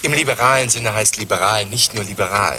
Im 0.00 0.12
liberalen 0.12 0.68
Sinne 0.68 0.94
heißt 0.94 1.16
liberal 1.16 1.66
nicht 1.66 1.92
nur 1.92 2.04
liberal. 2.04 2.58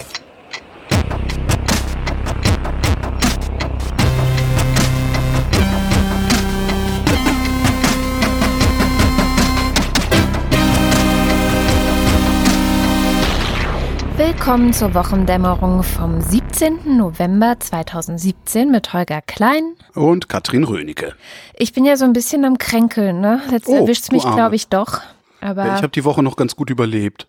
Willkommen 14.18 14.74
zur 14.74 14.94
Wochendämmerung 14.94 15.84
vom 15.84 16.20
17. 16.20 16.98
November 16.98 17.56
2017 17.58 18.70
mit 18.70 18.92
Holger 18.92 19.22
Klein 19.22 19.76
und 19.96 20.28
Katrin 20.28 20.66
Rönecke. 20.66 21.16
Ich 21.54 21.72
bin 21.72 21.86
ja 21.86 21.96
so 21.96 22.04
ein 22.04 22.12
bisschen 22.12 22.44
am 22.44 22.58
Kränkeln, 22.58 23.22
ne? 23.22 23.42
Jetzt 23.50 23.70
oh, 23.70 23.76
erwischt 23.76 24.12
mich, 24.12 24.24
glaube 24.24 24.58
ich, 24.58 24.68
doch. 24.68 25.00
Aber 25.42 25.66
ich 25.66 25.82
habe 25.82 25.90
die 25.90 26.04
Woche 26.04 26.24
noch 26.24 26.36
ganz 26.36 26.56
gut 26.56 26.70
überlebt. 26.70 27.28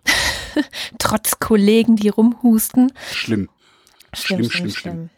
Trotz 0.99 1.39
Kollegen, 1.39 1.97
die 1.97 2.09
rumhusten. 2.09 2.93
Schlimm. 3.13 3.49
Schlimm, 4.13 4.45
schlimm, 4.45 4.51
schlimm. 4.51 4.71
schlimm. 4.71 5.11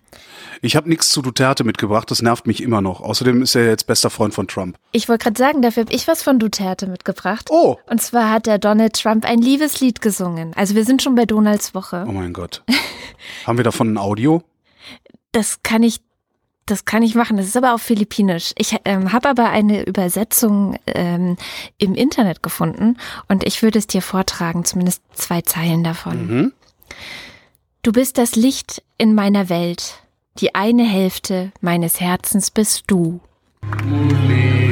Ich 0.61 0.77
habe 0.77 0.89
nichts 0.89 1.11
zu 1.11 1.23
Duterte 1.23 1.65
mitgebracht, 1.65 2.11
das 2.11 2.23
nervt 2.23 2.47
mich 2.47 2.63
immer 2.63 2.80
noch. 2.80 3.01
Außerdem 3.01 3.43
ist 3.43 3.57
er 3.57 3.66
jetzt 3.66 3.87
bester 3.87 4.11
Freund 4.11 4.35
von 4.35 4.47
Trump. 4.47 4.79
Ich 4.93 5.09
wollte 5.09 5.25
gerade 5.25 5.39
sagen, 5.39 5.63
dafür 5.63 5.85
habe 5.85 5.93
ich 5.93 6.07
was 6.07 6.23
von 6.23 6.39
Duterte 6.39 6.87
mitgebracht. 6.87 7.49
Oh. 7.51 7.79
Und 7.87 8.01
zwar 8.01 8.30
hat 8.30 8.47
der 8.47 8.59
Donald 8.59 9.01
Trump 9.01 9.24
ein 9.24 9.41
Liebeslied 9.41 10.01
gesungen. 10.01 10.52
Also 10.55 10.74
wir 10.74 10.85
sind 10.85 11.02
schon 11.02 11.15
bei 11.15 11.24
Donalds 11.24 11.74
Woche. 11.74 12.05
Oh 12.07 12.13
mein 12.13 12.33
Gott. 12.33 12.63
Haben 13.47 13.59
wir 13.59 13.65
davon 13.65 13.93
ein 13.93 13.99
Audio? 13.99 14.43
Das 15.33 15.63
kann 15.63 15.83
ich 15.83 16.01
das 16.66 16.84
kann 16.84 17.02
ich 17.02 17.15
machen. 17.15 17.37
Das 17.37 17.47
ist 17.47 17.57
aber 17.57 17.75
auf 17.75 17.83
Philippinisch. 17.83 18.52
Ich 18.57 18.77
ähm, 18.84 19.12
habe 19.12 19.29
aber 19.29 19.51
eine 19.51 19.84
Übersetzung 19.84 20.77
ähm, 20.87 21.37
im 21.79 21.95
Internet 21.95 22.43
gefunden 22.43 22.97
und 23.29 23.45
ich 23.45 23.62
würde 23.62 23.79
es 23.79 23.87
dir 23.87 24.02
vortragen, 24.02 24.65
zumindest 24.65 25.02
zwei 25.15 25.43
Zeilen 25.43 25.85
davon. 25.85 26.27
Mhm. 26.27 26.52
Du 27.83 27.93
bist 27.93 28.16
das 28.16 28.37
Licht 28.37 28.83
in 28.96 29.15
meiner 29.15 29.49
Welt. 29.49 30.02
Die 30.38 30.55
eine 30.55 30.85
Hälfte 30.85 31.52
meines 31.60 32.01
Herzens 32.01 32.51
bist 32.51 32.85
du. 32.87 33.21
Ja, 33.63 34.71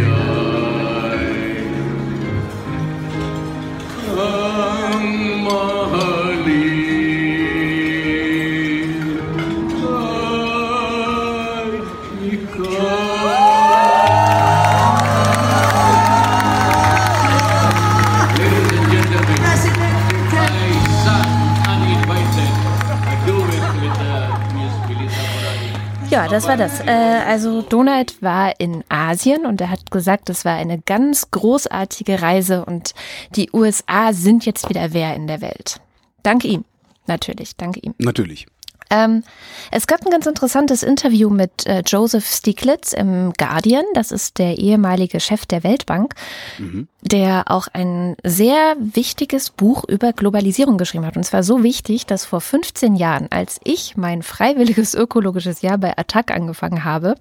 das 26.30 26.46
war 26.46 26.56
das. 26.56 26.80
Äh, 26.80 26.90
also 27.26 27.62
Donald 27.62 28.22
war 28.22 28.58
in 28.58 28.84
Asien 28.88 29.46
und 29.46 29.60
er 29.60 29.70
hat 29.70 29.90
gesagt, 29.90 30.30
es 30.30 30.44
war 30.44 30.54
eine 30.54 30.80
ganz 30.80 31.30
großartige 31.30 32.22
Reise 32.22 32.64
und 32.64 32.94
die 33.34 33.50
USA 33.52 34.12
sind 34.12 34.46
jetzt 34.46 34.68
wieder 34.68 34.92
wer 34.92 35.14
in 35.14 35.26
der 35.26 35.40
Welt. 35.40 35.80
Danke 36.22 36.48
ihm. 36.48 36.64
Natürlich, 37.06 37.56
danke 37.56 37.80
ihm. 37.80 37.94
Natürlich. 37.98 38.46
Ähm, 38.90 39.22
es 39.70 39.86
gab 39.86 40.04
ein 40.04 40.10
ganz 40.10 40.26
interessantes 40.26 40.82
Interview 40.82 41.30
mit 41.30 41.66
äh, 41.66 41.82
Joseph 41.86 42.26
Stiglitz 42.26 42.92
im 42.92 43.32
Guardian. 43.38 43.84
Das 43.94 44.10
ist 44.10 44.38
der 44.38 44.58
ehemalige 44.58 45.20
Chef 45.20 45.46
der 45.46 45.62
Weltbank, 45.62 46.14
mhm. 46.58 46.88
der 47.02 47.44
auch 47.46 47.68
ein 47.72 48.16
sehr 48.24 48.76
wichtiges 48.78 49.50
Buch 49.50 49.84
über 49.88 50.12
Globalisierung 50.12 50.76
geschrieben 50.76 51.06
hat. 51.06 51.16
Und 51.16 51.24
zwar 51.24 51.44
so 51.44 51.62
wichtig, 51.62 52.06
dass 52.06 52.24
vor 52.24 52.40
15 52.40 52.96
Jahren, 52.96 53.28
als 53.30 53.60
ich 53.62 53.96
mein 53.96 54.22
freiwilliges 54.22 54.94
ökologisches 54.94 55.62
Jahr 55.62 55.78
bei 55.78 55.96
Attac 55.96 56.32
angefangen 56.32 56.84
habe, 56.84 57.14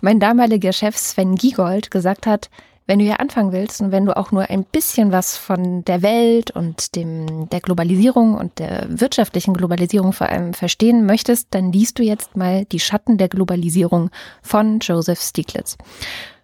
mein 0.00 0.20
damaliger 0.20 0.72
Chef 0.72 0.96
Sven 0.96 1.34
Giegold 1.34 1.90
gesagt 1.90 2.26
hat, 2.26 2.48
wenn 2.86 2.98
du 2.98 3.04
hier 3.04 3.20
anfangen 3.20 3.52
willst 3.52 3.80
und 3.80 3.92
wenn 3.92 4.04
du 4.04 4.16
auch 4.16 4.30
nur 4.30 4.50
ein 4.50 4.64
bisschen 4.64 5.10
was 5.10 5.36
von 5.36 5.84
der 5.84 6.02
Welt 6.02 6.50
und 6.50 6.96
dem, 6.96 7.48
der 7.48 7.60
Globalisierung 7.60 8.34
und 8.34 8.58
der 8.58 8.86
wirtschaftlichen 8.88 9.54
Globalisierung 9.54 10.12
vor 10.12 10.28
allem 10.28 10.52
verstehen 10.52 11.06
möchtest, 11.06 11.48
dann 11.52 11.72
liest 11.72 11.98
du 11.98 12.02
jetzt 12.02 12.36
mal 12.36 12.66
Die 12.66 12.80
Schatten 12.80 13.16
der 13.16 13.28
Globalisierung 13.28 14.10
von 14.42 14.80
Joseph 14.80 15.20
Stiglitz. 15.20 15.78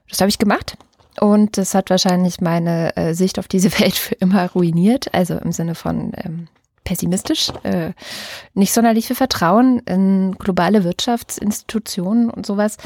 Das 0.09 0.21
habe 0.21 0.31
ich 0.31 0.39
gemacht. 0.39 0.77
Und 1.21 1.59
das 1.59 1.75
hat 1.75 1.91
wahrscheinlich 1.91 2.41
meine 2.41 2.97
äh, 2.97 3.15
Sicht 3.15 3.39
auf 3.39 3.49
diese 3.49 3.71
Welt 3.81 3.95
für 3.95 4.15
immer 4.15 4.51
ruiniert, 4.51 5.13
also 5.13 5.37
im 5.37 5.53
Sinne 5.53 5.75
von 5.75 6.13
ähm, 6.17 6.49
pessimistisch, 6.85 7.53
äh, 7.63 7.93
nicht 8.55 8.73
sonderlich 8.73 9.07
viel 9.07 9.17
Vertrauen 9.17 9.81
in 9.81 10.37
globale 10.39 10.85
Wirtschaftsinstitutionen 10.85 12.31
und 12.31 12.47
sowas. 12.47 12.79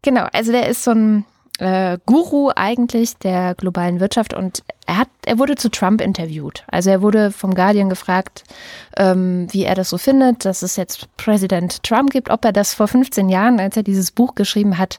Genau, 0.00 0.26
also 0.32 0.52
der 0.52 0.68
ist 0.68 0.84
so 0.84 0.92
ein 0.92 1.24
äh, 1.58 1.98
Guru 2.06 2.50
eigentlich 2.54 3.16
der 3.18 3.54
globalen 3.54 4.00
Wirtschaft 4.00 4.34
und 4.34 4.62
er 4.86 4.98
hat, 4.98 5.08
er 5.24 5.38
wurde 5.38 5.54
zu 5.54 5.70
Trump 5.70 6.00
interviewt. 6.00 6.64
Also 6.66 6.90
er 6.90 7.00
wurde 7.00 7.30
vom 7.30 7.54
Guardian 7.54 7.88
gefragt, 7.88 8.44
ähm, 8.96 9.46
wie 9.50 9.64
er 9.64 9.74
das 9.74 9.90
so 9.90 9.98
findet, 9.98 10.44
dass 10.44 10.62
es 10.62 10.76
jetzt 10.76 11.08
Präsident 11.16 11.82
Trump 11.82 12.10
gibt, 12.10 12.30
ob 12.30 12.44
er 12.44 12.52
das 12.52 12.74
vor 12.74 12.88
15 12.88 13.28
Jahren, 13.28 13.60
als 13.60 13.76
er 13.76 13.82
dieses 13.82 14.10
Buch 14.10 14.34
geschrieben 14.34 14.78
hat, 14.78 14.98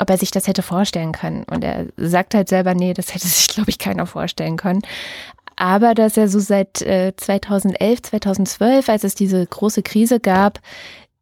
ob 0.00 0.10
er 0.10 0.18
sich 0.18 0.30
das 0.30 0.48
hätte 0.48 0.62
vorstellen 0.62 1.12
können. 1.12 1.44
Und 1.44 1.62
er 1.62 1.86
sagt 1.96 2.34
halt 2.34 2.48
selber, 2.48 2.74
nee, 2.74 2.92
das 2.92 3.14
hätte 3.14 3.28
sich, 3.28 3.48
glaube 3.48 3.70
ich, 3.70 3.78
keiner 3.78 4.06
vorstellen 4.06 4.56
können. 4.56 4.82
Aber 5.56 5.94
dass 5.94 6.16
er 6.16 6.28
so 6.28 6.40
seit 6.40 6.82
äh, 6.82 7.12
2011, 7.16 8.02
2012, 8.02 8.88
als 8.88 9.04
es 9.04 9.14
diese 9.14 9.46
große 9.46 9.82
Krise 9.82 10.18
gab, 10.18 10.58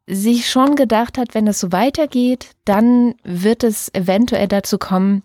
sich 0.06 0.50
schon 0.50 0.76
gedacht 0.76 1.18
hat, 1.18 1.34
wenn 1.34 1.46
es 1.46 1.60
so 1.60 1.72
weitergeht, 1.72 2.50
dann 2.64 3.14
wird 3.22 3.64
es 3.64 3.92
eventuell 3.94 4.48
dazu 4.48 4.78
kommen, 4.78 5.22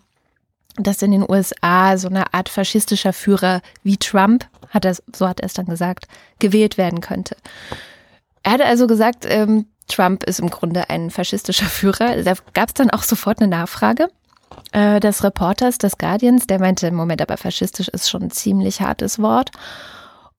dass 0.75 1.01
in 1.01 1.11
den 1.11 1.27
USA 1.27 1.97
so 1.97 2.07
eine 2.07 2.33
Art 2.33 2.49
faschistischer 2.49 3.13
Führer 3.13 3.61
wie 3.83 3.97
Trump, 3.97 4.47
hat 4.69 4.85
er, 4.85 4.95
so 5.13 5.27
hat 5.27 5.39
er 5.39 5.47
es 5.47 5.53
dann 5.53 5.65
gesagt, 5.65 6.07
gewählt 6.39 6.77
werden 6.77 7.01
könnte. 7.01 7.35
Er 8.43 8.53
hatte 8.53 8.65
also 8.65 8.85
gesagt, 8.85 9.25
ähm, 9.27 9.65
Trump 9.87 10.23
ist 10.23 10.39
im 10.39 10.49
Grunde 10.49 10.89
ein 10.89 11.09
faschistischer 11.09 11.65
Führer. 11.65 12.21
Da 12.23 12.33
gab 12.53 12.69
es 12.69 12.73
dann 12.75 12.91
auch 12.91 13.03
sofort 13.03 13.41
eine 13.41 13.49
Nachfrage 13.49 14.09
äh, 14.71 14.99
des 14.99 15.23
Reporters 15.23 15.77
des 15.77 15.97
Guardians, 15.97 16.47
der 16.47 16.59
meinte, 16.59 16.91
Moment, 16.91 17.21
aber 17.21 17.37
faschistisch 17.37 17.87
ist 17.87 18.09
schon 18.09 18.23
ein 18.23 18.31
ziemlich 18.31 18.81
hartes 18.81 19.19
Wort. 19.19 19.51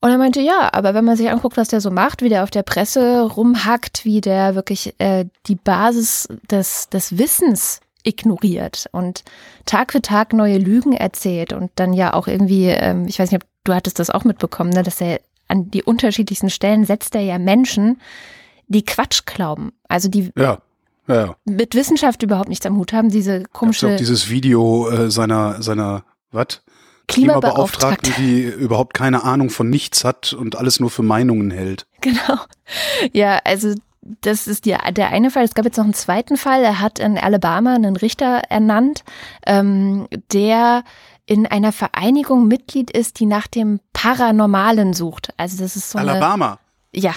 Und 0.00 0.10
er 0.10 0.18
meinte, 0.18 0.40
ja, 0.40 0.70
aber 0.72 0.94
wenn 0.94 1.04
man 1.04 1.16
sich 1.16 1.28
anguckt, 1.28 1.56
was 1.56 1.68
der 1.68 1.80
so 1.80 1.90
macht, 1.90 2.22
wie 2.22 2.28
der 2.28 2.44
auf 2.44 2.50
der 2.50 2.62
Presse 2.62 3.22
rumhackt, 3.22 4.04
wie 4.04 4.20
der 4.20 4.54
wirklich 4.54 4.94
äh, 4.98 5.26
die 5.46 5.56
Basis 5.56 6.28
des, 6.50 6.88
des 6.88 7.18
Wissens 7.18 7.80
ignoriert 8.04 8.86
und 8.92 9.24
Tag 9.66 9.92
für 9.92 10.00
Tag 10.00 10.32
neue 10.32 10.58
Lügen 10.58 10.92
erzählt 10.92 11.52
und 11.52 11.72
dann 11.74 11.92
ja 11.92 12.14
auch 12.14 12.28
irgendwie, 12.28 12.66
ähm, 12.66 13.06
ich 13.08 13.18
weiß 13.18 13.30
nicht, 13.32 13.42
ob 13.42 13.48
du 13.64 13.74
hattest 13.74 13.98
das 13.98 14.10
auch 14.10 14.22
mitbekommen, 14.24 14.70
ne, 14.70 14.84
dass 14.84 15.00
er 15.00 15.20
an 15.48 15.70
die 15.70 15.82
unterschiedlichsten 15.82 16.50
Stellen 16.50 16.84
setzt 16.84 17.14
er 17.14 17.22
ja 17.22 17.38
Menschen, 17.38 18.00
die 18.68 18.84
Quatsch 18.84 19.24
glauben. 19.26 19.72
Also 19.88 20.08
die 20.08 20.30
ja, 20.36 20.58
ja. 21.08 21.36
mit 21.44 21.74
Wissenschaft 21.74 22.22
überhaupt 22.22 22.48
nichts 22.48 22.66
am 22.66 22.76
Hut 22.76 22.92
haben, 22.92 23.08
diese 23.08 23.42
komische. 23.52 23.94
Auch 23.94 23.96
dieses 23.96 24.30
Video 24.30 24.88
äh, 24.90 25.10
seiner, 25.10 25.60
seiner, 25.60 26.04
was? 26.30 26.62
Klimabeauftragten, 27.08 28.14
die 28.18 28.42
überhaupt 28.42 28.94
keine 28.94 29.24
Ahnung 29.24 29.50
von 29.50 29.68
nichts 29.68 30.04
hat 30.04 30.32
und 30.32 30.56
alles 30.56 30.78
nur 30.78 30.90
für 30.90 31.02
Meinungen 31.02 31.50
hält. 31.50 31.86
Genau. 32.00 32.38
Ja, 33.12 33.40
also 33.44 33.74
das 34.20 34.46
ist 34.46 34.66
die, 34.66 34.76
der 34.92 35.08
eine 35.08 35.32
Fall. 35.32 35.42
Es 35.42 35.54
gab 35.54 35.64
jetzt 35.64 35.76
noch 35.76 35.84
einen 35.84 35.94
zweiten 35.94 36.36
Fall. 36.36 36.62
Er 36.62 36.78
hat 36.78 37.00
in 37.00 37.18
Alabama 37.18 37.74
einen 37.74 37.96
Richter 37.96 38.42
ernannt, 38.48 39.02
ähm, 39.44 40.06
der 40.32 40.84
in 41.26 41.46
einer 41.46 41.72
Vereinigung 41.72 42.46
Mitglied 42.46 42.92
ist, 42.92 43.18
die 43.18 43.26
nach 43.26 43.48
dem 43.48 43.80
Paranormalen 43.92 44.94
sucht. 44.94 45.34
Also 45.36 45.62
das 45.62 45.74
ist 45.74 45.90
so 45.90 45.98
eine, 45.98 46.12
Alabama. 46.12 46.60
Ja. 46.94 47.14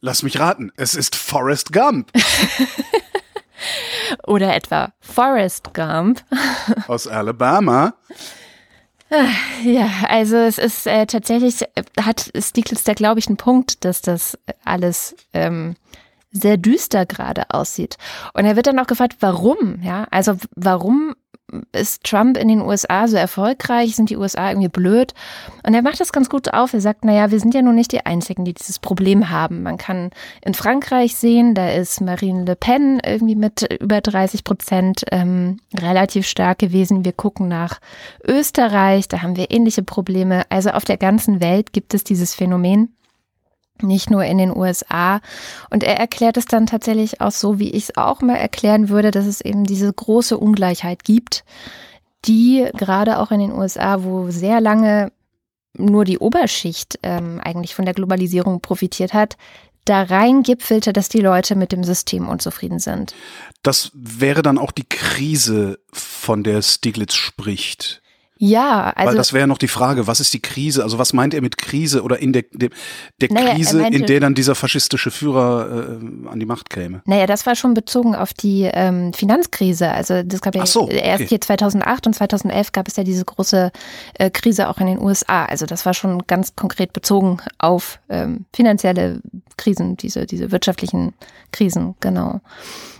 Lass 0.00 0.22
mich 0.22 0.38
raten. 0.38 0.70
Es 0.76 0.94
ist 0.94 1.16
Forrest 1.16 1.72
Gump. 1.72 2.12
Oder 4.26 4.54
etwa 4.54 4.92
Forrest 5.00 5.74
Gump. 5.74 6.22
Aus 6.86 7.06
Alabama. 7.06 7.94
Ja, 9.64 9.88
also 10.08 10.36
es 10.36 10.58
ist 10.58 10.86
äh, 10.86 11.06
tatsächlich, 11.06 11.62
äh, 11.62 11.82
hat 12.00 12.32
Stieglitz 12.36 12.84
da, 12.84 12.94
glaube 12.94 13.20
ich, 13.20 13.26
einen 13.28 13.36
Punkt, 13.36 13.84
dass 13.84 14.00
das 14.00 14.38
alles 14.64 15.14
ähm, 15.32 15.76
sehr 16.30 16.56
düster 16.56 17.04
gerade 17.04 17.50
aussieht. 17.50 17.96
Und 18.32 18.44
er 18.44 18.56
wird 18.56 18.66
dann 18.66 18.78
auch 18.78 18.86
gefragt, 18.86 19.16
warum, 19.20 19.80
ja, 19.82 20.06
also 20.10 20.36
warum 20.56 21.14
ist 21.72 22.04
Trump 22.04 22.36
in 22.36 22.48
den 22.48 22.60
USA 22.60 23.08
so 23.08 23.16
erfolgreich? 23.16 23.96
Sind 23.96 24.10
die 24.10 24.16
USA 24.16 24.50
irgendwie 24.50 24.68
blöd? 24.68 25.14
Und 25.66 25.74
er 25.74 25.82
macht 25.82 26.00
das 26.00 26.12
ganz 26.12 26.28
gut 26.28 26.52
auf. 26.52 26.72
Er 26.72 26.80
sagt, 26.80 27.04
naja, 27.04 27.30
wir 27.30 27.40
sind 27.40 27.54
ja 27.54 27.62
nun 27.62 27.74
nicht 27.74 27.92
die 27.92 28.04
Einzigen, 28.06 28.44
die 28.44 28.54
dieses 28.54 28.78
Problem 28.78 29.30
haben. 29.30 29.62
Man 29.62 29.76
kann 29.76 30.10
in 30.44 30.54
Frankreich 30.54 31.16
sehen, 31.16 31.54
da 31.54 31.70
ist 31.70 32.00
Marine 32.00 32.44
Le 32.44 32.56
Pen 32.56 33.00
irgendwie 33.04 33.36
mit 33.36 33.62
über 33.80 34.00
30 34.00 34.44
Prozent 34.44 35.04
ähm, 35.10 35.58
relativ 35.74 36.26
stark 36.26 36.58
gewesen. 36.58 37.04
Wir 37.04 37.12
gucken 37.12 37.48
nach 37.48 37.80
Österreich, 38.26 39.08
da 39.08 39.22
haben 39.22 39.36
wir 39.36 39.50
ähnliche 39.50 39.82
Probleme. 39.82 40.44
Also 40.48 40.70
auf 40.70 40.84
der 40.84 40.96
ganzen 40.96 41.40
Welt 41.40 41.72
gibt 41.72 41.94
es 41.94 42.04
dieses 42.04 42.34
Phänomen 42.34 42.94
nicht 43.82 44.10
nur 44.10 44.24
in 44.24 44.38
den 44.38 44.56
USA. 44.56 45.20
Und 45.70 45.84
er 45.84 45.98
erklärt 45.98 46.36
es 46.36 46.46
dann 46.46 46.66
tatsächlich 46.66 47.20
auch 47.20 47.32
so, 47.32 47.58
wie 47.58 47.70
ich 47.70 47.84
es 47.84 47.96
auch 47.96 48.20
mal 48.20 48.36
erklären 48.36 48.88
würde, 48.88 49.10
dass 49.10 49.26
es 49.26 49.40
eben 49.40 49.64
diese 49.64 49.92
große 49.92 50.36
Ungleichheit 50.36 51.04
gibt, 51.04 51.44
die 52.24 52.68
gerade 52.74 53.18
auch 53.18 53.30
in 53.30 53.40
den 53.40 53.52
USA, 53.52 54.04
wo 54.04 54.30
sehr 54.30 54.60
lange 54.60 55.12
nur 55.76 56.04
die 56.04 56.18
Oberschicht 56.18 56.98
ähm, 57.02 57.40
eigentlich 57.42 57.74
von 57.74 57.84
der 57.84 57.94
Globalisierung 57.94 58.60
profitiert 58.60 59.14
hat, 59.14 59.36
da 59.84 60.02
rein 60.02 60.42
gipfelte, 60.42 60.92
dass 60.92 61.08
die 61.08 61.20
Leute 61.20 61.56
mit 61.56 61.72
dem 61.72 61.82
System 61.82 62.28
unzufrieden 62.28 62.78
sind. 62.78 63.14
Das 63.62 63.90
wäre 63.94 64.42
dann 64.42 64.58
auch 64.58 64.70
die 64.70 64.88
Krise, 64.88 65.78
von 65.92 66.44
der 66.44 66.62
Stiglitz 66.62 67.14
spricht. 67.14 68.01
Ja, 68.44 68.92
also. 68.96 69.10
Weil 69.10 69.16
das 69.16 69.32
wäre 69.32 69.46
noch 69.46 69.58
die 69.58 69.68
Frage, 69.68 70.08
was 70.08 70.18
ist 70.18 70.34
die 70.34 70.42
Krise? 70.42 70.82
Also 70.82 70.98
was 70.98 71.12
meint 71.12 71.32
er 71.32 71.40
mit 71.42 71.58
Krise 71.58 72.02
oder 72.02 72.18
in 72.18 72.32
der, 72.32 72.42
der, 72.50 72.70
der 73.20 73.32
naja, 73.32 73.54
Krise, 73.54 73.78
meinte, 73.78 73.96
in 73.96 74.06
der 74.06 74.18
dann 74.18 74.34
dieser 74.34 74.56
faschistische 74.56 75.12
Führer 75.12 76.00
äh, 76.02 76.28
an 76.28 76.40
die 76.40 76.44
Macht 76.44 76.68
käme? 76.68 77.02
Naja, 77.04 77.28
das 77.28 77.46
war 77.46 77.54
schon 77.54 77.74
bezogen 77.74 78.16
auf 78.16 78.34
die 78.34 78.62
ähm, 78.64 79.12
Finanzkrise. 79.12 79.92
Also 79.92 80.24
das 80.24 80.40
gab 80.40 80.56
ja 80.56 80.66
so, 80.66 80.82
okay. 80.82 81.00
erst 81.04 81.28
hier 81.28 81.40
2008 81.40 82.08
und 82.08 82.14
2011 82.14 82.72
gab 82.72 82.88
es 82.88 82.96
ja 82.96 83.04
diese 83.04 83.24
große 83.24 83.70
äh, 84.14 84.30
Krise 84.30 84.68
auch 84.68 84.78
in 84.78 84.88
den 84.88 84.98
USA. 84.98 85.44
Also 85.44 85.64
das 85.64 85.86
war 85.86 85.94
schon 85.94 86.26
ganz 86.26 86.56
konkret 86.56 86.92
bezogen 86.92 87.38
auf 87.58 88.00
ähm, 88.08 88.46
finanzielle 88.52 89.20
Krisen, 89.56 89.96
diese, 89.96 90.26
diese 90.26 90.50
wirtschaftlichen 90.50 91.14
Krisen, 91.52 91.94
genau. 92.00 92.40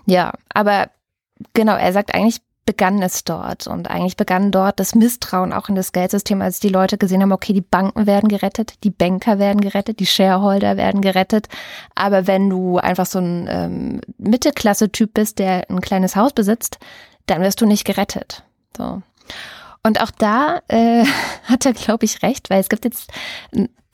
Ja, 0.07 0.35
aber 0.55 0.91
genau, 1.53 1.75
er 1.75 1.93
sagt 1.93 2.15
eigentlich, 2.15 2.41
begann 2.65 3.03
es 3.03 3.25
dort. 3.25 3.67
Und 3.67 3.91
eigentlich 3.91 4.17
begann 4.17 4.51
dort 4.51 4.79
das 4.79 4.95
Misstrauen 4.95 5.53
auch 5.53 5.69
in 5.69 5.75
das 5.75 5.93
Geldsystem, 5.93 6.41
als 6.43 6.61
die 6.61 6.69
Leute 6.69 6.99
gesehen 6.99 7.23
haben, 7.23 7.33
okay, 7.33 7.53
die 7.53 7.61
Banken 7.61 8.07
werden 8.07 8.29
gerettet, 8.29 8.75
die 8.85 8.91
Banker 8.91 9.39
werden 9.39 9.61
gerettet, 9.61 10.01
die 10.01 10.07
Shareholder 10.07 10.77
werden 10.77 11.01
gerettet. 11.01 11.49
Aber 11.95 12.27
wenn 12.27 12.49
du 12.49 12.79
einfach 12.79 13.07
so 13.07 13.19
ein 13.19 13.49
ähm, 13.51 14.01
Mittelklasse-Typ 14.19 15.15
bist, 15.15 15.39
der 15.39 15.69
ein 15.69 15.81
kleines 15.81 16.15
Haus 16.15 16.33
besitzt, 16.33 16.79
dann 17.27 17.43
wirst 17.43 17.61
du 17.61 17.67
nicht 17.67 17.85
gerettet. 17.85 18.45
So. 18.77 19.03
Und 19.83 20.01
auch 20.01 20.11
da 20.13 20.61
äh, 20.69 21.05
hat 21.45 21.67
er, 21.67 21.73
glaube 21.73 22.05
ich, 22.05 22.23
recht, 22.23 22.51
weil 22.51 22.61
es 22.61 22.69
gibt 22.69 22.85
jetzt, 22.85 23.11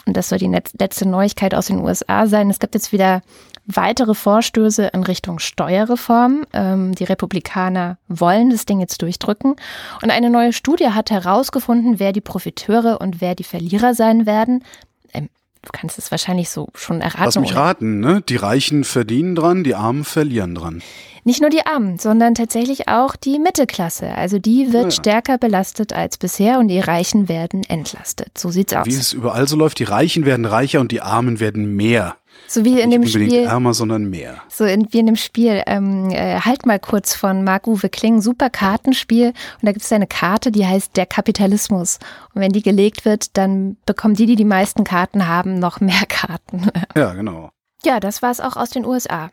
und 0.09 0.17
das 0.17 0.31
soll 0.31 0.39
die 0.39 0.61
letzte 0.79 1.07
Neuigkeit 1.07 1.55
aus 1.55 1.67
den 1.67 1.79
USA 1.79 2.27
sein, 2.27 2.51
es 2.51 2.59
gibt 2.59 2.75
jetzt 2.75 2.93
wieder 2.93 3.21
weitere 3.67 4.15
Vorstöße 4.15 4.87
in 4.87 5.03
Richtung 5.03 5.39
Steuerreform. 5.39 6.47
Ähm, 6.55 6.95
die 6.95 7.05
Republikaner 7.05 7.99
wollen 8.09 8.49
das 8.49 8.65
Ding 8.65 8.81
jetzt 8.81 9.03
durchdrücken. 9.03 9.57
Und 10.03 10.11
eine 10.11 10.31
neue 10.31 10.55
Studie 10.55 10.89
hat 10.89 11.11
herausgefunden, 11.11 11.99
wer 11.99 12.13
die 12.13 12.23
Profiteure 12.23 13.01
und 13.01 13.21
wer 13.21 13.35
die 13.35 13.45
Verlierer 13.45 13.95
sein 13.95 14.25
werden. 14.25 14.65
Ähm, 15.13 15.29
du 15.63 15.71
kannst 15.73 15.99
es 15.99 16.11
wahrscheinlich 16.11 16.51
so 16.51 16.69
schon 16.75 17.01
erraten. 17.01 17.25
Lass 17.25 17.39
mich 17.39 17.55
raten, 17.55 18.01
ne? 18.01 18.23
Die 18.29 18.37
Reichen 18.37 18.85
verdienen 18.85 19.35
dran, 19.35 19.65
die 19.65 19.75
Armen 19.75 20.05
verlieren 20.05 20.55
dran. 20.55 20.83
Nicht 21.25 21.41
nur 21.41 21.51
die 21.51 21.67
Armen, 21.67 21.99
sondern 21.99 22.35
tatsächlich 22.35 22.89
auch 22.89 23.15
die 23.15 23.39
Mittelklasse. 23.39 24.15
Also 24.15 24.39
die 24.39 24.73
wird 24.73 24.85
ja. 24.85 24.91
stärker 24.93 25.37
belastet 25.37 25.93
als 25.93 26.17
bisher 26.17 26.59
und 26.59 26.69
die 26.69 26.81
Reichen 26.81 27.29
werden 27.29 27.65
entlastet. 27.65 28.39
So 28.39 28.51
sieht's 28.51 28.73
aus. 28.73 28.87
Wie 28.87 28.95
es 28.95 29.13
überall 29.13 29.47
so 29.47 29.57
läuft, 29.57 29.79
die 29.79 29.85
Reichen 29.85 30.25
werden 30.25 30.47
reicher 30.47 30.81
und 30.81 30.91
die 30.91 31.03
Armen 31.03 31.39
werden 31.41 31.77
mehr. 31.77 32.17
So 32.51 32.65
wie 32.65 32.81
in 32.81 32.89
Nicht 32.89 33.15
dem 33.15 33.25
Spiel. 33.25 33.45
ärmer, 33.45 33.75
sondern 33.75 34.09
mehr. 34.09 34.39
So 34.49 34.65
in, 34.65 34.91
wie 34.91 35.01
in 35.01 35.07
dem 35.07 35.17
Spiel, 35.17 35.63
ähm, 35.67 36.09
äh, 36.11 36.41
halt 36.41 36.65
mal 36.65 36.79
kurz 36.79 37.15
von 37.15 37.45
Marc-Uwe 37.45 37.91
Kling, 37.91 38.23
super 38.23 38.49
Kartenspiel. 38.49 39.29
Und 39.29 39.35
da 39.63 39.73
gibt 39.73 39.85
es 39.85 39.93
eine 39.93 40.07
Karte, 40.07 40.51
die 40.51 40.67
heißt 40.67 40.97
der 40.97 41.05
Kapitalismus. 41.05 41.99
Und 42.35 42.41
wenn 42.41 42.53
die 42.53 42.63
gelegt 42.63 43.05
wird, 43.05 43.37
dann 43.37 43.77
bekommen 43.85 44.15
die, 44.15 44.25
die 44.25 44.37
die 44.37 44.47
meisten 44.47 44.85
Karten 44.85 45.27
haben, 45.29 45.59
noch 45.59 45.81
mehr 45.81 46.03
Karten. 46.09 46.71
ja, 46.97 47.13
genau. 47.13 47.51
Ja, 47.85 48.01
das 48.01 48.23
war 48.23 48.31
es 48.31 48.41
auch 48.41 48.57
aus 48.57 48.71
den 48.71 48.87
USA. 48.87 49.31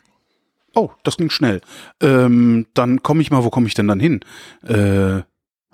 Oh, 0.76 0.90
das 1.04 1.16
ging 1.16 1.30
schnell. 1.30 1.62
Ähm, 2.02 2.68
dann 2.74 3.02
komme 3.02 3.22
ich 3.22 3.32
mal, 3.32 3.46
wo 3.46 3.50
komme 3.50 3.68
ich 3.68 3.76
denn 3.76 3.88
dann 3.88 4.02
hin? 4.02 4.20
Äh, 4.68 5.22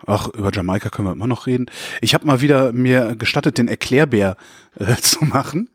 Ach, 0.07 0.27
über 0.29 0.51
Jamaika 0.51 0.89
können 0.89 1.07
wir 1.07 1.13
immer 1.13 1.27
noch 1.27 1.47
reden. 1.47 1.67
Ich 2.01 2.13
habe 2.13 2.25
mal 2.25 2.41
wieder 2.41 2.71
mir 2.73 3.15
gestattet, 3.15 3.57
den 3.57 3.67
Erklärbär 3.67 4.35
äh, 4.79 4.95
zu 5.01 5.25
machen. 5.25 5.69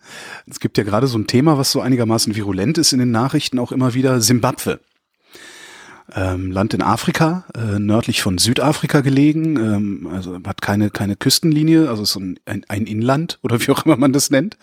Es 0.49 0.61
gibt 0.61 0.79
ja 0.79 0.85
gerade 0.85 1.07
so 1.07 1.19
ein 1.19 1.27
Thema, 1.27 1.59
was 1.59 1.71
so 1.71 1.81
einigermaßen 1.81 2.35
virulent 2.35 2.79
ist 2.79 2.93
in 2.93 2.99
den 2.99 3.11
Nachrichten, 3.11 3.59
auch 3.59 3.73
immer 3.73 3.95
wieder 3.95 4.21
Simbabwe. 4.21 4.81
Ähm, 6.15 6.53
Land 6.53 6.73
in 6.73 6.83
Afrika, 6.83 7.47
äh, 7.57 7.81
nördlich 7.81 8.23
von 8.23 8.39
Südafrika 8.39 9.01
gelegen, 9.01 9.57
ähm, 9.57 10.09
also 10.13 10.39
hat 10.47 10.63
keine, 10.63 10.89
keine 10.91 11.17
Küstenlinie, 11.17 11.89
also 11.89 12.05
ist 12.05 12.13
so 12.13 12.21
ein, 12.21 12.39
ein, 12.45 12.87
Inland 12.87 13.41
oder 13.43 13.61
wie 13.61 13.73
auch 13.73 13.85
immer 13.85 13.97
man 13.97 14.13
das 14.13 14.31
nennt. 14.31 14.57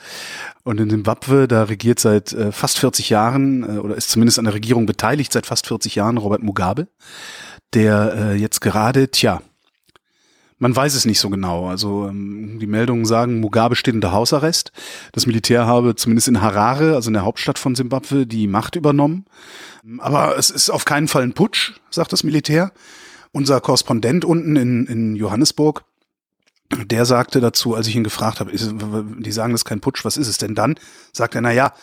Und 0.64 0.80
in 0.80 0.90
Simbabwe, 0.90 1.50
da 1.50 1.64
regiert 1.64 2.00
seit 2.00 2.32
äh, 2.32 2.54
fast 2.54 2.80
40 2.80 3.10
Jahren 3.10 3.64
äh, 3.64 3.80
oder 3.80 3.96
ist 3.96 4.10
zumindest 4.10 4.40
an 4.40 4.46
der 4.46 4.54
Regierung 4.54 4.86
beteiligt 4.86 5.34
seit 5.34 5.46
fast 5.46 5.68
40 5.68 5.96
Jahren 5.96 6.18
Robert 6.18 6.44
Mugabe, 6.44 6.88
der 7.74 8.14
äh, 8.16 8.36
jetzt 8.36 8.62
gerade, 8.62 9.12
tja, 9.12 9.42
man 10.64 10.74
weiß 10.74 10.96
es 10.96 11.04
nicht 11.04 11.20
so 11.20 11.30
genau. 11.30 11.68
Also 11.68 12.08
ähm, 12.08 12.58
die 12.58 12.68
Meldungen 12.68 13.06
sagen, 13.06 13.42
Mugabe 13.42 13.76
steht 13.76 13.96
unter 13.96 14.14
Hausarrest. 14.14 14.72
Das 15.12 15.26
Militär 15.26 15.68
habe 15.68 15.96
zumindest 15.96 16.30
in 16.30 16.42
Harare, 16.42 16.96
also 16.96 17.10
in 17.10 17.14
der 17.14 17.26
Hauptstadt 17.26 17.60
von 17.60 17.76
Simbabwe, 17.76 18.26
die 18.26 18.48
Macht 18.48 18.78
übernommen. 18.78 19.26
Aber 20.00 20.38
es 20.38 20.50
ist 20.50 20.70
auf 20.70 20.86
keinen 20.86 21.10
Fall 21.10 21.24
ein 21.24 21.34
Putsch, 21.34 21.74
sagt 21.90 22.14
das 22.14 22.24
Militär. 22.24 22.72
Unser 23.34 23.60
Korrespondent 23.60 24.24
unten 24.24 24.56
in, 24.56 24.86
in 24.86 25.16
Johannesburg, 25.18 25.84
der 26.86 27.04
sagte 27.04 27.42
dazu, 27.42 27.76
als 27.76 27.88
ich 27.88 27.98
ihn 27.98 28.06
gefragt 28.06 28.40
habe, 28.40 28.52
die 28.54 29.32
sagen, 29.34 29.52
das 29.52 29.62
ist 29.62 29.66
kein 29.66 29.82
Putsch, 29.82 30.06
was 30.06 30.16
ist 30.16 30.30
es 30.30 30.38
denn 30.38 30.56
dann? 30.56 30.76
Sagt 31.12 31.36
er, 31.36 31.42
na 31.42 31.52
ja, 31.52 31.74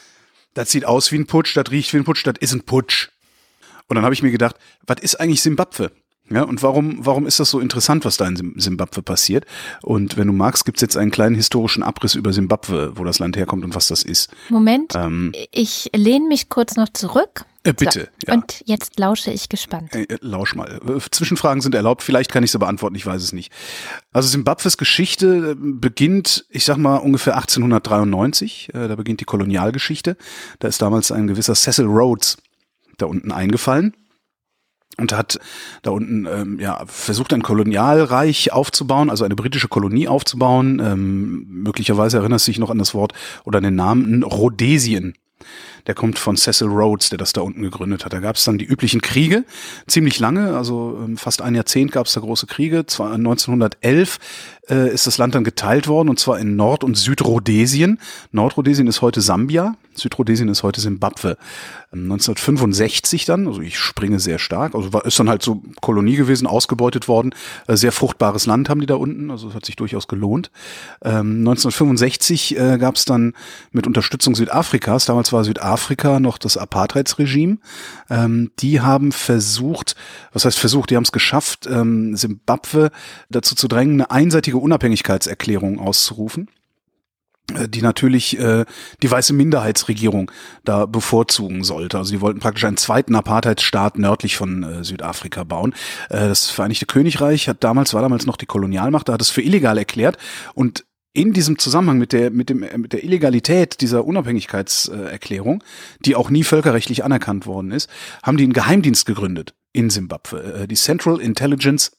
das 0.54 0.70
sieht 0.70 0.86
aus 0.86 1.12
wie 1.12 1.18
ein 1.18 1.26
Putsch, 1.26 1.54
das 1.54 1.70
riecht 1.70 1.92
wie 1.92 1.98
ein 1.98 2.04
Putsch, 2.04 2.26
das 2.26 2.36
ist 2.40 2.54
ein 2.54 2.62
Putsch. 2.62 3.10
Und 3.88 3.96
dann 3.96 4.04
habe 4.04 4.14
ich 4.14 4.22
mir 4.22 4.30
gedacht, 4.30 4.56
was 4.86 5.00
ist 5.00 5.16
eigentlich 5.16 5.42
Simbabwe? 5.42 5.92
Ja, 6.32 6.44
und 6.44 6.62
warum, 6.62 7.04
warum 7.04 7.26
ist 7.26 7.40
das 7.40 7.50
so 7.50 7.58
interessant, 7.58 8.04
was 8.04 8.16
da 8.16 8.26
in 8.26 8.54
Simbabwe 8.56 9.02
passiert? 9.02 9.46
Und 9.82 10.16
wenn 10.16 10.28
du 10.28 10.32
magst, 10.32 10.64
gibt's 10.64 10.80
jetzt 10.80 10.96
einen 10.96 11.10
kleinen 11.10 11.34
historischen 11.34 11.82
Abriss 11.82 12.14
über 12.14 12.32
Simbabwe, 12.32 12.92
wo 12.94 13.02
das 13.02 13.18
Land 13.18 13.36
herkommt 13.36 13.64
und 13.64 13.74
was 13.74 13.88
das 13.88 14.04
ist. 14.04 14.30
Moment, 14.48 14.94
ähm, 14.94 15.32
ich 15.50 15.90
lehne 15.94 16.28
mich 16.28 16.48
kurz 16.48 16.76
noch 16.76 16.88
zurück. 16.88 17.46
Äh, 17.64 17.72
bitte. 17.72 18.08
So, 18.24 18.28
ja. 18.28 18.34
Und 18.34 18.62
jetzt 18.64 18.98
lausche 18.98 19.32
ich 19.32 19.48
gespannt. 19.48 19.92
Äh, 19.94 20.04
äh 20.04 20.18
lausch 20.20 20.54
mal. 20.54 20.80
Äh, 20.86 21.00
Zwischenfragen 21.10 21.62
sind 21.62 21.74
erlaubt. 21.74 22.02
Vielleicht 22.02 22.32
kann 22.32 22.44
ich 22.44 22.52
sie 22.52 22.58
beantworten. 22.60 22.94
Ich 22.94 23.04
weiß 23.04 23.20
es 23.20 23.32
nicht. 23.32 23.52
Also 24.12 24.28
Simbabwes 24.28 24.76
Geschichte 24.76 25.50
äh, 25.50 25.54
beginnt, 25.58 26.46
ich 26.48 26.64
sag 26.64 26.76
mal, 26.76 26.96
ungefähr 26.98 27.34
1893. 27.34 28.70
Da 28.72 28.94
beginnt 28.94 29.20
die 29.20 29.24
Kolonialgeschichte. 29.24 30.16
Da 30.60 30.68
ist 30.68 30.80
damals 30.80 31.10
ein 31.10 31.26
gewisser 31.26 31.54
Cecil 31.54 31.86
Rhodes 31.86 32.38
da 32.98 33.06
unten 33.06 33.32
eingefallen 33.32 33.94
und 34.96 35.12
hat 35.12 35.38
da 35.82 35.90
unten 35.90 36.26
ähm, 36.26 36.58
ja 36.60 36.84
versucht 36.86 37.32
ein 37.32 37.42
Kolonialreich 37.42 38.52
aufzubauen, 38.52 39.10
also 39.10 39.24
eine 39.24 39.36
britische 39.36 39.68
Kolonie 39.68 40.08
aufzubauen. 40.08 40.80
Ähm, 40.84 41.46
möglicherweise 41.48 42.18
erinnerst 42.18 42.46
du 42.46 42.50
dich 42.50 42.58
noch 42.58 42.70
an 42.70 42.78
das 42.78 42.94
Wort 42.94 43.12
oder 43.44 43.58
an 43.58 43.64
den 43.64 43.76
Namen 43.76 44.22
Rhodesien. 44.22 45.14
Der 45.86 45.94
kommt 45.94 46.18
von 46.18 46.36
Cecil 46.36 46.68
Rhodes, 46.68 47.08
der 47.08 47.18
das 47.18 47.32
da 47.32 47.40
unten 47.40 47.62
gegründet 47.62 48.04
hat. 48.04 48.12
Da 48.12 48.20
gab 48.20 48.36
es 48.36 48.44
dann 48.44 48.58
die 48.58 48.66
üblichen 48.66 49.00
Kriege, 49.00 49.44
ziemlich 49.86 50.18
lange, 50.18 50.56
also 50.56 50.98
ähm, 51.02 51.16
fast 51.16 51.40
ein 51.40 51.54
Jahrzehnt 51.54 51.92
gab 51.92 52.06
es 52.06 52.12
da 52.12 52.20
große 52.20 52.46
Kriege. 52.46 52.84
Zwar 52.86 53.12
1911 53.12 54.18
äh, 54.68 54.92
ist 54.92 55.06
das 55.06 55.18
Land 55.18 55.34
dann 55.34 55.44
geteilt 55.44 55.88
worden, 55.88 56.08
und 56.08 56.18
zwar 56.18 56.38
in 56.38 56.56
Nord- 56.56 56.84
und 56.84 56.96
Südrhodesien. 56.96 57.98
Nordrhodesien 58.32 58.86
ist 58.86 59.00
heute 59.00 59.20
Sambia, 59.20 59.76
Südrhodesien 60.00 60.48
ist 60.48 60.62
heute 60.62 60.80
Simbabwe. 60.80 61.36
1965 61.92 63.24
dann, 63.24 63.48
also 63.48 63.60
ich 63.60 63.76
springe 63.76 64.20
sehr 64.20 64.38
stark, 64.38 64.76
also 64.76 64.92
war, 64.92 65.04
ist 65.04 65.18
dann 65.18 65.28
halt 65.28 65.42
so 65.42 65.62
Kolonie 65.80 66.16
gewesen, 66.16 66.46
ausgebeutet 66.46 67.08
worden. 67.08 67.34
Äh, 67.66 67.76
sehr 67.76 67.90
fruchtbares 67.90 68.46
Land 68.46 68.68
haben 68.68 68.80
die 68.80 68.86
da 68.86 68.94
unten, 68.94 69.30
also 69.30 69.48
es 69.48 69.54
hat 69.54 69.66
sich 69.66 69.76
durchaus 69.76 70.06
gelohnt. 70.06 70.50
1965 71.00 72.56
ähm, 72.56 72.74
äh, 72.74 72.78
gab 72.78 72.94
es 72.94 73.04
dann 73.04 73.34
mit 73.72 73.86
Unterstützung 73.86 74.34
Südafrikas, 74.34 75.04
damals 75.06 75.32
war 75.32 75.42
Südafrika 75.42 76.20
noch 76.20 76.38
das 76.38 76.56
Apartheidsregime, 76.56 77.58
ähm, 78.08 78.52
die 78.60 78.80
haben 78.80 79.10
versucht, 79.10 79.96
was 80.32 80.44
heißt 80.44 80.58
versucht, 80.58 80.90
die 80.90 80.96
haben 80.96 81.04
es 81.04 81.12
geschafft, 81.12 81.66
ähm, 81.66 82.14
Simbabwe 82.16 82.90
dazu 83.30 83.56
zu 83.56 83.66
drängen, 83.66 83.94
eine 83.94 84.10
einseitige 84.10 84.58
Unabhängigkeitserklärung 84.58 85.80
auszurufen. 85.80 86.48
Äh, 87.56 87.68
die 87.68 87.82
natürlich 87.82 88.38
äh, 88.38 88.64
die 89.02 89.10
weiße 89.10 89.32
Minderheitsregierung 89.32 90.30
da 90.64 90.86
bevorzugen 90.86 91.64
sollte. 91.64 91.98
Also 91.98 92.12
die 92.12 92.20
wollten 92.20 92.40
praktisch 92.40 92.64
einen 92.64 92.76
zweiten 92.76 93.14
Apartheidsstaat 93.14 93.98
nördlich 93.98 94.36
von 94.36 94.62
äh, 94.62 94.84
Südafrika 94.84 95.44
bauen. 95.44 95.74
Äh, 96.08 96.28
das 96.28 96.50
Vereinigte 96.50 96.86
Königreich 96.86 97.48
hat 97.48 97.62
damals 97.64 97.94
war 97.94 98.02
damals 98.02 98.26
noch 98.26 98.36
die 98.36 98.46
Kolonialmacht, 98.46 99.08
da 99.08 99.14
hat 99.14 99.22
es 99.22 99.30
für 99.30 99.42
illegal 99.42 99.78
erklärt 99.78 100.16
und 100.54 100.84
in 101.12 101.32
diesem 101.32 101.58
Zusammenhang 101.58 101.98
mit 101.98 102.12
der 102.12 102.30
mit 102.30 102.50
dem 102.50 102.64
mit 102.76 102.92
der 102.92 103.02
Illegalität 103.02 103.80
dieser 103.80 104.04
Unabhängigkeitserklärung, 104.04 105.64
die 106.04 106.14
auch 106.14 106.30
nie 106.30 106.44
völkerrechtlich 106.44 107.04
anerkannt 107.04 107.46
worden 107.46 107.72
ist, 107.72 107.90
haben 108.22 108.36
die 108.36 108.44
einen 108.44 108.52
Geheimdienst 108.52 109.06
gegründet 109.06 109.54
in 109.72 109.90
Simbabwe, 109.90 110.62
äh, 110.62 110.68
die 110.68 110.76
Central 110.76 111.20
Intelligence 111.20 111.92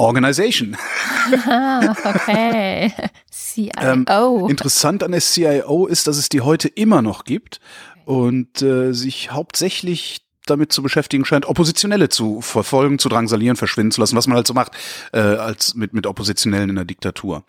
Organization. 0.00 0.76
okay. 2.04 2.92
CIO. 3.30 3.70
Ähm, 3.80 4.06
interessant 4.48 5.02
an 5.02 5.12
der 5.12 5.20
CIO 5.20 5.86
ist, 5.86 6.06
dass 6.06 6.16
es 6.16 6.28
die 6.28 6.40
heute 6.40 6.68
immer 6.68 7.02
noch 7.02 7.24
gibt 7.24 7.60
und 8.04 8.62
äh, 8.62 8.92
sich 8.92 9.30
hauptsächlich 9.30 10.22
damit 10.50 10.72
zu 10.72 10.82
beschäftigen 10.82 11.24
scheint, 11.24 11.46
Oppositionelle 11.46 12.08
zu 12.08 12.40
verfolgen, 12.40 12.98
zu 12.98 13.08
drangsalieren, 13.08 13.56
verschwinden 13.56 13.92
zu 13.92 14.00
lassen, 14.00 14.16
was 14.16 14.26
man 14.26 14.36
halt 14.36 14.46
so 14.46 14.54
macht 14.54 14.72
äh, 15.12 15.20
als 15.20 15.74
mit 15.74 15.94
mit 15.94 16.06
Oppositionellen 16.06 16.70
in 16.70 16.76
der 16.76 16.84
Diktatur. 16.84 17.44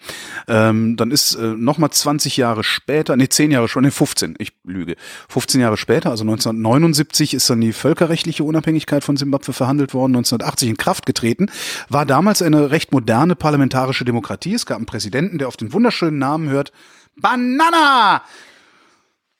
Ähm, 0.47 0.95
dann 0.95 1.11
ist 1.11 1.35
äh, 1.35 1.53
noch 1.57 1.77
mal 1.77 1.91
20 1.91 2.37
Jahre 2.37 2.63
später, 2.63 3.15
nee 3.15 3.27
10 3.27 3.51
Jahre 3.51 3.67
schon, 3.67 3.83
nee 3.83 3.91
15, 3.91 4.35
ich 4.37 4.53
lüge, 4.63 4.95
15 5.29 5.61
Jahre 5.61 5.77
später, 5.77 6.11
also 6.11 6.23
1979 6.23 7.33
ist 7.33 7.49
dann 7.49 7.61
die 7.61 7.73
völkerrechtliche 7.73 8.43
Unabhängigkeit 8.43 9.03
von 9.03 9.17
Simbabwe 9.17 9.53
verhandelt 9.53 9.93
worden, 9.93 10.15
1980 10.15 10.69
in 10.69 10.77
Kraft 10.77 11.05
getreten, 11.05 11.47
war 11.89 12.05
damals 12.05 12.41
eine 12.41 12.71
recht 12.71 12.91
moderne 12.91 13.35
parlamentarische 13.35 14.05
Demokratie. 14.05 14.53
Es 14.53 14.65
gab 14.65 14.77
einen 14.77 14.85
Präsidenten, 14.85 15.37
der 15.37 15.47
auf 15.47 15.57
den 15.57 15.73
wunderschönen 15.73 16.19
Namen 16.19 16.49
hört, 16.49 16.71
Banana. 17.15 18.23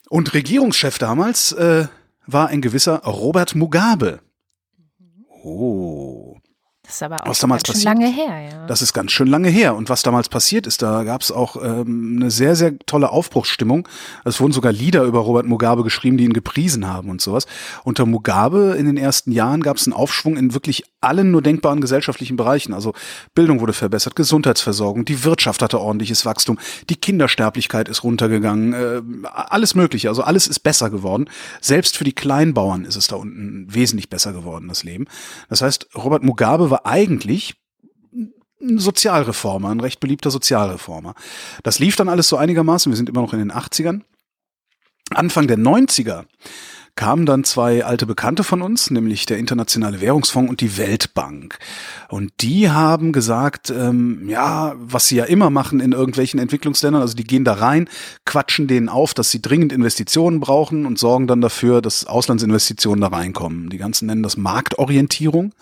Und 0.10 0.34
Regierungschef 0.34 0.98
damals 0.98 1.54
äh, 1.54 1.88
war 2.26 2.48
ein 2.48 2.62
gewisser 2.62 3.04
Robert 3.04 3.56
Mugabe. 3.56 4.22
Oh. 5.44 6.41
Das 6.84 6.96
ist 6.96 7.04
aber 7.04 7.24
auch 7.24 7.28
Was 7.28 7.40
damals 7.40 7.64
ganz 7.64 7.82
schön 7.82 7.92
passiert? 7.94 8.12
lange 8.12 8.32
her, 8.32 8.50
ja. 8.52 8.66
Das 8.66 8.82
ist 8.82 8.94
ganz 8.94 9.12
schön 9.12 9.28
lange 9.28 9.50
her. 9.50 9.76
Und 9.76 9.90
was 9.90 10.02
damals 10.02 10.30
passiert 10.30 10.66
ist, 10.66 10.82
da 10.82 11.04
gab 11.04 11.22
es 11.22 11.32
auch 11.32 11.56
ähm, 11.64 12.18
eine 12.20 12.32
sehr, 12.32 12.56
sehr 12.56 12.78
tolle 12.80 13.12
Aufbruchsstimmung. 13.12 13.88
Es 14.26 14.42
wurden 14.42 14.52
sogar 14.52 14.72
Lieder 14.72 15.04
über 15.04 15.20
Robert 15.20 15.46
Mugabe 15.46 15.84
geschrieben, 15.84 16.18
die 16.18 16.24
ihn 16.24 16.34
gepriesen 16.34 16.88
haben 16.88 17.10
und 17.10 17.22
sowas. 17.22 17.46
Unter 17.84 18.08
Mugabe 18.08 18.76
in 18.80 18.88
den 18.88 18.98
ersten 18.98 19.32
Jahren 19.32 19.62
gab 19.62 19.78
es 19.78 19.86
einen 19.86 19.94
Aufschwung 19.94 20.38
in 20.38 20.56
wirklich 20.56 20.84
allen 21.02 21.32
nur 21.32 21.42
denkbaren 21.42 21.82
gesellschaftlichen 21.82 22.36
Bereichen. 22.36 22.74
Also 22.74 22.94
Bildung 23.36 23.60
wurde 23.60 23.74
verbessert, 23.74 24.16
Gesundheitsversorgung, 24.16 25.06
die 25.06 25.24
Wirtschaft 25.24 25.62
hatte 25.62 25.80
ordentliches 25.80 26.26
Wachstum, 26.26 26.58
die 26.90 26.96
Kindersterblichkeit 26.96 27.90
ist 27.90 28.04
runtergegangen, 28.04 28.74
äh, 28.74 29.02
alles 29.32 29.76
Mögliche. 29.76 30.10
Also 30.10 30.24
alles 30.24 30.48
ist 30.48 30.60
besser 30.60 30.90
geworden. 30.90 31.30
Selbst 31.60 31.98
für 31.98 32.04
die 32.04 32.14
Kleinbauern 32.14 32.86
ist 32.86 32.96
es 32.96 33.08
da 33.08 33.18
unten 33.18 33.68
wesentlich 33.74 34.10
besser 34.10 34.34
geworden, 34.34 34.68
das 34.68 34.84
Leben. 34.84 35.06
Das 35.50 35.62
heißt, 35.62 35.90
Robert 35.96 36.24
Mugabe 36.24 36.71
war 36.72 36.86
eigentlich 36.86 37.56
ein 38.62 38.80
Sozialreformer, 38.80 39.70
ein 39.70 39.80
recht 39.80 40.00
beliebter 40.00 40.32
Sozialreformer. 40.32 41.16
Das 41.64 41.80
lief 41.80 41.96
dann 41.96 42.10
alles 42.10 42.28
so 42.30 42.38
einigermaßen, 42.38 42.92
wir 42.92 42.98
sind 42.98 43.10
immer 43.10 43.22
noch 43.22 43.34
in 43.34 43.40
den 43.40 43.52
80ern. 43.52 44.02
Anfang 45.14 45.48
der 45.48 45.58
90er 45.58 46.26
kamen 46.96 47.26
dann 47.26 47.44
zwei 47.44 47.86
alte 47.86 48.06
Bekannte 48.06 48.44
von 48.44 48.62
uns, 48.62 48.92
nämlich 48.92 49.26
der 49.26 49.38
Internationale 49.38 50.02
Währungsfonds 50.02 50.50
und 50.50 50.62
die 50.62 50.78
Weltbank. 50.78 51.58
Und 52.10 52.32
die 52.42 52.70
haben 52.70 53.12
gesagt, 53.12 53.70
ähm, 53.70 54.28
ja, 54.28 54.76
was 54.78 55.08
sie 55.08 55.16
ja 55.16 55.26
immer 55.26 55.50
machen 55.50 55.80
in 55.80 55.92
irgendwelchen 55.92 56.40
Entwicklungsländern, 56.40 57.02
also 57.02 57.16
die 57.16 57.24
gehen 57.24 57.46
da 57.46 57.54
rein, 57.54 57.88
quatschen 58.26 58.68
denen 58.68 58.90
auf, 58.90 59.14
dass 59.14 59.32
sie 59.32 59.42
dringend 59.42 59.72
Investitionen 59.72 60.40
brauchen 60.40 60.86
und 60.86 61.00
sorgen 61.00 61.28
dann 61.28 61.42
dafür, 61.42 61.82
dass 61.82 62.06
Auslandsinvestitionen 62.06 63.02
da 63.02 63.08
reinkommen. 63.08 63.70
Die 63.70 63.78
ganzen 63.78 64.08
nennen 64.08 64.24
das 64.24 64.38
Marktorientierung. 64.38 65.54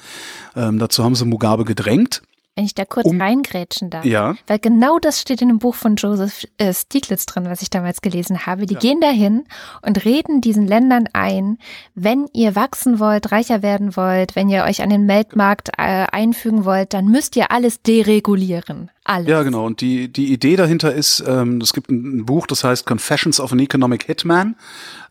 Ähm, 0.55 0.79
dazu 0.79 1.03
haben 1.03 1.15
sie 1.15 1.25
Mugabe 1.25 1.65
gedrängt. 1.65 2.21
Wenn 2.60 2.66
ich 2.66 2.75
da 2.75 2.84
kurz 2.84 3.06
Um- 3.06 3.22
reingrätschen 3.22 3.89
darf. 3.89 4.04
Ja. 4.04 4.36
Weil 4.46 4.60
genau 4.60 5.00
das 5.00 5.22
steht 5.22 5.42
in 5.42 5.48
dem 5.48 5.60
Buch 5.60 5.75
von 5.75 5.96
Joseph 5.96 6.46
äh, 6.58 6.74
Stieglitz 6.74 7.25
drin, 7.25 7.46
was 7.46 7.62
ich 7.62 7.70
damals 7.70 8.01
gelesen 8.01 8.46
habe. 8.46 8.66
Die 8.66 8.75
gehen 8.75 9.00
dahin 9.00 9.46
und 9.82 10.04
reden 10.04 10.42
diesen 10.42 10.68
Ländern 10.68 11.08
ein, 11.13 11.58
wenn 11.96 12.28
ihr 12.34 12.58
wachsen 12.58 13.00
wollt, 13.00 13.32
reicher 13.32 13.62
werden 13.62 13.96
wollt, 13.96 14.36
wenn 14.36 14.50
ihr 14.50 14.66
euch 14.66 14.82
an 14.82 14.89
den 14.89 15.08
Weltmarkt 15.08 15.70
äh, 15.78 16.06
einfügen 16.12 16.66
wollt, 16.66 16.94
dann 16.94 17.06
müsst 17.06 17.38
ihr 17.38 17.50
alles 17.50 17.82
deregulieren. 17.82 18.92
Alles. 19.10 19.28
Ja, 19.28 19.42
genau. 19.42 19.66
Und 19.66 19.82
die, 19.82 20.08
die 20.08 20.32
Idee 20.32 20.56
dahinter 20.56 20.94
ist, 20.94 21.24
ähm, 21.28 21.60
es 21.62 21.74
gibt 21.74 21.89
ein, 21.89 22.25
Buch, 22.25 22.46
das 22.46 22.63
heißt 22.63 22.86
Confessions 22.86 23.39
of 23.39 23.51
an 23.51 23.58
Economic 23.60 24.04
Hitman. 24.04 24.56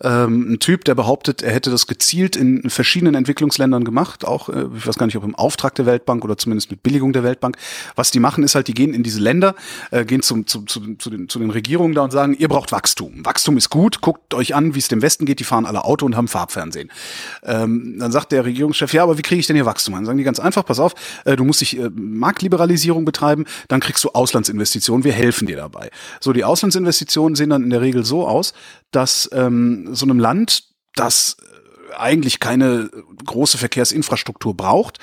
Ähm, 0.01 0.53
ein 0.53 0.59
Typ, 0.61 0.85
der 0.85 0.95
behauptet, 0.95 1.43
er 1.43 1.51
hätte 1.53 1.71
das 1.73 1.89
gezielt 1.89 2.37
in 2.37 2.71
verschiedenen 2.71 3.17
Entwicklungsländern 3.17 3.83
gemacht, 3.83 4.25
auch, 4.25 4.49
äh, 4.51 4.67
ich 4.77 4.87
weiß 4.87 4.97
gar 4.99 5.07
nicht, 5.07 5.17
ob 5.17 5.25
im 5.25 5.35
Auftrag 5.35 5.75
der 5.75 5.87
Weltbank 5.87 6.25
oder 6.25 6.37
zumindest 6.39 6.71
mit 6.71 6.85
Billigung 6.85 7.13
der 7.13 7.25
Weltbank. 7.25 7.57
Was 7.97 8.13
die 8.13 8.21
machen, 8.21 8.45
ist 8.45 8.55
halt, 8.55 8.69
die 8.69 8.75
gehen 8.75 8.95
in 8.95 9.03
diese 9.03 9.19
Länder, 9.19 9.57
äh, 9.91 10.05
gehen 10.05 10.23
zum, 10.23 10.47
zu, 10.47 10.61
den- 10.61 11.01
zu, 11.01 11.11
den, 11.11 11.29
zu 11.29 11.41
den 11.41 11.51
Regierungen 11.51 11.95
da 11.95 12.03
und 12.03 12.13
sagen, 12.13 12.37
ihr 12.39 12.47
braucht 12.47 12.71
Wachstum. 12.71 13.25
Wachstum 13.25 13.57
ist 13.57 13.69
gut, 13.69 14.01
guckt 14.01 14.33
euch 14.35 14.55
an, 14.55 14.77
wie 14.77 14.79
es 14.79 14.87
dem 14.87 15.03
Westen 15.03 15.27
geht, 15.27 15.41
die 15.41 15.45
fahren 15.45 15.67
alle 15.67 15.85
Auto 15.85 16.07
und 16.07 16.17
haben 16.17 16.29
Farbfernsehen. 16.29 16.93
Ähm, 17.43 17.97
dann 17.99 18.13
sagt 18.13 18.31
der 18.31 18.45
Regierungschef, 18.45 18.93
ja, 18.93 19.03
aber 19.03 19.19
wie 19.19 19.23
kriege 19.23 19.41
ich 19.41 19.49
denn 19.49 19.57
hier 19.57 19.67
Wachstum? 19.67 19.95
Dann 19.95 20.05
sagen 20.05 20.19
die 20.19 20.25
ganz 20.25 20.39
einfach, 20.39 20.65
pass 20.65 20.79
auf, 20.79 20.95
äh, 21.25 21.35
du 21.35 21.43
musst 21.43 21.61
dich 21.63 21.77
äh, 21.77 21.91
Marktliberalisierung 21.93 23.05
betreiben, 23.05 23.45
dann 23.67 23.81
kriegst 23.89 24.05
du 24.05 24.11
Auslandsinvestitionen, 24.11 25.03
wir 25.03 25.15
helfen 25.15 25.47
dir 25.47 25.57
dabei. 25.57 25.91
So, 26.21 26.35
die 26.35 26.45
Auslandsinvestitionen 26.45 27.35
sehen 27.35 27.49
dann 27.49 27.63
in 27.63 27.71
der 27.71 27.81
Regel 27.81 28.05
so 28.05 28.29
aus, 28.29 28.53
dass 28.91 29.31
ähm, 29.33 29.95
so 29.95 30.05
einem 30.05 30.19
Land, 30.19 30.65
das 30.95 31.39
äh, 31.41 31.95
eigentlich 31.95 32.39
keine 32.39 32.91
große 33.25 33.57
Verkehrsinfrastruktur 33.57 34.55
braucht, 34.55 34.99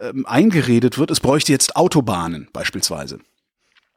ähm, 0.00 0.24
eingeredet 0.24 0.96
wird, 0.96 1.10
es 1.10 1.20
bräuchte 1.20 1.52
jetzt 1.52 1.76
Autobahnen 1.76 2.48
beispielsweise. 2.54 3.18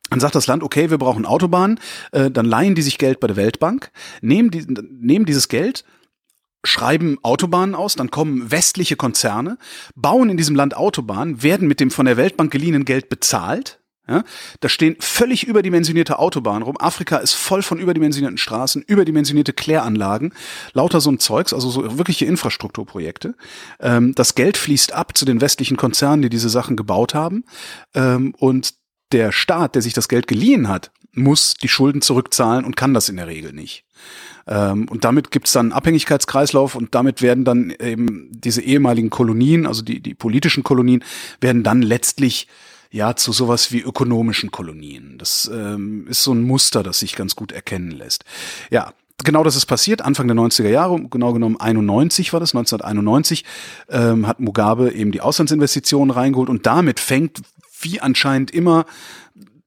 Dann 0.09 0.19
sagt 0.19 0.35
das 0.35 0.47
Land, 0.47 0.63
okay, 0.63 0.89
wir 0.89 0.97
brauchen 0.97 1.25
Autobahnen, 1.25 1.79
äh, 2.11 2.29
dann 2.29 2.45
leihen 2.45 2.75
die 2.75 2.81
sich 2.81 2.97
Geld 2.97 3.21
bei 3.21 3.27
der 3.27 3.37
Weltbank, 3.37 3.89
nehmen, 4.19 4.51
die, 4.51 4.65
nehmen 4.67 5.25
dieses 5.25 5.47
Geld, 5.47 5.85
schreiben 6.65 7.19
Autobahnen 7.21 7.73
aus, 7.73 7.95
dann 7.95 8.11
kommen 8.11 8.51
westliche 8.51 8.97
Konzerne, 8.97 9.57
bauen 9.95 10.29
in 10.29 10.35
diesem 10.35 10.57
Land 10.57 10.75
Autobahnen, 10.75 11.41
werden 11.41 11.69
mit 11.69 11.79
dem 11.79 11.89
von 11.89 12.05
der 12.05 12.17
Weltbank 12.17 12.51
geliehenen 12.51 12.83
Geld 12.83 13.07
bezahlt. 13.07 13.79
Ja, 14.07 14.23
da 14.59 14.69
stehen 14.69 14.97
völlig 14.99 15.47
überdimensionierte 15.47 16.19
Autobahnen 16.19 16.61
rum. 16.61 16.77
Afrika 16.77 17.17
ist 17.17 17.33
voll 17.33 17.63
von 17.63 17.79
überdimensionierten 17.79 18.37
Straßen, 18.37 18.83
überdimensionierte 18.83 19.51
Kläranlagen, 19.51 20.31
lauter 20.73 21.01
so 21.01 21.09
ein 21.09 21.17
Zeugs, 21.17 21.53
also 21.53 21.71
so 21.71 21.97
wirkliche 21.97 22.25
Infrastrukturprojekte. 22.25 23.33
Ähm, 23.79 24.13
das 24.13 24.35
Geld 24.35 24.57
fließt 24.57 24.93
ab 24.93 25.17
zu 25.17 25.25
den 25.25 25.41
westlichen 25.41 25.75
Konzernen, 25.75 26.21
die 26.21 26.29
diese 26.29 26.49
Sachen 26.49 26.75
gebaut 26.75 27.15
haben. 27.15 27.45
Ähm, 27.95 28.35
und 28.37 28.75
der 29.11 29.31
Staat, 29.31 29.73
der 29.73 29.81
sich 29.81 29.93
das 29.93 30.07
Geld 30.07 30.27
geliehen 30.27 30.67
hat, 30.67 30.91
muss 31.13 31.55
die 31.55 31.69
Schulden 31.69 32.01
zurückzahlen 32.01 32.65
und 32.65 32.75
kann 32.75 32.93
das 32.93 33.09
in 33.09 33.15
der 33.15 33.27
Regel 33.27 33.53
nicht. 33.53 33.85
Ähm, 34.47 34.87
und 34.89 35.03
damit 35.03 35.31
gibt 35.31 35.47
es 35.47 35.53
dann 35.53 35.67
einen 35.67 35.73
Abhängigkeitskreislauf 35.73 36.75
und 36.75 36.93
damit 36.93 37.21
werden 37.21 37.45
dann 37.45 37.71
eben 37.71 38.29
diese 38.31 38.61
ehemaligen 38.61 39.09
Kolonien, 39.09 39.65
also 39.65 39.81
die, 39.81 40.01
die 40.01 40.13
politischen 40.13 40.63
Kolonien, 40.63 41.03
werden 41.41 41.63
dann 41.63 41.81
letztlich 41.81 42.47
ja 42.91 43.15
zu 43.15 43.31
sowas 43.31 43.71
wie 43.71 43.81
ökonomischen 43.81 44.51
Kolonien. 44.51 45.17
Das 45.17 45.49
ähm, 45.53 46.07
ist 46.07 46.23
so 46.23 46.33
ein 46.33 46.43
Muster, 46.43 46.83
das 46.83 46.99
sich 46.99 47.15
ganz 47.15 47.35
gut 47.35 47.51
erkennen 47.51 47.91
lässt. 47.91 48.25
Ja, 48.69 48.93
genau 49.23 49.43
das 49.43 49.55
ist 49.55 49.65
passiert, 49.65 50.01
Anfang 50.01 50.27
der 50.27 50.37
90er 50.37 50.69
Jahre, 50.69 51.01
genau 51.09 51.33
genommen 51.33 51.59
91 51.59 52.33
war 52.33 52.39
das, 52.39 52.55
1991, 52.55 53.45
ähm, 53.89 54.27
hat 54.27 54.39
Mugabe 54.39 54.91
eben 54.91 55.11
die 55.11 55.21
Auslandsinvestitionen 55.21 56.11
reingeholt 56.11 56.49
und 56.49 56.65
damit 56.65 56.99
fängt, 56.99 57.41
wie 57.79 57.99
anscheinend 58.01 58.51
immer, 58.51 58.85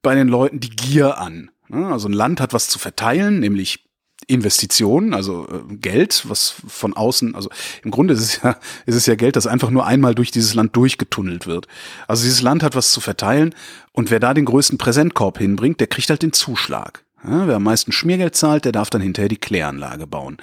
bei 0.03 0.15
den 0.15 0.29
Leuten 0.29 0.61
die 0.61 0.71
Gier 0.71 1.19
an. 1.19 1.51
Ne? 1.69 1.87
Also 1.89 2.09
ein 2.09 2.13
Land 2.13 2.41
hat 2.41 2.53
was 2.53 2.69
zu 2.69 2.79
verteilen, 2.79 3.41
nämlich 3.41 3.88
Investitionen, 4.29 5.15
also 5.15 5.49
äh, 5.49 5.75
Geld, 5.77 6.25
was 6.29 6.55
von 6.69 6.95
außen, 6.95 7.35
also 7.35 7.51
im 7.83 7.91
Grunde 7.91 8.15
ist 8.15 8.21
es 8.21 8.43
ja, 8.43 8.57
ist 8.87 8.95
es 8.95 9.07
ja 9.07 9.17
Geld, 9.17 9.35
das 9.35 9.47
einfach 9.47 9.71
nur 9.71 9.87
einmal 9.87 10.15
durch 10.15 10.31
dieses 10.31 10.55
Land 10.55 10.77
durchgetunnelt 10.77 11.47
wird. 11.47 11.67
Also 12.07 12.25
dieses 12.25 12.43
Land 12.43 12.63
hat 12.63 12.77
was 12.77 12.93
zu 12.93 13.01
verteilen 13.01 13.55
und 13.93 14.11
wer 14.11 14.21
da 14.21 14.35
den 14.35 14.45
größten 14.45 14.79
Präsentkorb 14.79 15.39
hinbringt, 15.39 15.81
der 15.81 15.87
kriegt 15.89 16.11
halt 16.11 16.23
den 16.23 16.33
Zuschlag. 16.33 17.05
Ja, 17.25 17.49
wer 17.49 17.57
am 17.57 17.65
meisten 17.65 17.91
Schmiergeld 17.91 18.37
zahlt, 18.37 18.65
der 18.65 18.73
darf 18.73 18.91
dann 18.91 19.03
hinterher 19.03 19.29
die 19.29 19.39
Kläranlage 19.39 20.07
bauen. 20.07 20.37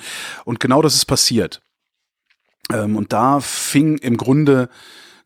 Und 0.43 0.59
genau 0.59 0.81
das 0.81 0.95
ist 0.95 1.05
passiert. 1.05 1.61
Ähm, 2.73 2.97
und 2.97 3.13
da 3.13 3.39
fing 3.39 3.97
im 3.99 4.17
Grunde 4.17 4.69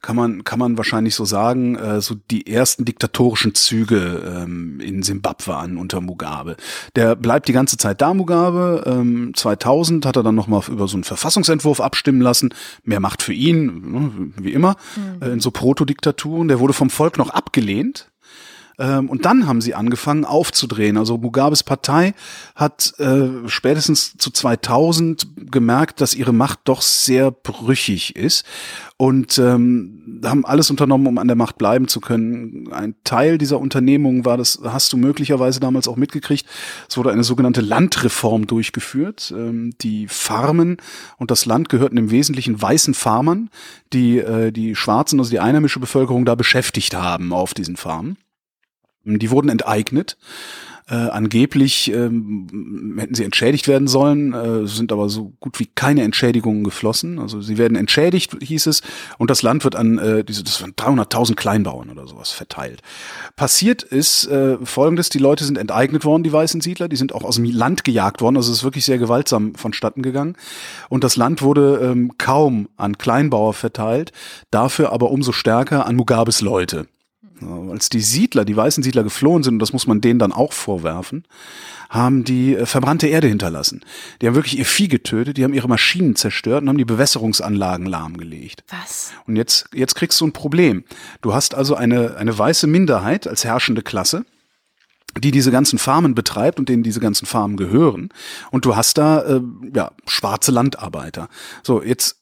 kann 0.01 0.15
man, 0.15 0.44
kann 0.44 0.60
man 0.60 0.77
wahrscheinlich 0.77 1.15
so 1.15 1.25
sagen, 1.25 1.75
äh, 1.75 2.01
so 2.01 2.15
die 2.32 2.48
ersten 2.48 2.86
diktatorischen 2.86 3.53
Züge 3.53 4.44
ähm, 4.44 4.79
in 4.79 5.03
Simbabwe 5.03 5.56
an 5.56 5.77
unter 5.77 6.00
Mugabe. 6.00 6.56
Der 6.96 7.15
bleibt 7.15 7.48
die 7.48 7.53
ganze 7.53 7.77
Zeit 7.77 8.01
da, 8.01 8.13
Mugabe. 8.13 8.84
Ähm, 8.86 9.34
2000 9.36 10.06
hat 10.06 10.15
er 10.15 10.24
dann 10.24 10.36
nochmal 10.36 10.62
über 10.70 10.88
so 10.88 10.96
einen 10.96 11.03
Verfassungsentwurf 11.03 11.82
abstimmen 11.82 12.22
lassen. 12.22 12.53
Mehr 12.84 13.01
Macht 13.01 13.22
für 13.22 13.34
ihn, 13.34 13.91
ne, 13.91 14.32
wie 14.38 14.53
immer, 14.53 14.77
äh, 15.22 15.32
in 15.32 15.41
so 15.41 15.51
Protodiktaturen. 15.51 16.48
Der 16.48 16.60
wurde 16.60 16.74
vom 16.74 16.89
Volk 16.89 17.18
noch 17.18 17.32
abgelehnt. 17.32 18.10
Ähm, 18.79 19.09
und 19.09 19.25
dann 19.25 19.45
haben 19.45 19.62
sie 19.62 19.75
angefangen 19.75 20.25
aufzudrehen. 20.25 20.98
Also 20.98 21.17
Mugabes 21.17 21.63
Partei 21.63 22.13
hat 22.55 22.93
äh, 23.00 23.48
spätestens 23.48 24.17
zu 24.17 24.31
2000 24.31 25.51
gemerkt, 25.51 26.01
dass 26.01 26.15
ihre 26.15 26.33
Macht 26.33 26.62
doch 26.63 26.81
sehr 26.81 27.29
brüchig 27.29 28.15
ist 28.15 28.45
und 28.95 29.38
ähm, 29.38 30.21
haben 30.25 30.45
alles 30.45 30.69
unternommen, 30.69 31.07
um 31.07 31.17
an 31.17 31.27
der 31.27 31.36
Macht 31.36 31.57
bleiben 31.57 31.88
zu 31.88 32.00
können. 32.00 32.71
Ein 32.71 32.95
Teil 33.03 33.38
dieser 33.38 33.59
Unternehmung 33.59 34.25
war, 34.25 34.38
das 34.38 34.59
hast 34.63 34.93
du 34.93 34.98
möglicherweise 34.98 35.59
damals 35.59 35.88
auch 35.88 35.98
mitgekriegt, 35.98 36.45
es 36.88 36.98
wurde 36.98 37.12
eine 37.12 37.24
sogenannte 37.24 37.62
Landreform 37.62 38.48
durchgeführt. 38.48 39.33
Ähm, 39.36 39.74
die 39.81 40.07
Farmen 40.07 40.77
und 41.17 41.31
das 41.31 41.45
Land 41.45 41.67
gehörten 41.67 41.98
im 41.98 42.12
Wesentlichen 42.12 42.62
weißen 42.62 42.93
Farmern, 42.93 43.50
die 43.91 44.19
äh, 44.19 44.51
die 44.51 44.75
Schwarzen, 44.75 45.19
also 45.19 45.31
die 45.31 45.39
einheimische 45.39 45.79
Bevölkerung 45.79 46.24
da 46.24 46.36
beschäftigt 46.36 46.95
haben 46.95 47.33
auf 47.33 47.53
diesen 47.53 47.75
Farmen. 47.75 48.17
Die 49.03 49.32
wurden 49.32 49.50
enteignet. 49.50 50.18
Äh, 50.89 50.96
angeblich 50.96 51.94
ähm, 51.94 52.96
hätten 52.98 53.13
sie 53.13 53.24
entschädigt 53.24 53.68
werden 53.68 53.88
sollen, 53.88 54.34
äh, 54.34 54.65
sind 54.65 54.91
aber 54.91 55.08
so 55.08 55.34
gut 55.39 55.60
wie 55.60 55.68
keine 55.68 56.01
Entschädigungen 56.01 56.63
geflossen. 56.63 57.20
Also 57.20 57.41
sie 57.41 57.60
werden 57.60 57.77
entschädigt, 57.77 58.36
hieß 58.41 58.65
es, 58.65 58.82
und 59.20 59.29
das 59.29 59.44
Land 59.44 59.63
wird 59.63 59.75
an 59.75 60.00
äh, 60.00 60.24
diese, 60.24 60.44
das 60.44 60.60
waren 60.63 60.74
300.000 60.74 61.36
Kleinbauern 61.36 61.91
oder 61.91 62.08
sowas 62.08 62.32
verteilt. 62.32 62.82
Passiert 63.36 63.84
ist 63.84 64.25
äh, 64.29 64.58
Folgendes: 64.63 65.10
Die 65.10 65.20
Leute 65.20 65.44
sind 65.46 65.60
enteignet 65.60 66.06
worden, 66.06 66.24
die 66.24 66.34
weißen 66.34 66.60
Siedler, 66.60 66.88
die 66.88 66.96
sind 66.96 67.13
auch 67.13 67.24
aus 67.24 67.36
dem 67.36 67.46
Land 67.46 67.84
gejagt 67.84 68.22
worden. 68.22 68.38
Also 68.38 68.51
es 68.51 68.60
ist 68.60 68.63
wirklich 68.63 68.86
sehr 68.86 68.98
gewaltsam 68.98 69.53
vonstatten 69.53 70.01
gegangen. 70.01 70.38
Und 70.89 71.03
das 71.03 71.18
Land 71.18 71.44
wurde 71.44 71.82
ähm, 71.84 72.13
kaum 72.18 72.68
an 72.77 72.98
Kleinbauer 72.98 73.53
verteilt, 73.53 74.12
dafür 74.50 74.91
aber 74.91 75.12
umso 75.12 75.34
stärker 75.34 75.86
an 75.86 75.98
Mugabes 75.98 76.41
Leute. 76.41 76.88
Als 77.72 77.89
die 77.89 78.01
Siedler, 78.01 78.46
die 78.46 78.55
weißen 78.55 78.84
Siedler 78.84 79.03
geflohen 79.03 79.43
sind, 79.43 79.55
und 79.55 79.60
das 79.60 79.74
muss 79.74 79.88
man 79.88 80.01
denen 80.01 80.19
dann 80.19 80.31
auch 80.31 80.53
vorwerfen, 80.53 81.24
haben 81.89 82.24
die 82.24 82.55
äh, 82.55 82.65
verbrannte 82.65 83.08
Erde 83.08 83.27
hinterlassen. 83.27 83.81
Die 84.22 84.27
haben 84.27 84.36
wirklich 84.36 84.58
ihr 84.58 84.65
Vieh 84.65 84.88
getötet, 84.88 85.38
die 85.38 85.43
haben 85.43 85.53
ihre 85.53 85.67
Maschinen 85.67 86.15
zerstört 86.15 86.62
und 86.62 86.69
haben 86.69 86.77
die 86.77 86.86
Bewässerungsanlagen 86.86 87.86
lahmgelegt. 87.86 88.63
Was? 88.69 89.12
Und 89.25 89.36
jetzt, 89.36 89.69
jetzt 89.74 89.96
kriegst 89.96 90.22
du 90.22 90.27
ein 90.27 90.34
Problem. 90.34 90.84
Du 91.22 91.34
hast 91.34 91.55
also 91.55 91.75
eine, 91.75 92.15
eine 92.17 92.38
weiße 92.38 92.67
Minderheit 92.67 93.27
als 93.27 93.43
herrschende 93.43 93.81
Klasse, 93.81 94.25
die 95.17 95.31
diese 95.31 95.51
ganzen 95.51 95.79
Farmen 95.79 96.13
betreibt 96.13 96.60
und 96.60 96.69
denen 96.69 96.84
diese 96.84 97.00
ganzen 97.00 97.25
Farmen 97.25 97.58
gehören. 97.58 98.10
Und 98.51 98.65
du 98.65 98.75
hast 98.75 98.98
da 98.98 99.22
äh, 99.22 99.41
ja 99.74 99.91
schwarze 100.05 100.51
Landarbeiter. 100.51 101.29
So, 101.63 101.81
jetzt 101.81 102.17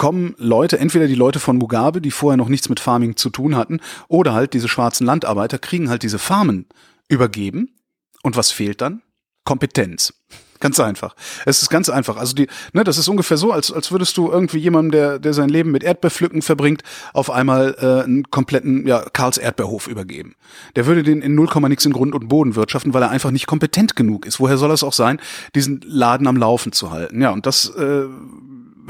kommen 0.00 0.34
Leute, 0.38 0.78
entweder 0.78 1.06
die 1.06 1.14
Leute 1.14 1.40
von 1.40 1.58
Mugabe, 1.58 2.00
die 2.00 2.10
vorher 2.10 2.38
noch 2.38 2.48
nichts 2.48 2.70
mit 2.70 2.80
Farming 2.80 3.16
zu 3.16 3.28
tun 3.28 3.54
hatten, 3.54 3.80
oder 4.08 4.32
halt 4.32 4.54
diese 4.54 4.66
schwarzen 4.66 5.04
Landarbeiter 5.04 5.58
kriegen 5.58 5.90
halt 5.90 6.02
diese 6.02 6.18
Farmen 6.18 6.64
übergeben. 7.08 7.74
Und 8.22 8.34
was 8.34 8.50
fehlt 8.50 8.80
dann? 8.80 9.02
Kompetenz. 9.44 10.14
Ganz 10.58 10.80
einfach. 10.80 11.14
Es 11.44 11.60
ist 11.60 11.68
ganz 11.68 11.90
einfach. 11.90 12.16
Also 12.16 12.34
die, 12.34 12.46
ne, 12.72 12.82
das 12.82 12.96
ist 12.96 13.08
ungefähr 13.08 13.36
so, 13.36 13.52
als, 13.52 13.70
als 13.70 13.92
würdest 13.92 14.16
du 14.16 14.30
irgendwie 14.30 14.56
jemandem, 14.56 14.92
der, 14.92 15.18
der 15.18 15.34
sein 15.34 15.50
Leben 15.50 15.70
mit 15.70 15.82
Erdbeerpflücken 15.84 16.40
verbringt, 16.40 16.82
auf 17.12 17.30
einmal 17.30 17.76
äh, 17.78 18.04
einen 18.04 18.30
kompletten 18.30 18.86
ja, 18.86 19.04
Karls 19.12 19.36
Erdbeerhof 19.36 19.86
übergeben. 19.86 20.34
Der 20.76 20.86
würde 20.86 21.02
den 21.02 21.20
in 21.20 21.34
0, 21.34 21.48
nix 21.68 21.84
in 21.84 21.92
Grund 21.92 22.14
und 22.14 22.28
Boden 22.28 22.56
wirtschaften, 22.56 22.94
weil 22.94 23.02
er 23.02 23.10
einfach 23.10 23.32
nicht 23.32 23.46
kompetent 23.46 23.96
genug 23.96 24.24
ist. 24.24 24.40
Woher 24.40 24.56
soll 24.56 24.70
es 24.70 24.82
auch 24.82 24.94
sein, 24.94 25.20
diesen 25.54 25.82
Laden 25.84 26.26
am 26.26 26.38
Laufen 26.38 26.72
zu 26.72 26.90
halten? 26.90 27.20
Ja, 27.20 27.32
und 27.32 27.44
das 27.44 27.68
äh, 27.76 28.06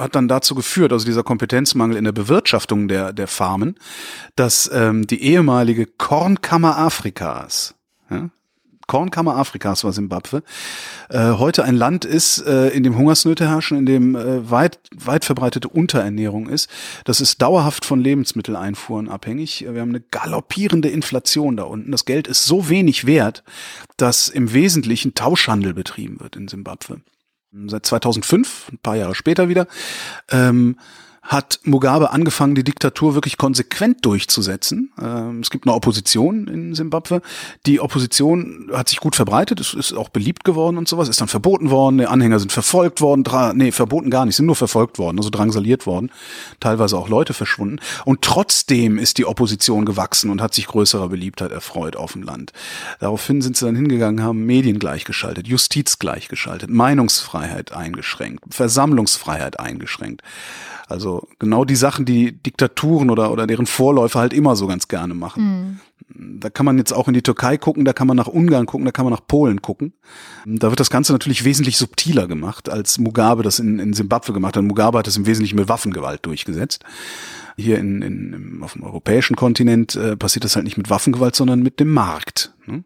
hat 0.01 0.15
dann 0.15 0.29
dazu 0.29 0.55
geführt, 0.55 0.93
also 0.93 1.05
dieser 1.05 1.23
Kompetenzmangel 1.23 1.97
in 1.97 2.05
der 2.05 2.13
Bewirtschaftung 2.13 2.89
der, 2.89 3.13
der 3.13 3.27
Farmen, 3.27 3.77
dass 4.37 4.71
ähm, 4.73 5.07
die 5.07 5.23
ehemalige 5.23 5.87
Kornkammer 5.87 6.79
Afrikas, 6.79 7.75
ja, 8.11 8.31
Kornkammer 8.91 9.37
Afrikas 9.37 9.85
war 9.85 9.93
Simbabwe, 9.93 10.43
äh, 11.11 11.35
heute 11.35 11.63
ein 11.63 11.77
Land 11.77 12.05
ist, 12.05 12.45
äh, 12.45 12.71
in 12.71 12.83
dem 12.83 12.99
Hungersnöte 12.99 13.49
herrschen, 13.49 13.79
in 13.79 13.87
dem 13.87 14.17
äh, 14.17 14.51
weit, 14.51 14.81
weit 14.93 15.25
verbreitete 15.25 15.69
Unterernährung 15.69 16.49
ist. 16.49 16.69
Das 17.05 17.21
ist 17.21 17.41
dauerhaft 17.41 17.85
von 17.85 18.01
Lebensmitteleinfuhren 18.01 19.09
abhängig. 19.09 19.65
Wir 19.71 19.81
haben 19.81 19.91
eine 19.91 20.01
galoppierende 20.01 20.89
Inflation 20.89 21.57
da 21.57 21.63
unten. 21.63 21.93
Das 21.93 22.05
Geld 22.05 22.27
ist 22.27 22.47
so 22.47 22.69
wenig 22.69 23.07
wert, 23.07 23.45
dass 23.97 24.29
im 24.29 24.53
Wesentlichen 24.53 25.15
Tauschhandel 25.15 25.73
betrieben 25.73 26.19
wird 26.19 26.35
in 26.35 26.49
Simbabwe 26.49 27.01
seit 27.67 27.87
2005, 27.87 28.73
ein 28.73 28.79
paar 28.79 28.97
Jahre 28.97 29.15
später 29.15 29.49
wieder, 29.49 29.67
ähm, 30.31 30.77
hat 31.31 31.61
Mugabe 31.63 32.11
angefangen, 32.11 32.57
die 32.57 32.65
Diktatur 32.65 33.15
wirklich 33.15 33.39
konsequent 33.39 34.05
durchzusetzen. 34.05 34.91
Ähm, 35.01 35.39
es 35.41 35.51
gibt 35.51 35.65
eine 35.65 35.77
Opposition 35.77 36.49
in 36.49 36.75
Simbabwe. 36.75 37.23
Die 37.67 37.79
Opposition 37.79 38.69
hat 38.73 38.89
sich 38.89 38.99
gut 38.99 39.15
verbreitet, 39.15 39.61
es 39.61 39.73
ist 39.73 39.93
auch 39.93 40.09
beliebt 40.09 40.43
geworden 40.43 40.77
und 40.77 40.89
sowas, 40.89 41.09
ist 41.09 41.21
dann 41.21 41.29
verboten 41.29 41.71
worden, 41.71 41.99
die 41.99 42.07
Anhänger 42.07 42.41
sind 42.41 42.51
verfolgt 42.51 43.01
worden, 43.01 43.23
nee, 43.57 43.71
verboten 43.71 44.11
gar 44.11 44.27
nicht, 44.27 44.35
sind 44.35 44.47
nur 44.47 44.57
verfolgt 44.57 44.99
worden, 44.99 45.19
also 45.19 45.31
drangsaliert 45.31 45.87
worden, 45.87 46.11
teilweise 46.59 46.99
auch 46.99 47.09
Leute 47.09 47.33
verschwunden. 47.33 47.79
Und 48.05 48.23
trotzdem 48.23 48.99
ist 48.99 49.17
die 49.17 49.25
Opposition 49.25 49.85
gewachsen 49.85 50.31
und 50.31 50.43
hat 50.43 50.53
sich 50.53 50.67
größerer 50.67 51.11
Beliebtheit 51.11 51.53
erfreut 51.53 51.95
auf 51.95 52.15
dem 52.15 52.25
Land. 52.25 52.53
Daraufhin 52.99 53.41
sind 53.41 53.57
sie 53.57 53.67
dann 53.67 53.77
hingegangen, 53.77 54.25
haben 54.25 54.47
Medien 54.47 54.81
gleichgeschaltet, 54.81 55.47
Justiz 55.47 56.01
gleichgeschaltet, 56.01 56.71
Meinungsfreiheit 56.71 57.71
eingeschränkt, 57.71 58.53
Versammlungsfreiheit 58.53 59.61
eingeschränkt. 59.61 60.23
Also 60.91 61.20
genau 61.39 61.65
die 61.65 61.77
Sachen, 61.77 62.05
die 62.05 62.33
Diktaturen 62.33 63.11
oder, 63.11 63.33
oder 63.33 63.47
deren 63.47 63.67
Vorläufer 63.67 64.21
halt 64.21 64.33
immer 64.33 64.57
so 64.57 64.67
ganz 64.67 64.89
gerne 64.89 65.15
machen. 65.15 65.81
Mhm. 66.15 66.41
Da 66.41 66.51
kann 66.51 66.67
man 66.67 66.79
jetzt 66.79 66.93
auch 66.93 67.09
in 67.09 67.15
die 67.15 67.23
Türkei 67.23 67.57
gucken, 67.57 67.85
da 67.85 67.93
kann 67.93 68.07
man 68.07 68.17
nach 68.17 68.27
Ungarn 68.27 68.67
gucken, 68.67 68.85
da 68.85 68.91
kann 68.93 69.05
man 69.05 69.13
nach 69.13 69.27
Polen 69.27 69.63
gucken. 69.63 69.93
Da 70.45 70.71
wird 70.71 70.81
das 70.81 70.91
Ganze 70.91 71.13
natürlich 71.13 71.45
wesentlich 71.45 71.77
subtiler 71.77 72.27
gemacht, 72.27 72.69
als 72.69 72.99
Mugabe 72.99 73.43
das 73.43 73.59
in, 73.59 73.79
in 73.79 73.93
Simbabwe 73.93 74.33
gemacht 74.33 74.57
hat. 74.57 74.65
Mugabe 74.65 74.99
hat 74.99 75.07
das 75.07 75.17
im 75.17 75.27
Wesentlichen 75.27 75.57
mit 75.57 75.69
Waffengewalt 75.69 76.27
durchgesetzt 76.27 76.85
hier 77.61 77.79
in, 77.79 78.03
in, 78.03 78.61
auf 78.63 78.73
dem 78.73 78.83
europäischen 78.83 79.37
Kontinent 79.37 79.95
äh, 79.95 80.17
passiert 80.17 80.45
das 80.45 80.57
halt 80.57 80.65
nicht 80.65 80.77
mit 80.77 80.91
Waffengewalt, 80.91 81.37
sondern 81.37 81.63
mit 81.63 81.81
dem 81.81 81.93
Markt. 81.93 82.53
Ne? 82.67 82.85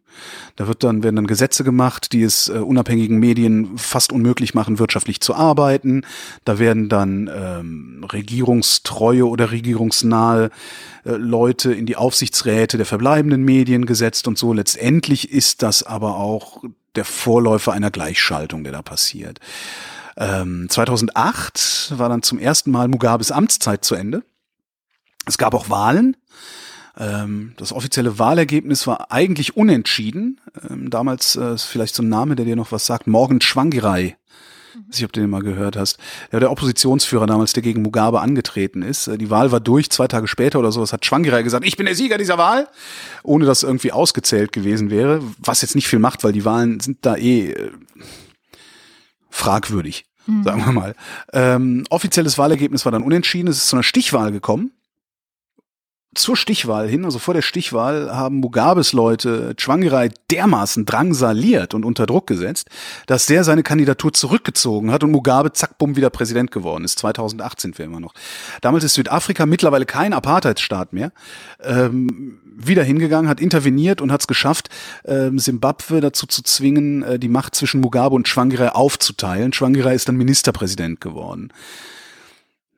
Da 0.57 0.67
wird 0.67 0.85
dann, 0.85 1.03
werden 1.03 1.17
dann 1.17 1.27
Gesetze 1.27 1.65
gemacht, 1.65 2.13
die 2.13 2.23
es 2.23 2.49
äh, 2.49 2.53
unabhängigen 2.53 3.19
Medien 3.19 3.77
fast 3.77 4.13
unmöglich 4.13 4.55
machen, 4.55 4.79
wirtschaftlich 4.79 5.21
zu 5.21 5.35
arbeiten. 5.35 6.03
Da 6.45 6.59
werden 6.59 6.89
dann 6.89 7.31
ähm, 7.35 8.05
regierungstreue 8.11 9.27
oder 9.27 9.51
regierungsnahe 9.51 10.51
äh, 11.05 11.13
Leute 11.13 11.73
in 11.73 11.87
die 11.87 11.97
Aufsichtsräte 11.97 12.77
der 12.77 12.87
verbleibenden 12.87 13.45
Medien 13.45 13.87
gesetzt 13.87 14.29
und 14.29 14.39
so. 14.39 14.53
Letztendlich 14.53 15.31
ist 15.31 15.63
das 15.63 15.83
aber 15.83 16.17
auch 16.17 16.63
der 16.97 17.05
Vorläufer 17.05 17.73
einer 17.73 17.91
Gleichschaltung, 17.91 18.65
der 18.65 18.73
da 18.73 18.83
passiert. 18.83 19.41
Ähm, 20.17 20.69
2008 20.69 21.95
war 21.97 22.09
dann 22.09 22.23
zum 22.23 22.39
ersten 22.39 22.71
Mal 22.71 22.89
Mugabes 22.89 23.33
Amtszeit 23.33 23.85
zu 23.85 23.95
Ende. 23.95 24.23
Es 25.27 25.39
gab 25.39 25.55
auch 25.55 25.71
Wahlen. 25.71 26.17
Ähm, 26.97 27.55
das 27.57 27.73
offizielle 27.73 28.19
Wahlergebnis 28.19 28.87
war 28.87 29.11
eigentlich 29.11 29.57
unentschieden. 29.57 30.41
Ähm, 30.69 30.91
damals 30.91 31.37
äh, 31.37 31.55
ist 31.55 31.65
vielleicht 31.65 31.95
so 31.95 32.03
ein 32.03 32.09
Name, 32.09 32.37
der 32.37 32.45
dir 32.45 32.57
noch 32.57 32.73
was 32.73 32.87
sagt. 32.87 33.07
Morgan 33.07 33.41
Schwangirai. 33.41 34.17
Ich 34.75 34.81
weiß 34.81 34.97
nicht, 34.97 35.05
ob 35.05 35.13
du 35.13 35.21
den 35.21 35.31
mal 35.31 35.43
gehört 35.43 35.77
hast. 35.77 35.99
Der 36.27 36.35
war 36.35 36.41
der 36.41 36.51
Oppositionsführer 36.51 37.27
damals, 37.27 37.53
der 37.53 37.63
gegen 37.63 37.83
Mugabe 37.83 38.21
angetreten 38.21 38.83
ist. 38.83 39.09
Äh, 39.09 39.19
die 39.19 39.31
Wahl 39.31 39.51
war 39.51 39.61
durch, 39.61 39.91
zwei 39.91 40.07
Tage 40.07 40.29
später 40.29 40.61
oder 40.61 40.71
sowas 40.71 40.93
hat 40.93 41.05
Schwangirai 41.05 41.43
gesagt, 41.43 41.67
ich 41.67 41.77
bin 41.77 41.87
der 41.87 41.97
Sieger 41.97 42.19
dieser 42.19 42.39
Wahl, 42.39 42.69
ohne 43.25 43.45
dass 43.45 43.65
irgendwie 43.65 43.93
ausgezählt 43.93 44.53
gewesen 44.53 44.91
wäre. 44.91 45.21
Was 45.39 45.63
jetzt 45.63 45.75
nicht 45.75 45.89
viel 45.89 45.99
macht, 45.99 46.23
weil 46.23 46.33
die 46.33 46.45
Wahlen 46.45 46.79
sind 46.79 46.99
da 47.03 47.17
eh 47.17 47.51
äh, 47.51 47.71
fragwürdig, 49.31 50.05
mhm. 50.27 50.45
sagen 50.45 50.65
wir 50.65 50.73
mal. 50.73 50.95
Ähm, 51.33 51.85
offizielles 51.91 52.39
Wahlergebnis 52.39 52.85
war 52.85 52.93
dann 52.93 53.03
unentschieden. 53.03 53.49
Es 53.49 53.57
ist 53.57 53.69
zu 53.69 53.75
einer 53.75 53.83
Stichwahl 53.83 54.31
gekommen 54.31 54.71
zur 56.15 56.37
Stichwahl 56.37 56.89
hin, 56.89 57.05
also 57.05 57.19
vor 57.19 57.35
der 57.35 57.43
Stichwahl, 57.43 58.15
haben 58.15 58.37
Mugabes 58.37 58.93
Leute 58.93 59.55
Chwangirai 59.57 60.11
dermaßen 60.31 60.87
drangsaliert 60.87 61.75
und 61.75 61.85
unter 61.85 62.07
Druck 62.07 62.27
gesetzt, 62.27 62.69
dass 63.07 63.27
der 63.27 63.45
seine 63.45 63.63
Kandidatur 63.63 64.13
zurückgezogen 64.13 64.91
hat 64.91 65.03
und 65.05 65.11
Mugabe 65.11 65.53
zack 65.53 65.79
bumm 65.79 65.97
wieder 65.97 66.11
Präsident 66.11 66.51
geworden 66.51 66.85
ist. 66.85 66.99
2008 66.99 67.61
sind 67.61 67.79
wir 67.79 67.85
immer 67.85 68.01
noch. 68.01 68.15
Damals 68.61 68.85
ist 68.85 68.95
Südafrika 68.95 69.47
mittlerweile 69.47 69.87
kein 69.87 70.13
Apartheidsstaat 70.13 70.93
mehr. 70.93 71.13
Ähm, 71.63 72.41
wieder 72.57 72.85
hingegangen, 72.85 73.29
hat 73.29 73.41
interveniert 73.41 74.01
und 74.01 74.13
hat 74.13 74.21
es 74.21 74.27
geschafft, 74.27 74.69
ähm, 75.05 75.39
Simbabwe 75.39 76.01
dazu 76.01 76.27
zu 76.27 76.43
zwingen, 76.43 77.03
äh, 77.03 77.19
die 77.19 77.29
Macht 77.29 77.55
zwischen 77.55 77.81
Mugabe 77.81 78.15
und 78.15 78.29
Chwangirai 78.29 78.71
aufzuteilen. 78.71 79.53
Chwangirai 79.53 79.95
ist 79.95 80.09
dann 80.09 80.17
Ministerpräsident 80.17 81.01
geworden 81.01 81.53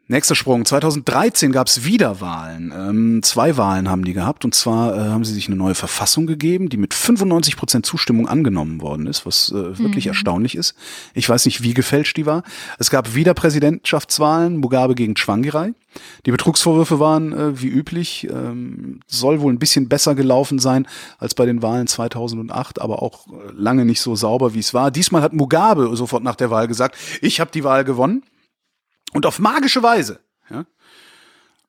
Nächster 0.09 0.37
Sprung. 0.37 0.65
2013 0.65 1.51
gab 1.51 1.67
es 1.67 1.85
wieder 1.85 2.21
Wahlen. 2.21 2.73
Ähm, 2.73 3.23
zwei 3.25 3.57
Wahlen 3.57 3.91
haben 3.91 4.05
die 4.05 4.13
gehabt. 4.13 4.45
Und 4.45 4.55
zwar 4.55 4.95
äh, 4.95 5.01
haben 5.11 5.25
sie 5.25 5.35
sich 5.35 5.49
eine 5.49 5.57
neue 5.57 5.75
Verfassung 5.75 6.29
gegeben, 6.29 6.69
die 6.69 6.77
mit 6.77 6.95
95 6.95 7.57
Prozent 7.57 7.87
Zustimmung 7.87 8.29
angenommen 8.29 8.81
worden 8.81 9.09
ist, 9.09 9.27
was 9.27 9.51
äh, 9.51 9.77
wirklich 9.81 10.05
mhm. 10.05 10.11
erstaunlich 10.11 10.55
ist. 10.55 10.77
Ich 11.15 11.29
weiß 11.29 11.45
nicht, 11.47 11.65
wie 11.65 11.75
gefälscht 11.75 12.17
die 12.17 12.25
war. 12.25 12.45
Es 12.79 12.91
gab 12.91 13.17
wieder 13.17 13.35
Präsidentschaftswahlen, 13.35 14.59
Mugabe 14.59 14.95
gegen 14.95 15.15
Chwangirai. 15.15 15.75
Die 16.25 16.31
Betrugsvorwürfe 16.31 17.01
waren 17.01 17.33
äh, 17.33 17.61
wie 17.61 17.69
üblich. 17.69 18.29
Ähm, 18.31 19.01
soll 19.09 19.41
wohl 19.41 19.53
ein 19.53 19.59
bisschen 19.59 19.89
besser 19.89 20.15
gelaufen 20.15 20.61
sein 20.61 20.87
als 21.19 21.35
bei 21.35 21.47
den 21.47 21.63
Wahlen 21.63 21.89
2008, 21.89 22.81
aber 22.81 23.03
auch 23.03 23.27
äh, 23.27 23.33
lange 23.57 23.85
nicht 23.85 24.01
so 24.01 24.15
sauber, 24.15 24.55
wie 24.55 24.61
es 24.61 24.73
war. 24.73 24.93
Diesmal 24.93 25.23
hat 25.23 25.33
Mugabe 25.33 25.97
sofort 25.97 26.23
nach 26.23 26.37
der 26.37 26.51
Wahl 26.53 26.69
gesagt, 26.69 26.97
ich 27.23 27.41
habe 27.41 27.51
die 27.51 27.65
Wahl 27.65 27.83
gewonnen. 27.83 28.23
Und 29.13 29.27
auf 29.27 29.39
magische 29.39 29.83
Weise 29.83 30.21
ja, 30.51 30.65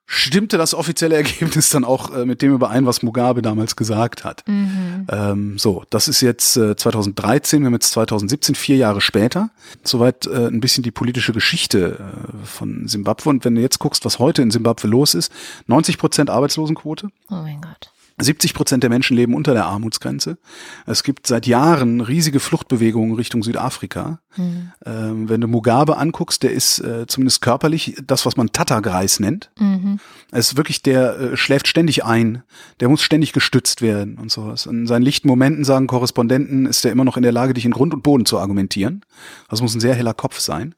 stimmte 0.05 0.57
das 0.57 0.73
offizielle 0.73 1.15
Ergebnis 1.15 1.69
dann 1.69 1.83
auch 1.83 2.15
äh, 2.15 2.25
mit 2.25 2.41
dem 2.41 2.53
überein, 2.53 2.85
was 2.85 3.03
Mugabe 3.03 3.41
damals 3.41 3.75
gesagt 3.75 4.23
hat. 4.23 4.43
Mhm. 4.47 5.05
Ähm, 5.09 5.59
so, 5.59 5.83
das 5.89 6.07
ist 6.07 6.21
jetzt 6.21 6.57
äh, 6.57 6.75
2013, 6.75 7.61
wir 7.61 7.67
haben 7.67 7.73
jetzt 7.73 7.91
2017, 7.91 8.55
vier 8.55 8.77
Jahre 8.77 9.01
später. 9.01 9.49
Soweit 9.83 10.25
äh, 10.25 10.47
ein 10.47 10.61
bisschen 10.61 10.83
die 10.83 10.91
politische 10.91 11.33
Geschichte 11.33 11.99
äh, 11.99 12.45
von 12.45 12.87
Simbabwe. 12.87 13.29
Und 13.29 13.45
wenn 13.45 13.55
du 13.55 13.61
jetzt 13.61 13.79
guckst, 13.79 14.05
was 14.05 14.17
heute 14.17 14.41
in 14.41 14.51
Simbabwe 14.51 14.87
los 14.87 15.13
ist, 15.13 15.31
90 15.67 15.97
Prozent 15.97 16.29
Arbeitslosenquote. 16.29 17.09
Oh 17.29 17.35
mein 17.35 17.61
Gott. 17.61 17.91
70 18.19 18.55
Prozent 18.55 18.81
der 18.81 18.89
Menschen 18.89 19.15
leben 19.15 19.35
unter 19.35 19.53
der 19.53 19.65
Armutsgrenze. 19.65 20.39
Es 20.87 21.03
gibt 21.03 21.27
seit 21.27 21.45
Jahren 21.45 22.01
riesige 22.01 22.39
Fluchtbewegungen 22.39 23.15
Richtung 23.15 23.43
Südafrika. 23.43 24.21
Mhm. 24.35 24.71
Ähm, 24.85 25.29
wenn 25.29 25.41
du 25.41 25.47
Mugabe 25.47 25.97
anguckst, 25.97 26.41
der 26.41 26.51
ist 26.51 26.79
äh, 26.79 27.05
zumindest 27.05 27.41
körperlich 27.41 27.95
das, 28.05 28.25
was 28.25 28.35
man 28.35 28.51
Tattergreis 28.51 29.19
nennt. 29.19 29.51
Mhm. 29.59 29.99
Er 30.31 30.39
ist 30.39 30.57
wirklich, 30.57 30.81
der 30.81 31.19
äh, 31.19 31.37
schläft 31.37 31.67
ständig 31.67 32.05
ein. 32.05 32.41
Der 32.79 32.89
muss 32.89 33.03
ständig 33.03 33.33
gestützt 33.33 33.83
werden 33.83 34.17
und 34.17 34.31
sowas. 34.31 34.65
In 34.65 34.87
seinen 34.87 35.03
lichten 35.03 35.27
Momenten, 35.27 35.63
sagen 35.63 35.85
Korrespondenten, 35.85 36.65
ist 36.65 36.83
er 36.85 36.91
immer 36.91 37.05
noch 37.05 37.17
in 37.17 37.23
der 37.23 37.31
Lage, 37.31 37.53
dich 37.53 37.65
in 37.65 37.71
Grund 37.71 37.93
und 37.93 38.01
Boden 38.01 38.25
zu 38.25 38.39
argumentieren. 38.39 39.05
Das 39.47 39.61
muss 39.61 39.75
ein 39.75 39.79
sehr 39.79 39.95
heller 39.95 40.15
Kopf 40.15 40.39
sein 40.39 40.73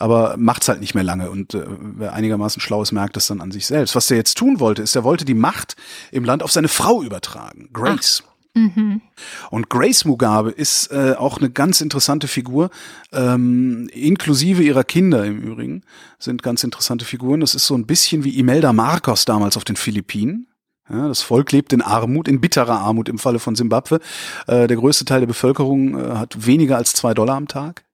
aber 0.00 0.36
macht's 0.38 0.68
halt 0.68 0.80
nicht 0.80 0.94
mehr 0.94 1.04
lange 1.04 1.30
und 1.30 1.54
äh, 1.54 1.64
wer 1.68 2.14
einigermaßen 2.14 2.60
schlau 2.60 2.82
ist, 2.82 2.92
merkt 2.92 3.16
das 3.16 3.26
dann 3.26 3.40
an 3.40 3.52
sich 3.52 3.66
selbst. 3.66 3.94
Was 3.94 4.06
der 4.06 4.16
jetzt 4.16 4.36
tun 4.36 4.58
wollte, 4.58 4.82
ist, 4.82 4.96
er 4.96 5.04
wollte 5.04 5.24
die 5.24 5.34
Macht 5.34 5.76
im 6.10 6.24
Land 6.24 6.42
auf 6.42 6.50
seine 6.50 6.68
Frau 6.68 7.02
übertragen, 7.02 7.68
Grace. 7.72 8.24
Mhm. 8.54 9.02
Und 9.50 9.68
Grace 9.68 10.04
Mugabe 10.04 10.50
ist 10.50 10.90
äh, 10.90 11.14
auch 11.16 11.38
eine 11.38 11.50
ganz 11.50 11.80
interessante 11.80 12.26
Figur, 12.28 12.70
ähm, 13.12 13.88
inklusive 13.92 14.62
ihrer 14.62 14.84
Kinder 14.84 15.24
im 15.24 15.38
Übrigen 15.38 15.82
sind 16.18 16.42
ganz 16.42 16.64
interessante 16.64 17.04
Figuren. 17.04 17.40
Das 17.40 17.54
ist 17.54 17.66
so 17.66 17.74
ein 17.74 17.86
bisschen 17.86 18.24
wie 18.24 18.38
Imelda 18.38 18.72
Marcos 18.72 19.24
damals 19.24 19.56
auf 19.56 19.64
den 19.64 19.76
Philippinen. 19.76 20.48
Ja, 20.88 21.06
das 21.06 21.22
Volk 21.22 21.52
lebt 21.52 21.72
in 21.72 21.82
Armut, 21.82 22.26
in 22.26 22.40
bitterer 22.40 22.80
Armut 22.80 23.08
im 23.08 23.18
Falle 23.18 23.38
von 23.38 23.54
Simbabwe. 23.54 24.00
Äh, 24.48 24.66
der 24.66 24.76
größte 24.76 25.04
Teil 25.04 25.20
der 25.20 25.28
Bevölkerung 25.28 25.96
äh, 25.96 26.16
hat 26.16 26.46
weniger 26.46 26.76
als 26.76 26.94
zwei 26.94 27.14
Dollar 27.14 27.36
am 27.36 27.46
Tag 27.46 27.84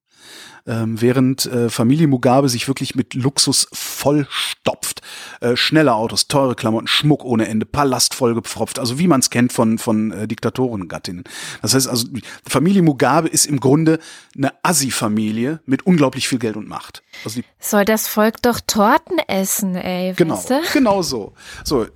ähm, 0.67 1.01
während 1.01 1.47
äh, 1.47 1.69
Familie 1.69 2.07
Mugabe 2.07 2.49
sich 2.49 2.69
wirklich 2.69 2.95
mit 2.95 3.15
Luxus 3.15 3.69
vollstopft. 3.73 5.03
Äh, 5.41 5.57
schnelle 5.57 5.95
Autos, 5.95 6.29
teure 6.29 6.55
Klamotten, 6.55 6.87
Schmuck 6.87 7.25
ohne 7.25 7.49
Ende, 7.49 7.67
Palast 7.67 8.15
vollgepfropft, 8.15 8.79
also 8.79 8.99
wie 8.99 9.07
man 9.07 9.21
es 9.21 9.31
kennt 9.31 9.53
von, 9.53 9.79
von 9.79 10.13
äh, 10.13 10.29
Diktatorengattinnen. 10.29 11.25
Das 11.63 11.75
heißt 11.75 11.89
also, 11.89 12.09
Familie 12.49 12.83
Mugabe 12.83 13.29
ist 13.29 13.47
im 13.47 13.61
Grunde 13.61 13.99
eine 14.37 14.53
Assi-Familie 14.63 15.61
mit 15.67 15.87
unglaublich 15.87 16.29
viel 16.29 16.39
Geld 16.39 16.57
und 16.57 16.69
Macht. 16.69 17.03
Also 17.25 17.41
Soll 17.61 17.85
das 17.85 18.09
Volk 18.09 18.43
doch 18.43 18.61
Torten 18.67 19.19
essen, 19.29 19.75
ey. 19.77 20.15
Genau, 20.15 20.35
weißt 20.35 20.51
du? 20.51 20.61
genau 20.73 21.03
so. 21.03 21.35
So, 21.65 21.87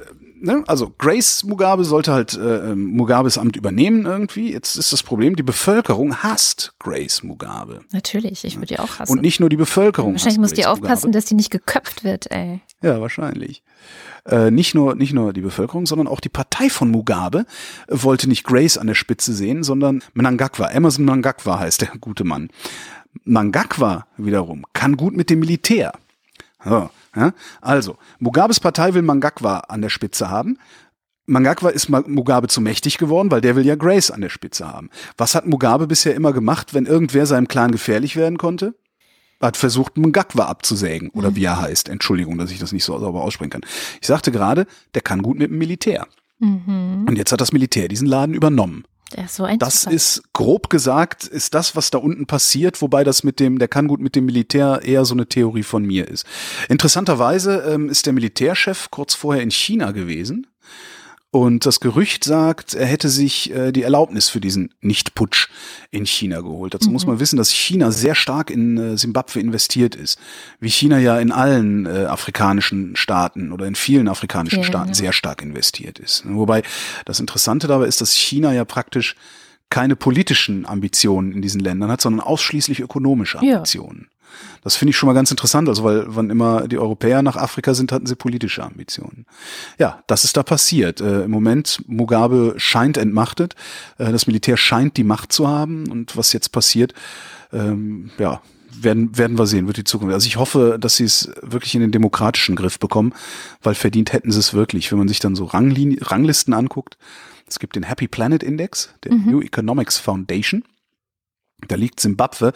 ne, 0.41 0.65
also 0.67 0.93
Grace 0.99 1.45
Mugabe 1.45 1.85
sollte 1.85 2.13
halt 2.13 2.35
äh, 2.35 2.71
ähm, 2.71 2.87
Mugabes 2.93 3.39
Amt 3.39 3.57
übernehmen 3.57 4.07
irgendwie. 4.07 4.53
Jetzt 4.53 4.77
ist 4.77 4.93
das 4.93 5.03
Problem, 5.03 5.37
die 5.37 5.43
Bevölkerung 5.43 6.17
hasst 6.23 6.75
Grace 6.79 7.23
Mugabe. 7.23 7.81
Natürlich, 7.93 8.45
ich 8.45 8.57
würde 8.57 8.67
die 8.67 8.79
auch 8.79 8.99
hassen. 8.99 9.13
Und 9.13 9.23
nicht 9.23 9.41
nur 9.41 9.49
die 9.49 9.57
Bevölkerung. 9.57 10.13
Wahrscheinlich 10.13 10.39
muss 10.39 10.53
die 10.53 10.67
aufpassen, 10.67 11.09
Mugabe. 11.09 11.13
dass 11.13 11.25
die 11.27 11.35
nicht 11.35 11.51
geköpft 11.51 12.05
wird, 12.05 12.31
ey. 12.31 12.61
Ja, 12.83 13.01
wahrscheinlich. 13.01 13.63
Äh, 14.27 14.51
nicht 14.51 14.75
nur 14.75 14.95
nicht 14.95 15.13
nur 15.13 15.33
die 15.33 15.41
Bevölkerung, 15.41 15.87
sondern 15.87 16.07
auch 16.07 16.21
die 16.21 16.29
Partei 16.29 16.69
von 16.69 16.91
Mugabe 16.91 17.47
wollte 17.89 18.29
nicht 18.29 18.45
Grace 18.45 18.79
an 18.79 18.87
der 18.87 18.95
Spitze 18.95 19.33
sehen, 19.33 19.63
sondern 19.63 20.03
Mnangagwa. 20.15 20.67
Emerson 20.69 21.05
Mnangagwa 21.05 21.59
heißt 21.59 21.81
der 21.83 21.91
gute 22.01 22.25
Mann. 22.25 22.49
Mnangagwa 23.25 24.07
wiederum 24.17 24.65
kann 24.73 24.97
gut 24.97 25.17
mit 25.17 25.31
dem 25.31 25.41
Militär. 25.41 25.93
Ja, 26.65 26.91
ja? 27.15 27.33
Also, 27.61 27.97
Mugabes 28.19 28.61
Partei 28.61 28.95
will 28.95 29.03
Mangakwa 29.03 29.59
an 29.69 29.83
der 29.83 29.89
Spitze 29.89 30.31
haben. 30.31 30.59
Mangakwa 31.27 31.71
ist 31.71 31.89
Mugabe 31.89 32.49
zu 32.49 32.61
mächtig 32.61 32.99
geworden, 32.99 33.31
weil 33.31 33.41
der 33.41 33.55
will 33.55 33.65
ja 33.65 33.77
Grace 33.77 34.11
an 34.11 34.21
der 34.21 34.31
Spitze 34.31 34.67
haben. 34.67 34.91
Was 35.17 35.35
hat 35.35 35.47
Mugabe 35.47 35.87
bisher 35.87 36.15
immer 36.15 36.33
gemacht, 36.33 36.75
wenn 36.75 36.87
irgendwer 36.87 37.27
seinem 37.27 37.47
Clan 37.47 37.71
gefährlich 37.71 38.17
werden 38.17 38.37
konnte? 38.37 38.75
hat 39.41 39.57
versucht, 39.57 39.97
Mngakwa 39.97 40.47
abzusägen, 40.47 41.11
oder 41.11 41.31
mhm. 41.31 41.37
wie 41.37 41.45
er 41.45 41.61
heißt. 41.61 41.89
Entschuldigung, 41.89 42.39
dass 42.39 42.51
ich 42.51 42.59
das 42.59 42.73
nicht 42.73 42.85
so 42.85 42.99
sauber 42.99 43.23
aussprechen 43.23 43.51
kann. 43.51 43.63
Ich 44.01 44.07
sagte 44.07 44.33
gerade, 44.33 44.67
der 44.95 45.03
kann 45.03 45.23
gut 45.23 45.39
mit 45.39 45.51
dem 45.51 45.59
Militär. 45.59 46.07
Mhm. 46.39 47.07
Und 47.09 47.17
jetzt 47.17 47.33
hat 47.33 47.41
das 47.41 47.53
Militär 47.53 47.89
diesen 47.89 48.07
Laden 48.07 48.35
übernommen. 48.35 48.85
Ja, 49.17 49.27
so 49.27 49.47
das 49.59 49.85
ist 49.85 50.23
grob 50.33 50.71
gesagt, 50.71 51.25
ist 51.25 51.55
das, 51.55 51.75
was 51.75 51.91
da 51.91 51.99
unten 51.99 52.27
passiert, 52.27 52.81
wobei 52.81 53.03
das 53.03 53.25
mit 53.25 53.41
dem, 53.41 53.59
der 53.59 53.69
kann 53.69 53.89
gut 53.89 54.01
mit 54.01 54.15
dem 54.15 54.27
Militär 54.27 54.81
eher 54.85 55.05
so 55.05 55.15
eine 55.15 55.27
Theorie 55.27 55.65
von 55.65 55.85
mir 55.85 56.07
ist. 56.07 56.25
Interessanterweise 56.69 57.57
ähm, 57.69 57.89
ist 57.89 58.07
der 58.07 58.13
Militärchef 58.13 58.91
kurz 58.91 59.15
vorher 59.15 59.43
in 59.43 59.51
China 59.51 59.91
gewesen 59.91 60.47
und 61.33 61.65
das 61.65 61.79
Gerücht 61.79 62.25
sagt, 62.25 62.75
er 62.75 62.87
hätte 62.87 63.09
sich 63.09 63.55
äh, 63.55 63.71
die 63.71 63.85
Erlaubnis 63.85 64.29
für 64.29 64.41
diesen 64.41 64.75
Nicht-Putsch 64.81 65.49
in 65.93 66.05
China 66.05 66.41
geholt. 66.41 66.75
Dazu 66.75 66.89
mhm. 66.89 66.95
muss 66.95 67.07
man 67.07 67.21
wissen, 67.21 67.37
dass 67.37 67.51
China 67.51 67.93
sehr 67.93 68.17
stark 68.17 68.51
in 68.51 68.77
äh, 68.77 68.99
Simbabwe 68.99 69.39
investiert 69.39 69.95
ist. 69.95 70.19
Wie 70.59 70.71
China 70.71 70.99
ja 70.99 71.21
in 71.21 71.31
allen 71.31 71.87
äh, 71.87 72.07
afrikanischen 72.07 72.97
Staaten 72.97 73.53
oder 73.53 73.67
in 73.67 73.77
vielen 73.77 74.09
afrikanischen 74.09 74.61
ja, 74.61 74.65
Staaten 74.65 74.89
ja. 74.89 74.95
sehr 74.95 75.13
stark 75.13 75.41
investiert 75.41 76.01
ist. 76.01 76.25
Wobei 76.27 76.63
das 77.05 77.21
Interessante 77.21 77.69
dabei 77.69 77.87
ist, 77.87 78.01
dass 78.01 78.13
China 78.13 78.53
ja 78.53 78.65
praktisch 78.65 79.15
keine 79.69 79.95
politischen 79.95 80.67
Ambitionen 80.67 81.31
in 81.31 81.43
diesen 81.43 81.61
Ländern 81.61 81.93
hat, 81.93 82.01
sondern 82.01 82.27
ausschließlich 82.27 82.81
ökonomische 82.81 83.39
Ambitionen. 83.39 84.09
Das 84.63 84.77
finde 84.77 84.91
ich 84.91 84.97
schon 84.97 85.07
mal 85.07 85.15
ganz 85.15 85.31
interessant, 85.31 85.69
also 85.69 85.85
weil 85.85 86.05
wann 86.07 86.31
immer 86.31 86.69
die 86.69 86.79
Europäer 86.79 87.23
nach 87.23 87.37
Afrika 87.37 87.75
sind, 87.75 87.93
hatten 87.93 88.07
sie 88.07 88.17
politische 88.17 88.63
Ambitionen. 88.63 89.27
Ja, 89.79 90.03
das 90.07 90.25
ist 90.25 90.37
da 90.37 90.43
passiert. 90.43 91.01
Äh, 91.01 91.23
Im 91.23 91.31
Moment, 91.31 91.83
Mugabe 91.87 92.55
scheint 92.57 92.97
entmachtet, 92.97 93.55
äh, 93.99 94.13
das 94.13 94.27
Militär 94.27 94.57
scheint 94.57 94.97
die 94.97 95.05
Macht 95.05 95.33
zu 95.33 95.49
haben 95.49 95.89
und 95.91 96.17
was 96.17 96.33
jetzt 96.33 96.51
passiert, 96.51 96.95
ähm, 97.53 98.11
ja, 98.19 98.41
werden, 98.83 99.17
werden 99.17 99.39
wir 99.39 99.47
sehen, 99.47 99.67
wird 99.67 99.77
die 99.77 99.85
Zukunft. 99.85 100.15
Also 100.15 100.27
ich 100.27 100.37
hoffe, 100.37 100.79
dass 100.81 100.97
sie 100.97 101.05
es 101.05 101.31
wirklich 101.43 101.75
in 101.75 101.81
den 101.81 101.93
demokratischen 101.93 102.57
Griff 102.57 102.79
bekommen, 102.79 103.13
weil 103.63 103.75
verdient 103.75 104.13
hätten 104.13 104.31
sie 104.31 104.39
es 104.39 104.55
wirklich. 104.55 104.91
Wenn 104.91 104.99
man 104.99 105.09
sich 105.09 105.21
dann 105.21 105.37
so 105.37 105.45
Ranglin 105.45 105.99
Ranglisten 106.01 106.55
anguckt, 106.55 106.97
es 107.47 107.59
gibt 107.59 107.77
den 107.77 107.83
Happy 107.83 108.09
Planet 108.09 108.43
Index 108.43 108.91
der 109.05 109.13
mhm. 109.13 109.31
New 109.31 109.41
Economics 109.43 109.99
Foundation. 109.99 110.65
Da 111.69 111.77
liegt 111.77 112.01
Simbabwe 112.01 112.53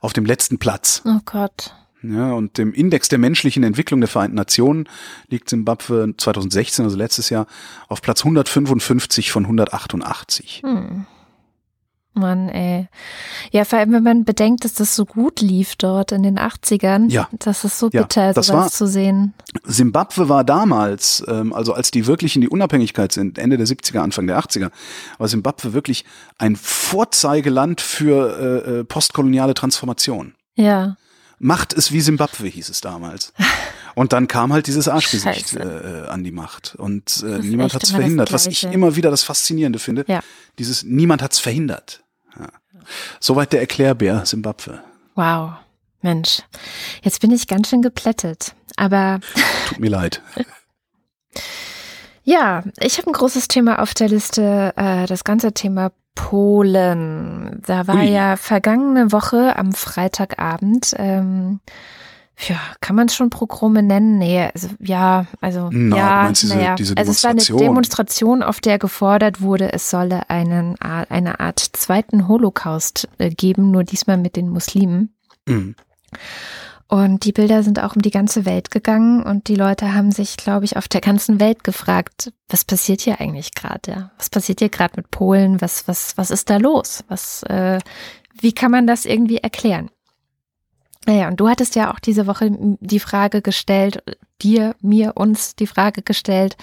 auf 0.00 0.12
dem 0.12 0.24
letzten 0.24 0.58
Platz. 0.58 1.02
Oh 1.04 1.20
Gott. 1.24 1.74
Ja, 2.02 2.32
und 2.32 2.58
im 2.58 2.72
Index 2.72 3.08
der 3.08 3.18
menschlichen 3.18 3.64
Entwicklung 3.64 4.00
der 4.00 4.08
Vereinten 4.08 4.36
Nationen 4.36 4.88
liegt 5.28 5.50
Simbabwe 5.50 6.14
2016, 6.16 6.84
also 6.84 6.96
letztes 6.96 7.28
Jahr, 7.28 7.46
auf 7.88 8.02
Platz 8.02 8.20
155 8.20 9.32
von 9.32 9.44
188. 9.44 10.62
Hm. 10.64 11.06
Mann, 12.14 12.48
ey. 12.48 12.88
Ja, 13.52 13.64
vor 13.64 13.78
allem, 13.78 13.92
wenn 13.92 14.02
man 14.02 14.24
bedenkt, 14.24 14.64
dass 14.64 14.74
das 14.74 14.96
so 14.96 15.04
gut 15.04 15.40
lief 15.40 15.76
dort 15.76 16.12
in 16.12 16.22
den 16.22 16.38
80ern. 16.38 17.10
Ja. 17.10 17.28
Das 17.32 17.64
ist 17.64 17.78
so 17.78 17.90
bitter, 17.90 18.26
ja, 18.26 18.32
das 18.32 18.46
sowas 18.46 18.64
war, 18.64 18.70
zu 18.70 18.86
sehen. 18.86 19.34
Zimbabwe 19.66 20.28
war 20.28 20.44
damals, 20.44 21.22
ähm, 21.28 21.52
also 21.52 21.72
als 21.72 21.90
die 21.90 22.06
wirklich 22.06 22.34
in 22.34 22.42
die 22.42 22.48
Unabhängigkeit 22.48 23.12
sind, 23.12 23.38
Ende 23.38 23.56
der 23.56 23.66
70er, 23.66 24.00
Anfang 24.00 24.26
der 24.26 24.38
80er, 24.38 24.70
war 25.18 25.28
Zimbabwe 25.28 25.72
wirklich 25.72 26.04
ein 26.38 26.56
Vorzeigeland 26.56 27.80
für 27.80 28.64
äh, 28.66 28.80
äh, 28.80 28.84
postkoloniale 28.84 29.54
Transformation. 29.54 30.34
Ja. 30.56 30.96
Macht 31.38 31.72
es 31.72 31.92
wie 31.92 32.00
Zimbabwe, 32.00 32.48
hieß 32.48 32.68
es 32.68 32.80
damals. 32.80 33.32
Und 33.98 34.12
dann 34.12 34.28
kam 34.28 34.52
halt 34.52 34.68
dieses 34.68 34.86
Arschgesicht 34.86 35.56
äh, 35.56 36.04
an 36.06 36.22
die 36.22 36.30
Macht. 36.30 36.76
Und 36.76 37.24
äh, 37.26 37.40
niemand 37.40 37.74
hat 37.74 37.82
es 37.82 37.90
verhindert. 37.90 38.32
Was 38.32 38.46
ich 38.46 38.62
immer 38.62 38.94
wieder 38.94 39.10
das 39.10 39.24
Faszinierende 39.24 39.80
finde, 39.80 40.04
ja. 40.06 40.20
dieses 40.56 40.84
niemand 40.84 41.20
hat 41.20 41.32
es 41.32 41.40
verhindert. 41.40 42.04
Ja. 42.38 42.46
Soweit 43.18 43.52
der 43.52 43.58
Erklärbär 43.58 44.24
Simbabwe. 44.24 44.84
Wow. 45.16 45.54
Mensch, 46.00 46.42
jetzt 47.02 47.20
bin 47.20 47.32
ich 47.32 47.48
ganz 47.48 47.70
schön 47.70 47.82
geplättet. 47.82 48.54
Aber. 48.76 49.18
Tut 49.66 49.80
mir 49.80 49.90
leid. 49.90 50.22
Ja, 52.22 52.62
ich 52.78 52.98
habe 52.98 53.10
ein 53.10 53.14
großes 53.14 53.48
Thema 53.48 53.80
auf 53.82 53.94
der 53.94 54.10
Liste, 54.10 54.74
äh, 54.76 55.06
das 55.06 55.24
ganze 55.24 55.54
Thema 55.54 55.90
Polen. 56.14 57.60
Da 57.66 57.88
war 57.88 57.96
Ui. 57.96 58.08
ja 58.08 58.36
vergangene 58.36 59.10
Woche 59.10 59.56
am 59.56 59.72
Freitagabend 59.72 60.94
ähm, 60.98 61.58
ja, 62.46 62.56
kann 62.80 62.94
man 62.94 63.06
es 63.08 63.14
schon 63.16 63.30
Progrome 63.30 63.82
nennen? 63.82 64.18
Nee, 64.18 64.48
also 64.54 64.68
ja, 64.78 65.26
also 65.40 65.70
Na, 65.72 65.96
ja, 65.96 66.28
diese- 66.30 66.54
naja. 66.56 66.74
diese 66.76 66.96
also 66.96 67.10
es 67.10 67.24
war 67.24 67.30
eine 67.32 67.42
Demonstration? 67.42 68.42
Auf 68.42 68.60
der 68.60 68.78
gefordert 68.78 69.40
wurde, 69.40 69.72
es 69.72 69.90
solle 69.90 70.30
einen, 70.30 70.76
eine 70.80 71.40
Art 71.40 71.58
zweiten 71.58 72.28
Holocaust 72.28 73.08
äh, 73.18 73.30
geben, 73.30 73.70
nur 73.70 73.82
diesmal 73.84 74.18
mit 74.18 74.36
den 74.36 74.48
Muslimen. 74.50 75.14
Mhm. 75.46 75.74
Und 76.90 77.24
die 77.24 77.32
Bilder 77.32 77.62
sind 77.62 77.82
auch 77.82 77.96
um 77.96 78.00
die 78.02 78.10
ganze 78.10 78.46
Welt 78.46 78.70
gegangen 78.70 79.22
und 79.22 79.48
die 79.48 79.56
Leute 79.56 79.92
haben 79.94 80.10
sich, 80.10 80.38
glaube 80.38 80.64
ich, 80.64 80.78
auf 80.78 80.88
der 80.88 81.02
ganzen 81.02 81.38
Welt 81.38 81.62
gefragt, 81.62 82.32
was 82.48 82.64
passiert 82.64 83.02
hier 83.02 83.20
eigentlich 83.20 83.52
gerade? 83.54 83.90
Ja? 83.90 84.10
Was 84.16 84.30
passiert 84.30 84.60
hier 84.60 84.70
gerade 84.70 84.94
mit 84.96 85.10
Polen? 85.10 85.60
Was, 85.60 85.86
was, 85.86 86.16
was 86.16 86.30
ist 86.30 86.48
da 86.48 86.56
los? 86.56 87.04
Was, 87.08 87.42
äh, 87.42 87.78
wie 88.40 88.52
kann 88.52 88.70
man 88.70 88.86
das 88.86 89.04
irgendwie 89.04 89.36
erklären? 89.36 89.90
Naja, 91.08 91.28
und 91.28 91.40
du 91.40 91.48
hattest 91.48 91.74
ja 91.74 91.90
auch 91.90 92.00
diese 92.00 92.26
Woche 92.26 92.50
die 92.52 93.00
Frage 93.00 93.40
gestellt, 93.40 94.02
dir, 94.42 94.76
mir, 94.82 95.16
uns 95.16 95.56
die 95.56 95.66
Frage 95.66 96.02
gestellt, 96.02 96.58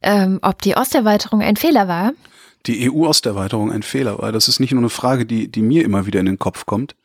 ähm, 0.00 0.38
ob 0.40 0.62
die 0.62 0.74
Osterweiterung 0.74 1.42
ein 1.42 1.56
Fehler 1.56 1.86
war. 1.86 2.12
Die 2.64 2.90
EU-Osterweiterung 2.90 3.70
ein 3.70 3.82
Fehler 3.82 4.18
war. 4.20 4.32
Das 4.32 4.48
ist 4.48 4.58
nicht 4.58 4.72
nur 4.72 4.80
eine 4.80 4.88
Frage, 4.88 5.26
die, 5.26 5.52
die 5.52 5.60
mir 5.60 5.84
immer 5.84 6.06
wieder 6.06 6.18
in 6.18 6.24
den 6.24 6.38
Kopf 6.38 6.64
kommt, 6.64 6.96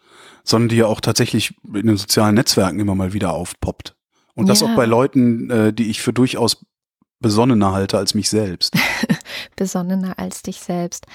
sondern 0.46 0.70
die 0.70 0.78
ja 0.78 0.86
auch 0.86 1.02
tatsächlich 1.02 1.54
in 1.74 1.88
den 1.88 1.98
sozialen 1.98 2.36
Netzwerken 2.36 2.80
immer 2.80 2.96
mal 2.96 3.12
wieder 3.12 3.34
aufpoppt. 3.34 3.98
Und 4.34 4.48
das 4.48 4.62
Ja. 4.62 4.68
auch 4.68 4.76
bei 4.78 4.86
Leuten, 4.86 5.50
äh, 5.50 5.74
die 5.74 5.90
ich 5.90 6.02
für 6.02 6.14
durchaus 6.14 6.66
besonnener 7.24 7.72
halte 7.72 7.98
als 7.98 8.14
mich 8.14 8.30
selbst. 8.30 8.76
besonnener 9.56 10.20
als 10.20 10.44
dich 10.44 10.60
selbst. 10.60 11.08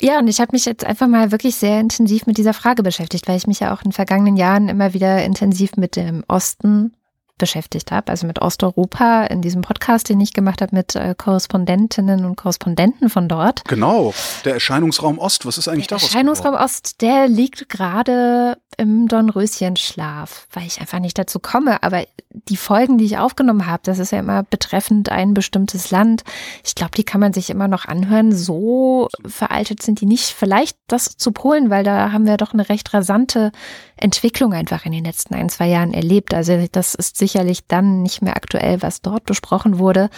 Ja, 0.00 0.18
und 0.18 0.28
ich 0.28 0.40
habe 0.40 0.52
mich 0.52 0.64
jetzt 0.64 0.84
einfach 0.84 1.08
mal 1.08 1.30
wirklich 1.32 1.56
sehr 1.56 1.78
intensiv 1.78 2.24
mit 2.24 2.38
dieser 2.38 2.54
Frage 2.54 2.82
beschäftigt, 2.82 3.28
weil 3.28 3.36
ich 3.36 3.46
mich 3.46 3.60
ja 3.60 3.74
auch 3.74 3.82
in 3.82 3.90
den 3.90 3.92
vergangenen 3.92 4.36
Jahren 4.36 4.70
immer 4.70 4.94
wieder 4.94 5.22
intensiv 5.22 5.76
mit 5.76 5.96
dem 5.96 6.24
Osten 6.28 6.94
beschäftigt 7.38 7.92
habe, 7.92 8.10
also 8.10 8.26
mit 8.26 8.40
Osteuropa 8.40 9.24
in 9.24 9.42
diesem 9.42 9.62
Podcast, 9.62 10.08
den 10.08 10.20
ich 10.20 10.32
gemacht 10.32 10.62
habe 10.62 10.74
mit 10.74 10.94
äh, 10.94 11.14
Korrespondentinnen 11.16 12.24
und 12.24 12.36
Korrespondenten 12.36 13.10
von 13.10 13.28
dort. 13.28 13.64
Genau, 13.64 14.14
der 14.44 14.54
Erscheinungsraum 14.54 15.18
Ost, 15.18 15.46
was 15.46 15.58
ist 15.58 15.68
eigentlich 15.68 15.86
Der 15.86 15.98
daraus 15.98 16.10
Erscheinungsraum 16.10 16.52
geworden? 16.52 16.64
Ost, 16.64 17.02
der 17.02 17.28
liegt 17.28 17.68
gerade 17.68 18.56
im 18.76 19.08
Dornröschenschlaf, 19.08 20.46
weil 20.52 20.66
ich 20.66 20.80
einfach 20.80 20.98
nicht 20.98 21.18
dazu 21.18 21.38
komme. 21.38 21.82
Aber 21.82 22.04
die 22.48 22.56
Folgen, 22.56 22.98
die 22.98 23.06
ich 23.06 23.18
aufgenommen 23.18 23.66
habe, 23.66 23.82
das 23.84 23.98
ist 23.98 24.12
ja 24.12 24.18
immer 24.18 24.42
betreffend 24.42 25.10
ein 25.10 25.32
bestimmtes 25.32 25.90
Land. 25.90 26.24
Ich 26.64 26.74
glaube, 26.74 26.92
die 26.96 27.04
kann 27.04 27.20
man 27.20 27.32
sich 27.32 27.48
immer 27.48 27.68
noch 27.68 27.86
anhören. 27.86 28.32
So 28.32 29.08
veraltet 29.26 29.82
sind 29.82 30.00
die 30.00 30.06
nicht. 30.06 30.26
Vielleicht 30.26 30.76
das 30.88 31.16
zu 31.16 31.32
Polen, 31.32 31.70
weil 31.70 31.84
da 31.84 32.12
haben 32.12 32.26
wir 32.26 32.36
doch 32.36 32.52
eine 32.52 32.68
recht 32.68 32.92
rasante 32.92 33.52
Entwicklung 33.96 34.52
einfach 34.52 34.84
in 34.84 34.92
den 34.92 35.04
letzten 35.04 35.34
ein, 35.34 35.48
zwei 35.48 35.68
Jahren 35.68 35.94
erlebt. 35.94 36.34
Also 36.34 36.66
das 36.70 36.94
ist 36.94 37.16
sicherlich 37.26 37.66
dann 37.66 38.02
nicht 38.02 38.22
mehr 38.22 38.36
aktuell, 38.36 38.82
was 38.82 39.02
dort 39.02 39.24
besprochen 39.24 39.78
wurde. 39.78 40.10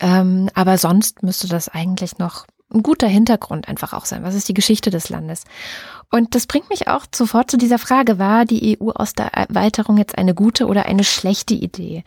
Ähm, 0.00 0.48
aber 0.54 0.78
sonst 0.78 1.22
müsste 1.22 1.48
das 1.48 1.68
eigentlich 1.68 2.18
noch 2.18 2.46
ein 2.72 2.82
guter 2.82 3.08
Hintergrund 3.08 3.68
einfach 3.68 3.92
auch 3.92 4.04
sein. 4.04 4.22
Was 4.22 4.34
ist 4.34 4.48
die 4.48 4.54
Geschichte 4.54 4.90
des 4.90 5.08
Landes? 5.08 5.44
Und 6.10 6.34
das 6.34 6.46
bringt 6.46 6.70
mich 6.70 6.88
auch 6.88 7.04
sofort 7.12 7.50
zu 7.50 7.56
dieser 7.56 7.78
Frage, 7.78 8.18
war 8.18 8.44
die 8.44 8.78
EU-Osterweiterung 8.80 9.98
jetzt 9.98 10.16
eine 10.16 10.34
gute 10.34 10.66
oder 10.66 10.86
eine 10.86 11.04
schlechte 11.04 11.54
Idee? 11.54 12.04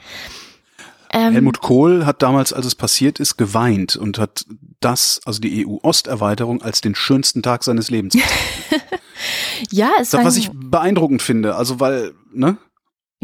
Ähm, 1.11 1.33
Helmut 1.33 1.59
Kohl 1.59 2.05
hat 2.05 2.21
damals, 2.21 2.53
als 2.53 2.65
es 2.65 2.75
passiert 2.75 3.19
ist, 3.19 3.37
geweint 3.37 3.95
und 3.95 4.17
hat 4.17 4.45
das, 4.79 5.21
also 5.25 5.39
die 5.39 5.65
EU-Osterweiterung, 5.67 6.61
als 6.61 6.81
den 6.81 6.95
schönsten 6.95 7.43
Tag 7.43 7.63
seines 7.63 7.91
Lebens 7.91 8.15
ja, 9.69 9.91
es 10.01 10.09
Das, 10.09 10.19
war, 10.19 10.25
was 10.25 10.37
ich 10.37 10.49
beeindruckend 10.51 11.21
finde, 11.21 11.55
also 11.55 11.79
weil, 11.79 12.13
ne? 12.33 12.57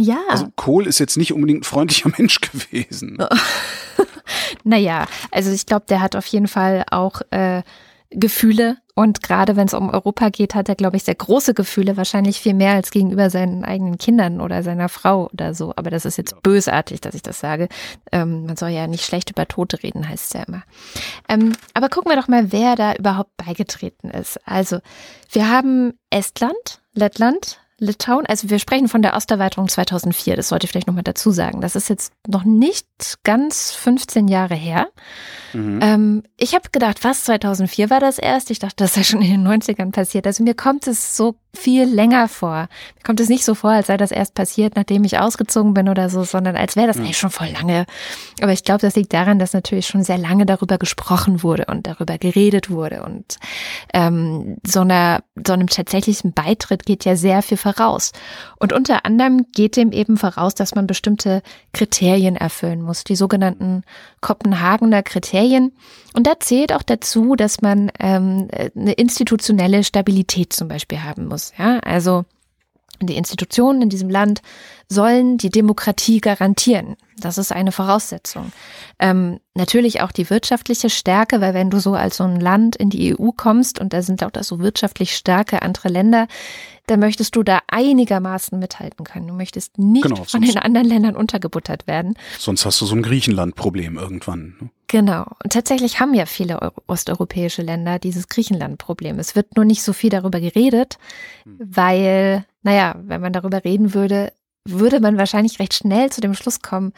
Ja, 0.02 0.22
Also 0.30 0.48
Kohl 0.56 0.88
ist 0.88 1.00
jetzt 1.00 1.18
nicht 1.18 1.34
unbedingt 1.34 1.62
ein 1.62 1.64
freundlicher 1.64 2.10
Mensch 2.18 2.40
gewesen. 2.40 3.18
naja, 4.64 5.06
also 5.32 5.52
ich 5.52 5.66
glaube, 5.66 5.86
der 5.90 6.02
hat 6.02 6.16
auf 6.16 6.26
jeden 6.28 6.48
Fall 6.48 6.86
auch 6.90 7.22
äh, 7.32 7.64
Gefühle 8.10 8.78
und 8.96 9.22
gerade 9.22 9.56
wenn 9.56 9.68
es 9.68 9.74
um 9.74 9.90
Europa 9.90 10.30
geht, 10.30 10.56
hat 10.56 10.68
er, 10.68 10.76
glaube 10.76 10.98
ich, 10.98 11.04
sehr 11.04 11.16
große 11.16 11.54
Gefühle, 11.54 11.96
wahrscheinlich 11.96 12.40
viel 12.40 12.54
mehr 12.54 12.74
als 12.74 12.92
gegenüber 12.92 13.30
seinen 13.30 13.64
eigenen 13.64 13.98
Kindern 13.98 14.42
oder 14.42 14.64
seiner 14.64 14.90
Frau 14.90 15.30
oder 15.32 15.54
so. 15.54 15.74
Aber 15.76 15.90
das 15.90 16.06
ist 16.06 16.18
jetzt 16.18 16.42
bösartig, 16.44 17.00
dass 17.02 17.16
ich 17.16 17.22
das 17.22 17.40
sage. 17.40 17.70
Ähm, 18.12 18.46
man 18.46 18.58
soll 18.58 18.70
ja 18.70 18.88
nicht 18.88 19.06
schlecht 19.06 19.30
über 19.30 19.48
Tote 19.48 19.84
reden, 19.84 20.08
heißt 20.08 20.26
es 20.26 20.34
ja 20.34 20.44
immer. 20.44 20.64
Ähm, 21.28 21.54
aber 21.74 21.88
gucken 21.88 22.12
wir 22.12 22.18
doch 22.18 22.28
mal, 22.28 22.52
wer 22.52 22.76
da 22.76 22.94
überhaupt 22.94 23.38
beigetreten 23.38 24.12
ist. 24.12 24.40
Also, 24.46 24.80
wir 25.32 25.50
haben 25.50 25.94
Estland, 26.10 26.82
Lettland, 26.94 27.62
Litauen, 27.80 28.26
also 28.26 28.50
wir 28.50 28.60
sprechen 28.60 28.88
von 28.88 29.02
der 29.02 29.16
Osterweiterung 29.16 29.68
2004, 29.68 30.36
das 30.36 30.50
sollte 30.50 30.66
ich 30.66 30.72
vielleicht 30.72 30.88
nochmal 30.88 31.04
dazu 31.04 31.32
sagen. 31.32 31.62
Das 31.62 31.76
ist 31.76 31.90
jetzt 31.90 32.14
noch 32.28 32.44
nicht 32.44 32.88
ganz 33.24 33.72
15 33.72 34.28
Jahre 34.28 34.56
her. 34.56 34.88
Mhm. 35.54 35.80
Ähm, 35.82 36.24
ich 36.38 36.56
habe 36.56 36.70
gedacht, 36.72 37.04
was, 37.04 37.24
2004 37.26 37.90
war 37.90 38.00
das 38.00 38.20
erst? 38.20 38.52
Ich 38.52 38.60
dachte, 38.60 38.76
das 38.78 38.94
sei 38.94 39.04
schon 39.04 39.22
in 39.22 39.44
den 39.44 39.48
90ern 39.48 39.92
passiert. 39.92 40.28
Also 40.28 40.44
mir 40.44 40.54
kommt 40.54 40.88
es 40.88 41.16
so 41.16 41.36
viel 41.54 41.86
länger 41.86 42.28
vor. 42.28 42.68
Mir 42.96 43.04
kommt 43.04 43.20
es 43.20 43.30
nicht 43.30 43.44
so 43.44 43.56
vor, 43.56 43.72
als 43.72 43.88
sei 43.88 43.98
das 43.98 44.12
erst 44.12 44.36
passiert, 44.36 44.76
nachdem 44.76 45.04
ich 45.04 45.20
ausgezogen 45.20 45.74
bin 45.74 45.90
oder 45.90 46.10
so, 46.10 46.24
sondern 46.24 46.56
als 46.56 46.76
wäre 46.76 46.88
das 46.88 46.98
eigentlich 46.98 47.18
schon 47.18 47.32
voll 47.32 47.50
lange. 47.50 47.86
Aber 48.42 48.52
ich 48.52 48.64
glaube, 48.64 48.82
das 48.82 48.96
liegt 48.96 49.14
daran, 49.14 49.40
dass 49.40 49.54
natürlich 49.54 49.88
schon 49.88 50.04
sehr 50.04 50.18
lange 50.18 50.46
darüber 50.46 50.78
gesprochen 50.78 51.42
wurde 51.42 51.66
und 51.66 51.88
darüber 51.88 52.18
geredet 52.18 52.70
wurde. 52.70 53.04
Und 53.04 53.38
ähm, 53.94 54.58
so, 54.66 54.82
einer, 54.82 55.24
so 55.46 55.54
einem 55.54 55.68
tatsächlichen 55.68 56.34
Beitritt 56.34 56.86
geht 56.86 57.04
ja 57.06 57.16
sehr 57.16 57.42
viel 57.42 57.58
voraus. 57.58 58.12
Und 58.60 58.72
unter 58.72 59.06
anderem 59.06 59.48
geht 59.52 59.76
dem 59.76 59.92
eben 59.92 60.18
voraus, 60.18 60.54
dass 60.54 60.76
man 60.76 60.86
bestimmte 60.86 61.42
Kriterien 61.74 62.36
erfüllen 62.36 62.82
muss, 62.82 63.04
die 63.04 63.16
sogenannten 63.16 63.84
Kopenhagener 64.22 65.04
Kriterien. 65.04 65.72
Und 66.14 66.28
da 66.28 66.40
zählt 66.40 66.74
auch 66.74 66.84
dazu, 66.84 67.36
dass 67.36 67.62
man 67.62 67.92
ähm, 68.00 68.48
eine 68.76 68.94
institutionelle 68.94 69.84
Stabilität 69.84 70.54
zum 70.54 70.68
Beispiel 70.68 71.04
haben 71.04 71.28
muss. 71.28 71.54
Ja, 71.58 71.80
also 71.80 72.26
die 73.02 73.16
Institutionen 73.16 73.82
in 73.84 73.90
diesem 73.90 74.10
Land 74.10 74.42
sollen 74.90 75.38
die 75.38 75.50
Demokratie 75.50 76.20
garantieren. 76.20 76.96
Das 77.18 77.38
ist 77.38 77.52
eine 77.52 77.72
Voraussetzung. 77.72 78.52
Ähm, 78.98 79.40
natürlich 79.54 80.02
auch 80.02 80.12
die 80.12 80.30
wirtschaftliche 80.30 80.90
Stärke, 80.90 81.42
weil 81.42 81.54
wenn 81.54 81.70
du 81.70 81.80
so 81.80 81.94
als 81.94 82.18
so 82.18 82.24
ein 82.24 82.40
Land 82.40 82.76
in 82.76 82.90
die 82.90 83.18
EU 83.18 83.30
kommst 83.36 83.80
und 83.80 83.94
da 83.94 84.02
sind 84.02 84.24
auch 84.24 84.32
so 84.44 84.60
wirtschaftlich 84.60 85.16
starke 85.16 85.62
andere 85.62 85.90
Länder, 85.90 86.28
dann 86.90 87.00
möchtest 87.00 87.36
du 87.36 87.44
da 87.44 87.60
einigermaßen 87.68 88.58
mithalten 88.58 89.06
können. 89.06 89.28
Du 89.28 89.34
möchtest 89.34 89.78
nicht 89.78 90.04
Genau, 90.04 90.24
von 90.24 90.42
den 90.42 90.58
anderen 90.58 90.88
Ländern 90.88 91.16
untergebuttert 91.16 91.88
werden. 91.88 92.16
Sonst 92.38 92.66
hast 92.66 92.82
du 92.82 92.86
so 92.86 92.96
ein 92.96 93.04
Griechenland-Problem 93.04 93.98
irgendwann. 93.98 94.56
ne? 94.60 94.70
Genau. 94.88 95.26
Und 95.44 95.54
tatsächlich 95.54 96.00
haben 96.00 96.14
ja 96.16 96.26
viele 96.26 96.62
Euro 96.62 96.82
osteuropäische 96.88 97.62
Länder 97.62 98.00
dieses 98.00 98.28
Griechenland-Problem. 98.28 99.20
Es 99.20 99.36
wird 99.36 99.56
nur 99.56 99.66
nicht 99.66 99.84
so 99.84 99.94
viel 99.94 100.10
darüber 100.10 100.40
geredet, 100.40 100.98
weil, 101.46 102.46
naja, 102.64 102.96
wenn 103.00 103.22
man 103.22 103.34
darüber 103.34 103.64
reden 103.64 103.94
würde, 103.94 104.34
würde 104.66 105.00
man 105.00 105.18
wahrscheinlich 105.18 105.60
recht 105.60 105.76
schnell 105.76 106.12
zu 106.12 106.22
dem 106.22 106.34
Schluss 106.34 106.62
kommen, 106.62 106.94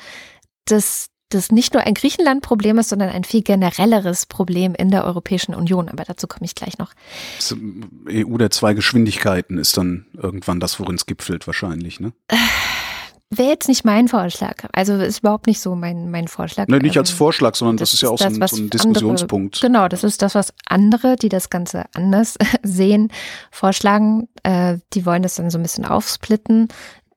dass 0.66 1.11
das 1.34 1.52
nicht 1.52 1.74
nur 1.74 1.84
ein 1.84 1.94
Griechenland-Problem 1.94 2.78
ist, 2.80 2.90
sondern 2.90 3.10
ein 3.10 3.24
viel 3.24 3.42
generelleres 3.42 4.26
Problem 4.26 4.76
in 4.76 4.92
der 4.92 5.04
Europäischen 5.06 5.56
Union. 5.56 5.90
Aber 5.90 6.04
dazu 6.04 6.28
komme 6.28 6.46
ich 6.46 6.56
gleich 6.56 6.78
noch. 6.78 6.94
Das 7.38 7.56
EU 8.10 8.38
der 8.38 8.52
zwei 8.52 8.74
Geschwindigkeiten 8.74 9.58
ist 9.58 9.78
dann 9.78 10.06
irgendwann 10.16 10.60
das, 10.60 10.80
worin 10.80 10.96
es 10.96 11.06
gipfelt 11.06 11.48
wahrscheinlich. 11.48 12.00
Ne? 12.00 12.14
Wäre 13.34 13.48
jetzt 13.50 13.70
nicht 13.70 13.86
mein 13.86 14.10
Vorschlag. 14.10 14.56
Also 14.74 14.96
ist 14.96 15.20
überhaupt 15.20 15.48
nicht 15.48 15.62
so 15.62 15.74
mein, 15.74 16.12
mein 16.12 16.28
Vorschlag. 16.28 16.68
Ne, 16.68 16.80
nicht 16.80 16.98
als 16.98 17.12
Ähm, 17.12 17.16
Vorschlag, 17.16 17.56
sondern 17.56 17.78
das, 17.78 17.94
ist 17.94 18.02
ja 18.02 18.10
auch 18.10 18.18
so 18.18 18.26
ein, 18.26 18.34
so 18.34 18.40
ein 18.40 18.64
andere- 18.64 18.70
Diskussionspunkt. 18.72 19.62
genau, 19.62 19.88
das 19.88 20.04
ist 20.04 20.22
das, 20.22 20.36
was 20.36 20.54
andere, 20.66 21.16
die 21.16 21.30
das 21.30 21.50
Ganze 21.50 21.86
anders 21.94 22.38
sehen, 22.64 23.08
vorschlagen. 23.50 24.28
Äh, 24.44 24.80
die 24.94 25.06
wollen 25.06 25.24
das 25.24 25.36
dann 25.36 25.50
so 25.50 25.58
ein 25.58 25.64
bisschen 25.64 25.86
aufsplitten. 25.86 26.68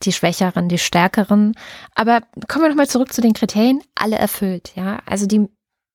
Die 0.05 0.12
Schwächeren, 0.12 0.69
die 0.69 0.79
Stärkeren. 0.79 1.55
Aber 1.95 2.21
kommen 2.49 2.64
wir 2.64 2.69
nochmal 2.69 2.88
zurück 2.88 3.12
zu 3.12 3.21
den 3.21 3.33
Kriterien. 3.33 3.83
Alle 3.95 4.17
erfüllt, 4.17 4.73
ja. 4.77 5.01
Also 5.07 5.27
die 5.27 5.49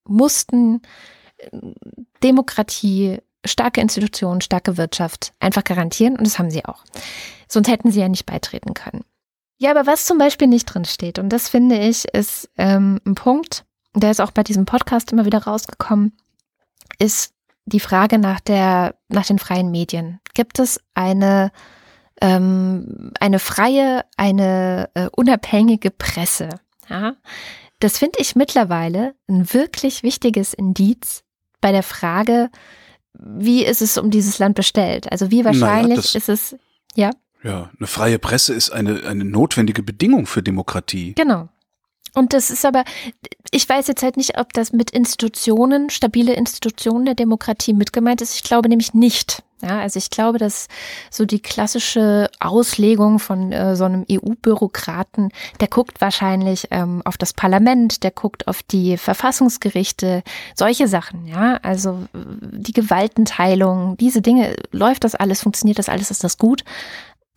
mussten 0.06 0.82
äh, 1.38 1.50
Demokratie, 2.24 3.20
starke 3.46 3.82
Institutionen, 3.82 4.42
starke 4.42 4.78
Wirtschaft 4.78 5.34
einfach 5.40 5.64
garantieren 5.64 6.18
und 6.18 6.26
das 6.26 6.40
haben 6.40 6.52
sie 6.52 6.66
auch. 6.66 6.84
Sonst 7.48 7.70
hätten 7.70 7.92
sie 7.92 8.02
ja 8.02 8.10
nicht 8.10 8.26
beitreten 8.26 8.74
können. 8.74 9.04
Ja, 9.58 9.72
aber 9.72 9.86
was 9.86 10.06
zum 10.06 10.18
Beispiel 10.18 10.48
nicht 10.48 10.66
drin 10.66 10.86
steht, 10.86 11.20
und 11.20 11.30
das 11.30 11.50
finde 11.50 11.78
ich, 11.78 12.06
ist 12.14 12.50
ähm, 12.58 13.02
ein 13.06 13.16
Punkt, 13.16 13.66
der 13.94 14.12
ist 14.12 14.22
auch 14.22 14.32
bei 14.32 14.44
diesem 14.44 14.66
Podcast 14.66 15.12
immer 15.12 15.26
wieder 15.26 15.44
rausgekommen, 15.44 16.18
ist 16.98 17.34
die 17.66 17.80
Frage 17.82 18.20
nach 18.20 18.40
der, 18.40 18.96
nach 19.10 19.26
den 19.26 19.38
freien 19.40 19.70
Medien. 19.70 20.20
Gibt 20.34 20.60
es 20.60 20.82
eine, 20.94 21.52
ähm, 22.22 23.12
eine 23.20 23.40
freie, 23.40 24.06
eine 24.18 24.90
äh, 24.94 25.08
unabhängige 25.16 25.92
Presse? 25.92 26.50
Ja? 26.90 27.16
Das 27.80 27.98
finde 27.98 28.20
ich 28.20 28.36
mittlerweile 28.36 29.16
ein 29.28 29.54
wirklich 29.54 30.04
wichtiges 30.04 30.54
Indiz 30.54 31.24
bei 31.62 31.72
der 31.72 31.84
Frage, 31.84 32.50
wie 33.14 33.66
ist 33.66 33.82
es 33.82 33.98
um 33.98 34.12
dieses 34.12 34.40
Land 34.40 34.56
bestellt? 34.56 35.12
Also 35.12 35.32
wie 35.32 35.42
Naja, 35.44 35.62
wahrscheinlich 35.62 35.96
das- 36.14 36.16
ist 36.16 36.30
es, 36.30 36.56
ja? 36.96 37.12
Ja, 37.42 37.70
eine 37.78 37.88
freie 37.88 38.20
Presse 38.20 38.54
ist 38.54 38.70
eine, 38.72 39.04
eine 39.08 39.24
notwendige 39.24 39.82
Bedingung 39.82 40.26
für 40.26 40.44
Demokratie. 40.44 41.14
Genau. 41.16 41.48
Und 42.14 42.34
das 42.34 42.50
ist 42.50 42.66
aber, 42.66 42.84
ich 43.52 43.68
weiß 43.68 43.88
jetzt 43.88 44.04
halt 44.04 44.18
nicht, 44.18 44.38
ob 44.38 44.54
das 44.54 44.74
mit 44.74 44.92
Institutionen, 44.92 45.90
stabile 45.90 46.34
Institutionen 46.34 47.06
der 47.06 47.16
Demokratie 47.16 47.74
mitgemeint 47.74 48.22
ist. 48.22 48.36
Ich 48.36 48.44
glaube 48.44 48.70
nämlich 48.70 48.94
nicht. 48.94 49.44
Ja, 49.62 49.82
also 49.82 49.98
ich 49.98 50.10
glaube, 50.10 50.38
dass 50.38 50.70
so 51.12 51.26
die 51.26 51.42
klassische 51.42 52.30
Auslegung 52.40 53.20
von 53.20 53.52
äh, 53.52 53.76
so 53.76 53.84
einem 53.84 54.06
EU-Bürokraten, 54.10 55.32
der 55.60 55.68
guckt 55.68 56.00
wahrscheinlich 56.00 56.68
ähm, 56.72 57.02
auf 57.04 57.18
das 57.18 57.34
Parlament, 57.34 58.04
der 58.04 58.12
guckt 58.12 58.48
auf 58.48 58.64
die 58.64 58.96
Verfassungsgerichte, 58.96 60.24
solche 60.56 60.88
Sachen, 60.88 61.28
ja, 61.28 61.60
also 61.62 62.08
äh, 62.14 62.20
die 62.54 62.72
Gewaltenteilung, 62.72 63.98
diese 63.98 64.22
Dinge, 64.22 64.56
läuft 64.72 65.04
das 65.04 65.16
alles, 65.16 65.42
funktioniert 65.42 65.78
das 65.78 65.90
alles, 65.90 66.10
ist 66.10 66.24
das 66.24 66.38
gut? 66.38 66.64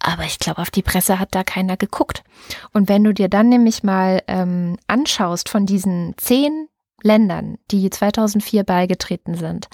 Aber 0.02 0.24
ich 0.24 0.40
glaube, 0.40 0.60
auf 0.60 0.70
die 0.70 0.82
Presse 0.82 1.20
hat 1.20 1.28
da 1.32 1.44
keiner 1.44 1.76
geguckt. 1.76 2.24
Und 2.72 2.88
wenn 2.88 3.04
du 3.04 3.14
dir 3.14 3.28
dann 3.28 3.48
nämlich 3.48 3.84
mal 3.84 4.20
ähm, 4.26 4.76
anschaust 4.88 5.48
von 5.48 5.64
diesen 5.64 6.14
zehn 6.16 6.68
Ländern, 7.02 7.58
die 7.70 7.88
2004 7.88 8.64
beigetreten 8.64 9.36
sind, 9.36 9.68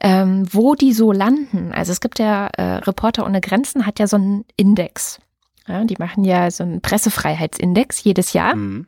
ähm, 0.00 0.46
wo 0.52 0.74
die 0.74 0.92
so 0.92 1.12
landen. 1.12 1.72
Also 1.72 1.92
es 1.92 2.00
gibt 2.00 2.18
ja, 2.18 2.46
äh, 2.48 2.76
Reporter 2.78 3.26
ohne 3.26 3.40
Grenzen 3.40 3.84
hat 3.84 3.98
ja 3.98 4.06
so 4.06 4.16
einen 4.16 4.44
Index. 4.56 5.20
Ja, 5.66 5.84
die 5.84 5.96
machen 5.98 6.24
ja 6.24 6.50
so 6.50 6.64
einen 6.64 6.80
Pressefreiheitsindex 6.80 8.02
jedes 8.04 8.32
Jahr, 8.32 8.54
mhm. 8.54 8.86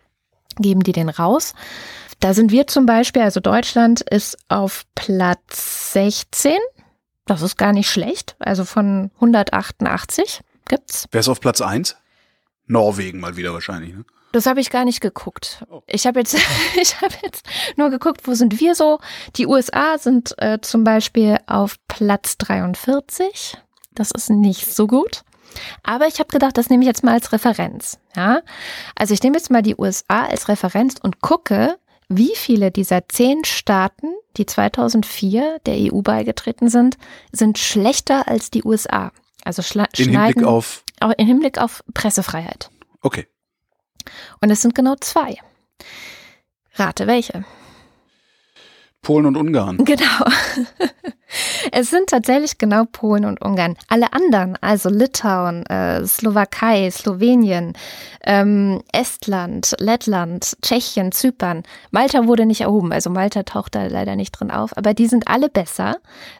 geben 0.56 0.82
die 0.82 0.92
den 0.92 1.10
raus. 1.10 1.54
Da 2.20 2.32
sind 2.32 2.52
wir 2.52 2.66
zum 2.66 2.86
Beispiel, 2.86 3.22
also 3.22 3.40
Deutschland 3.40 4.00
ist 4.00 4.38
auf 4.48 4.84
Platz 4.94 5.92
16. 5.92 6.56
Das 7.26 7.42
ist 7.42 7.56
gar 7.56 7.72
nicht 7.72 7.90
schlecht. 7.90 8.36
Also 8.38 8.64
von 8.64 9.10
188 9.16 10.42
gibt's. 10.70 11.06
Wer 11.10 11.20
ist 11.20 11.28
auf 11.28 11.40
Platz 11.40 11.60
1? 11.60 11.96
Norwegen 12.66 13.20
mal 13.20 13.36
wieder 13.36 13.52
wahrscheinlich, 13.52 13.94
ne? 13.94 14.04
Das 14.32 14.46
habe 14.46 14.60
ich 14.60 14.70
gar 14.70 14.84
nicht 14.84 15.00
geguckt. 15.00 15.64
Oh. 15.68 15.82
Ich 15.86 16.06
habe 16.06 16.20
jetzt, 16.20 16.36
ich 16.80 17.00
habe 17.00 17.14
jetzt 17.22 17.44
nur 17.76 17.90
geguckt, 17.90 18.26
wo 18.26 18.34
sind 18.34 18.60
wir 18.60 18.74
so? 18.74 19.00
Die 19.36 19.46
USA 19.46 19.98
sind 19.98 20.34
äh, 20.38 20.60
zum 20.60 20.84
Beispiel 20.84 21.38
auf 21.46 21.76
Platz 21.88 22.38
43. 22.38 23.58
Das 23.92 24.12
ist 24.12 24.30
nicht 24.30 24.72
so 24.72 24.86
gut. 24.86 25.22
Aber 25.82 26.06
ich 26.06 26.20
habe 26.20 26.28
gedacht, 26.28 26.56
das 26.56 26.70
nehme 26.70 26.84
ich 26.84 26.86
jetzt 26.86 27.02
mal 27.02 27.14
als 27.14 27.32
Referenz. 27.32 27.98
Ja, 28.14 28.42
also 28.94 29.14
ich 29.14 29.22
nehme 29.22 29.36
jetzt 29.36 29.50
mal 29.50 29.62
die 29.62 29.74
USA 29.76 30.26
als 30.26 30.48
Referenz 30.48 30.94
und 31.02 31.20
gucke, 31.20 31.76
wie 32.08 32.32
viele 32.34 32.70
dieser 32.70 33.08
zehn 33.08 33.44
Staaten, 33.44 34.08
die 34.36 34.46
2004 34.46 35.58
der 35.66 35.92
EU 35.92 36.02
beigetreten 36.02 36.68
sind, 36.68 36.98
sind 37.32 37.58
schlechter 37.58 38.28
als 38.28 38.50
die 38.50 38.64
USA. 38.64 39.10
Also 39.44 39.62
schla 39.62 39.86
in 39.96 40.10
Hinblick 40.10 40.44
auf 40.44 40.84
in 41.16 41.26
Hinblick 41.26 41.58
auf 41.58 41.82
Pressefreiheit. 41.94 42.70
Okay. 43.00 43.26
Und 44.40 44.50
es 44.50 44.62
sind 44.62 44.74
genau 44.74 44.96
zwei. 45.00 45.36
Rate 46.74 47.06
welche? 47.06 47.44
Polen 49.02 49.26
und 49.26 49.36
Ungarn. 49.36 49.78
Genau. 49.84 50.24
Es 51.70 51.90
sind 51.90 52.08
tatsächlich 52.08 52.58
genau 52.58 52.84
Polen 52.90 53.24
und 53.24 53.40
Ungarn. 53.40 53.76
Alle 53.88 54.12
anderen, 54.12 54.56
also 54.60 54.88
Litauen, 54.88 55.64
äh, 55.66 56.04
Slowakei, 56.04 56.90
Slowenien, 56.90 57.74
ähm, 58.24 58.82
Estland, 58.92 59.76
Lettland, 59.78 60.56
Tschechien, 60.60 61.12
Zypern. 61.12 61.62
Malta 61.92 62.26
wurde 62.26 62.46
nicht 62.46 62.62
erhoben, 62.62 62.92
also 62.92 63.10
Malta 63.10 63.44
taucht 63.44 63.76
da 63.76 63.86
leider 63.86 64.16
nicht 64.16 64.32
drin 64.32 64.50
auf, 64.50 64.76
aber 64.76 64.92
die 64.92 65.06
sind 65.06 65.28
alle 65.28 65.48
besser. 65.48 65.98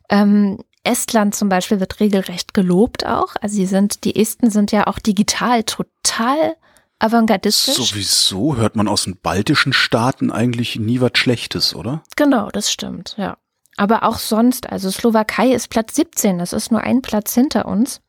Ähm, 0.09 0.59
Estland 0.83 1.35
zum 1.35 1.49
Beispiel 1.49 1.81
wird 1.81 2.01
regelrecht 2.01 2.55
gelobt 2.55 3.05
auch. 3.07 3.37
Also 3.41 3.57
sie 3.57 3.67
sind, 3.67 4.05
die 4.05 4.21
Esten 4.21 4.51
sind 4.51 4.73
ja 4.73 4.87
auch 4.87 4.99
digital 4.99 5.63
total 5.65 6.57
avantgardistisch. 6.99 7.75
Sowieso 7.75 8.57
hört 8.57 8.77
man 8.77 8.89
aus 8.89 9.05
den 9.05 9.17
baltischen 9.17 9.73
Staaten 9.73 10.31
eigentlich 10.31 10.77
nie 10.77 11.01
was 11.01 11.13
Schlechtes, 11.15 11.75
oder? 11.75 12.03
Genau, 12.17 12.51
das 12.51 12.71
stimmt, 12.71 13.15
ja. 13.19 13.37
Aber 13.77 14.03
auch 14.03 14.19
sonst, 14.19 14.69
also 14.71 14.91
Slowakei 14.91 15.53
ist 15.53 15.69
Platz 15.69 15.95
17, 15.97 16.39
das 16.39 16.53
ist 16.53 16.71
nur 16.71 16.83
ein 16.83 17.03
Platz 17.03 17.35
hinter 17.35 17.67
uns. 17.67 18.01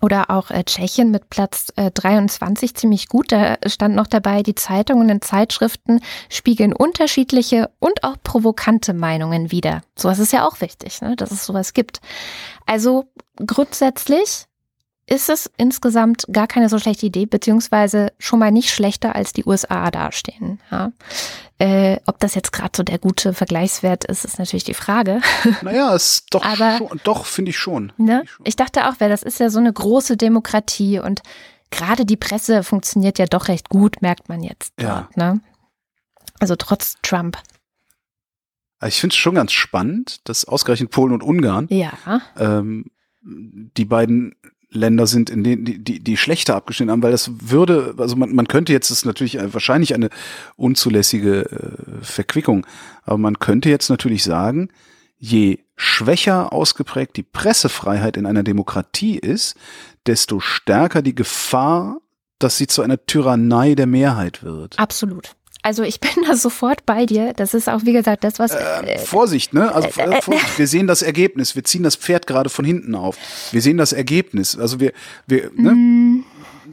Oder 0.00 0.30
auch 0.30 0.50
äh, 0.50 0.64
Tschechien 0.64 1.10
mit 1.10 1.30
Platz 1.30 1.72
äh, 1.76 1.90
23 1.90 2.74
ziemlich 2.74 3.08
gut. 3.08 3.32
Da 3.32 3.56
stand 3.66 3.94
noch 3.94 4.06
dabei, 4.06 4.42
die 4.42 4.54
Zeitungen 4.54 5.10
und 5.10 5.24
Zeitschriften 5.24 6.00
spiegeln 6.28 6.72
unterschiedliche 6.72 7.70
und 7.78 8.04
auch 8.04 8.16
provokante 8.22 8.94
Meinungen 8.94 9.50
wider. 9.50 9.82
Sowas 9.96 10.18
ist 10.18 10.32
ja 10.32 10.46
auch 10.46 10.60
wichtig, 10.60 11.00
ne, 11.00 11.16
dass 11.16 11.30
es 11.30 11.44
sowas 11.44 11.72
gibt. 11.74 12.00
Also 12.66 13.06
grundsätzlich 13.44 14.46
ist 15.08 15.30
es 15.30 15.50
insgesamt 15.56 16.26
gar 16.30 16.46
keine 16.46 16.68
so 16.68 16.78
schlechte 16.78 17.06
Idee, 17.06 17.24
beziehungsweise 17.24 18.12
schon 18.18 18.38
mal 18.38 18.52
nicht 18.52 18.70
schlechter 18.70 19.14
als 19.16 19.32
die 19.32 19.44
USA 19.46 19.90
dastehen. 19.90 20.60
Ja. 20.70 20.92
Äh, 21.58 21.98
ob 22.06 22.20
das 22.20 22.34
jetzt 22.34 22.52
gerade 22.52 22.72
so 22.76 22.82
der 22.82 22.98
gute 22.98 23.32
Vergleichswert 23.32 24.04
ist, 24.04 24.24
ist 24.24 24.38
natürlich 24.38 24.64
die 24.64 24.74
Frage. 24.74 25.20
Naja, 25.62 25.94
ist 25.94 26.26
doch, 26.30 26.44
Aber, 26.44 26.76
schon, 26.76 27.00
doch 27.04 27.24
finde 27.24 27.50
ich 27.50 27.58
schon. 27.58 27.92
Ne? 27.96 28.22
Ich, 28.44 28.54
dachte 28.54 28.88
auch, 28.88 28.94
weil 28.98 29.08
das 29.08 29.22
ist 29.22 29.40
ja 29.40 29.50
so 29.50 29.58
eine 29.58 29.72
große 29.72 30.16
Demokratie 30.16 30.98
und 31.00 31.22
gerade 31.70 32.04
die 32.04 32.16
Presse 32.16 32.62
funktioniert 32.62 33.18
ja 33.18 33.26
doch 33.26 33.48
recht 33.48 33.70
gut, 33.70 34.02
merkt 34.02 34.28
man 34.28 34.42
jetzt. 34.42 34.74
Ja. 34.78 35.08
Dort, 35.08 35.16
ne? 35.16 35.40
Also 36.38 36.54
trotz 36.54 36.96
Trump. 37.02 37.38
Ich 38.86 39.00
finde 39.00 39.14
es 39.14 39.16
schon 39.16 39.34
ganz 39.34 39.52
spannend, 39.52 40.20
dass 40.28 40.44
ausgerechnet 40.44 40.90
Polen 40.90 41.12
und 41.12 41.22
Ungarn 41.22 41.66
ja. 41.70 41.92
ähm, 42.36 42.90
die 43.22 43.84
beiden 43.84 44.36
Länder 44.70 45.06
sind, 45.06 45.30
in 45.30 45.44
denen 45.44 45.64
die, 45.64 45.78
die, 45.78 46.00
die 46.00 46.16
schlechter 46.16 46.54
abgeschnitten 46.54 46.90
haben, 46.90 47.02
weil 47.02 47.12
das 47.12 47.30
würde, 47.40 47.94
also 47.96 48.16
man, 48.16 48.34
man 48.34 48.48
könnte 48.48 48.72
jetzt, 48.72 48.90
das 48.90 48.98
ist 48.98 49.04
natürlich 49.06 49.38
wahrscheinlich 49.40 49.94
eine 49.94 50.10
unzulässige 50.56 51.50
äh, 51.50 52.04
Verquickung, 52.04 52.66
aber 53.04 53.18
man 53.18 53.38
könnte 53.38 53.70
jetzt 53.70 53.88
natürlich 53.88 54.24
sagen, 54.24 54.68
je 55.16 55.58
schwächer 55.76 56.52
ausgeprägt 56.52 57.16
die 57.16 57.22
Pressefreiheit 57.22 58.16
in 58.16 58.26
einer 58.26 58.42
Demokratie 58.42 59.18
ist, 59.18 59.56
desto 60.06 60.40
stärker 60.40 61.02
die 61.02 61.14
Gefahr, 61.14 62.00
dass 62.38 62.58
sie 62.58 62.66
zu 62.66 62.82
einer 62.82 63.04
Tyrannei 63.06 63.74
der 63.74 63.86
Mehrheit 63.86 64.42
wird. 64.42 64.78
Absolut. 64.78 65.34
Also 65.68 65.82
ich 65.82 66.00
bin 66.00 66.24
da 66.26 66.34
sofort 66.34 66.86
bei 66.86 67.04
dir. 67.04 67.34
Das 67.34 67.52
ist 67.52 67.68
auch, 67.68 67.84
wie 67.84 67.92
gesagt, 67.92 68.24
das, 68.24 68.38
was. 68.38 68.52
Äh, 68.52 68.94
äh 68.94 68.98
Vorsicht, 68.98 69.52
ne? 69.52 69.74
Also 69.74 69.88
äh, 70.00 70.04
äh, 70.04 70.22
Vorsicht. 70.22 70.58
wir 70.58 70.66
sehen 70.66 70.86
das 70.86 71.02
Ergebnis. 71.02 71.54
Wir 71.54 71.64
ziehen 71.64 71.82
das 71.82 71.94
Pferd 71.94 72.26
gerade 72.26 72.48
von 72.48 72.64
hinten 72.64 72.94
auf. 72.94 73.18
Wir 73.52 73.60
sehen 73.60 73.76
das 73.76 73.92
Ergebnis. 73.92 74.58
Also 74.58 74.80
wir, 74.80 74.92
wir, 75.26 75.50
ne? 75.54 75.72
Mm. 75.72 76.24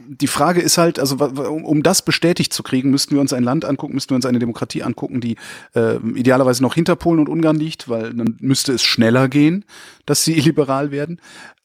Die 0.08 0.28
Frage 0.28 0.60
ist 0.60 0.78
halt, 0.78 1.00
also 1.00 1.16
um, 1.16 1.64
um 1.64 1.82
das 1.82 2.02
bestätigt 2.02 2.52
zu 2.52 2.62
kriegen, 2.62 2.90
müssten 2.90 3.14
wir 3.14 3.20
uns 3.20 3.32
ein 3.32 3.42
Land 3.42 3.64
angucken, 3.64 3.94
müssten 3.94 4.10
wir 4.10 4.16
uns 4.16 4.26
eine 4.26 4.38
Demokratie 4.38 4.82
angucken, 4.82 5.20
die 5.20 5.36
äh, 5.74 5.96
idealerweise 6.14 6.62
noch 6.62 6.74
hinter 6.74 6.94
Polen 6.96 7.18
und 7.18 7.28
Ungarn 7.28 7.56
liegt, 7.56 7.88
weil 7.88 8.14
dann 8.14 8.36
müsste 8.40 8.72
es 8.72 8.84
schneller 8.84 9.28
gehen, 9.28 9.64
dass 10.04 10.22
sie 10.22 10.34
illiberal 10.38 10.90
werden 10.90 11.18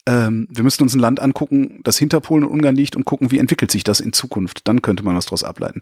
ähm, 0.07 0.47
wir 0.49 0.63
müssten 0.63 0.83
uns 0.83 0.95
ein 0.95 0.99
Land 0.99 1.19
angucken, 1.19 1.79
das 1.83 1.97
hinter 1.97 2.19
Polen 2.21 2.43
und 2.43 2.51
Ungarn 2.51 2.75
liegt 2.75 2.95
und 2.95 3.05
gucken, 3.05 3.29
wie 3.31 3.37
entwickelt 3.37 3.71
sich 3.71 3.83
das 3.83 3.99
in 3.99 4.13
Zukunft. 4.13 4.67
Dann 4.67 4.81
könnte 4.81 5.03
man 5.03 5.15
was 5.15 5.25
daraus 5.25 5.43
ableiten. 5.43 5.81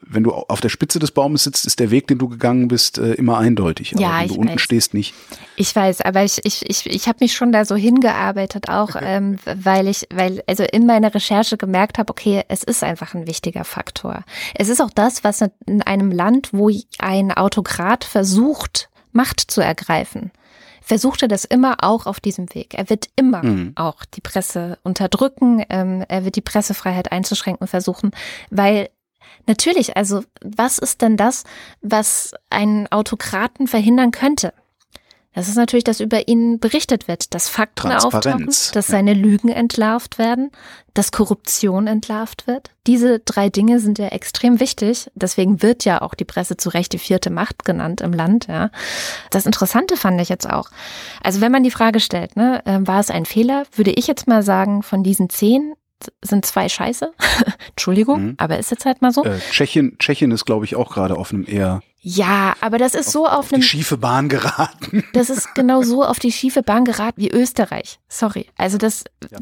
Wenn 0.00 0.22
du 0.22 0.32
auf 0.32 0.60
der 0.60 0.70
Spitze 0.70 0.98
des 0.98 1.10
Baumes 1.10 1.44
sitzt, 1.44 1.66
ist 1.66 1.78
der 1.78 1.90
Weg, 1.90 2.06
den 2.06 2.18
du 2.18 2.28
gegangen 2.28 2.68
bist, 2.68 2.98
äh, 2.98 3.12
immer 3.12 3.38
eindeutig. 3.38 3.92
Aber 3.92 4.02
ja, 4.02 4.20
wenn 4.20 4.28
du 4.28 4.34
unten 4.34 4.54
weiß. 4.54 4.60
stehst, 4.60 4.94
nicht. 4.94 5.14
Ich 5.56 5.74
weiß, 5.76 6.00
aber 6.00 6.24
ich, 6.24 6.40
ich, 6.44 6.68
ich, 6.68 6.86
ich 6.86 7.06
habe 7.06 7.18
mich 7.20 7.34
schon 7.34 7.52
da 7.52 7.64
so 7.64 7.76
hingearbeitet, 7.76 8.68
auch 8.68 8.90
ähm, 9.00 9.36
weil 9.44 9.88
ich, 9.88 10.06
weil 10.12 10.42
also 10.46 10.64
in 10.64 10.86
meiner 10.86 11.14
Recherche 11.14 11.56
gemerkt 11.56 11.98
habe, 11.98 12.10
okay, 12.10 12.42
es 12.48 12.62
ist 12.62 12.82
einfach 12.82 13.14
ein 13.14 13.26
wichtiger 13.26 13.64
Faktor. 13.64 14.24
Es 14.54 14.68
ist 14.68 14.80
auch 14.80 14.90
das, 14.90 15.22
was 15.22 15.44
in 15.66 15.82
einem 15.82 16.10
Land, 16.10 16.50
wo 16.52 16.70
ein 16.98 17.32
Autokrat 17.32 18.04
versucht, 18.04 18.88
Macht 19.12 19.40
zu 19.40 19.60
ergreifen, 19.60 20.30
versucht 20.80 21.22
er 21.22 21.28
das 21.28 21.44
immer 21.44 21.78
auch 21.82 22.06
auf 22.06 22.20
diesem 22.20 22.54
Weg. 22.54 22.74
Er 22.74 22.90
wird 22.90 23.08
immer 23.16 23.44
mhm. 23.44 23.72
auch 23.76 24.04
die 24.04 24.20
Presse 24.20 24.78
unterdrücken, 24.82 25.64
ähm, 25.68 26.04
er 26.08 26.24
wird 26.24 26.36
die 26.36 26.40
Pressefreiheit 26.40 27.12
einzuschränken 27.12 27.66
versuchen, 27.66 28.10
weil 28.50 28.90
natürlich, 29.46 29.96
also 29.96 30.22
was 30.42 30.78
ist 30.78 31.02
denn 31.02 31.16
das, 31.16 31.44
was 31.80 32.34
einen 32.50 32.90
Autokraten 32.90 33.66
verhindern 33.66 34.10
könnte? 34.10 34.52
Das 35.32 35.48
ist 35.48 35.56
natürlich, 35.56 35.84
dass 35.84 36.00
über 36.00 36.26
ihn 36.26 36.58
berichtet 36.58 37.06
wird, 37.06 37.34
dass 37.34 37.48
Fakten 37.48 37.92
auftauchen, 37.92 38.46
dass 38.46 38.86
seine 38.88 39.14
Lügen 39.14 39.48
entlarvt 39.48 40.18
werden, 40.18 40.50
dass 40.92 41.12
Korruption 41.12 41.86
entlarvt 41.86 42.48
wird. 42.48 42.70
Diese 42.88 43.20
drei 43.20 43.48
Dinge 43.48 43.78
sind 43.78 44.00
ja 44.00 44.08
extrem 44.08 44.58
wichtig. 44.58 45.08
Deswegen 45.14 45.62
wird 45.62 45.84
ja 45.84 46.02
auch 46.02 46.14
die 46.14 46.24
Presse 46.24 46.56
zu 46.56 46.70
Recht 46.70 46.92
die 46.92 46.98
vierte 46.98 47.30
Macht 47.30 47.64
genannt 47.64 48.00
im 48.00 48.12
Land. 48.12 48.48
Ja. 48.48 48.70
Das 49.30 49.46
Interessante 49.46 49.96
fand 49.96 50.20
ich 50.20 50.28
jetzt 50.28 50.50
auch. 50.50 50.68
Also 51.22 51.40
wenn 51.40 51.52
man 51.52 51.62
die 51.62 51.70
Frage 51.70 52.00
stellt, 52.00 52.34
ne, 52.34 52.60
ähm, 52.66 52.88
war 52.88 52.98
es 52.98 53.10
ein 53.10 53.24
Fehler, 53.24 53.64
würde 53.76 53.92
ich 53.92 54.08
jetzt 54.08 54.26
mal 54.26 54.42
sagen, 54.42 54.82
von 54.82 55.04
diesen 55.04 55.30
zehn 55.30 55.74
sind 56.22 56.44
zwei 56.44 56.68
Scheiße. 56.68 57.12
Entschuldigung, 57.70 58.22
mhm. 58.22 58.34
aber 58.38 58.58
ist 58.58 58.70
jetzt 58.72 58.84
halt 58.84 59.00
mal 59.00 59.12
so. 59.12 59.22
Äh, 59.24 59.38
Tschechien, 59.50 59.96
Tschechien 59.98 60.32
ist, 60.32 60.44
glaube 60.44 60.64
ich, 60.64 60.74
auch 60.74 60.92
gerade 60.92 61.16
auf 61.16 61.32
einem 61.32 61.44
eher 61.46 61.82
Ja, 62.02 62.54
aber 62.62 62.78
das 62.78 62.94
ist 62.94 63.10
so 63.12 63.26
auf, 63.26 63.32
auf 63.40 63.52
einem 63.52 63.60
die 63.60 63.66
schiefe 63.66 63.98
Bahn 63.98 64.28
geraten. 64.30 65.04
Das 65.12 65.28
ist 65.28 65.54
genau 65.54 65.82
so 65.82 66.02
auf 66.04 66.18
die 66.18 66.32
schiefe 66.32 66.62
Bahn 66.62 66.84
geraten 66.86 67.20
wie 67.20 67.30
Österreich. 67.30 67.98
Sorry. 68.08 68.46
Also 68.56 68.78
das, 68.78 69.04
Ja. 69.30 69.38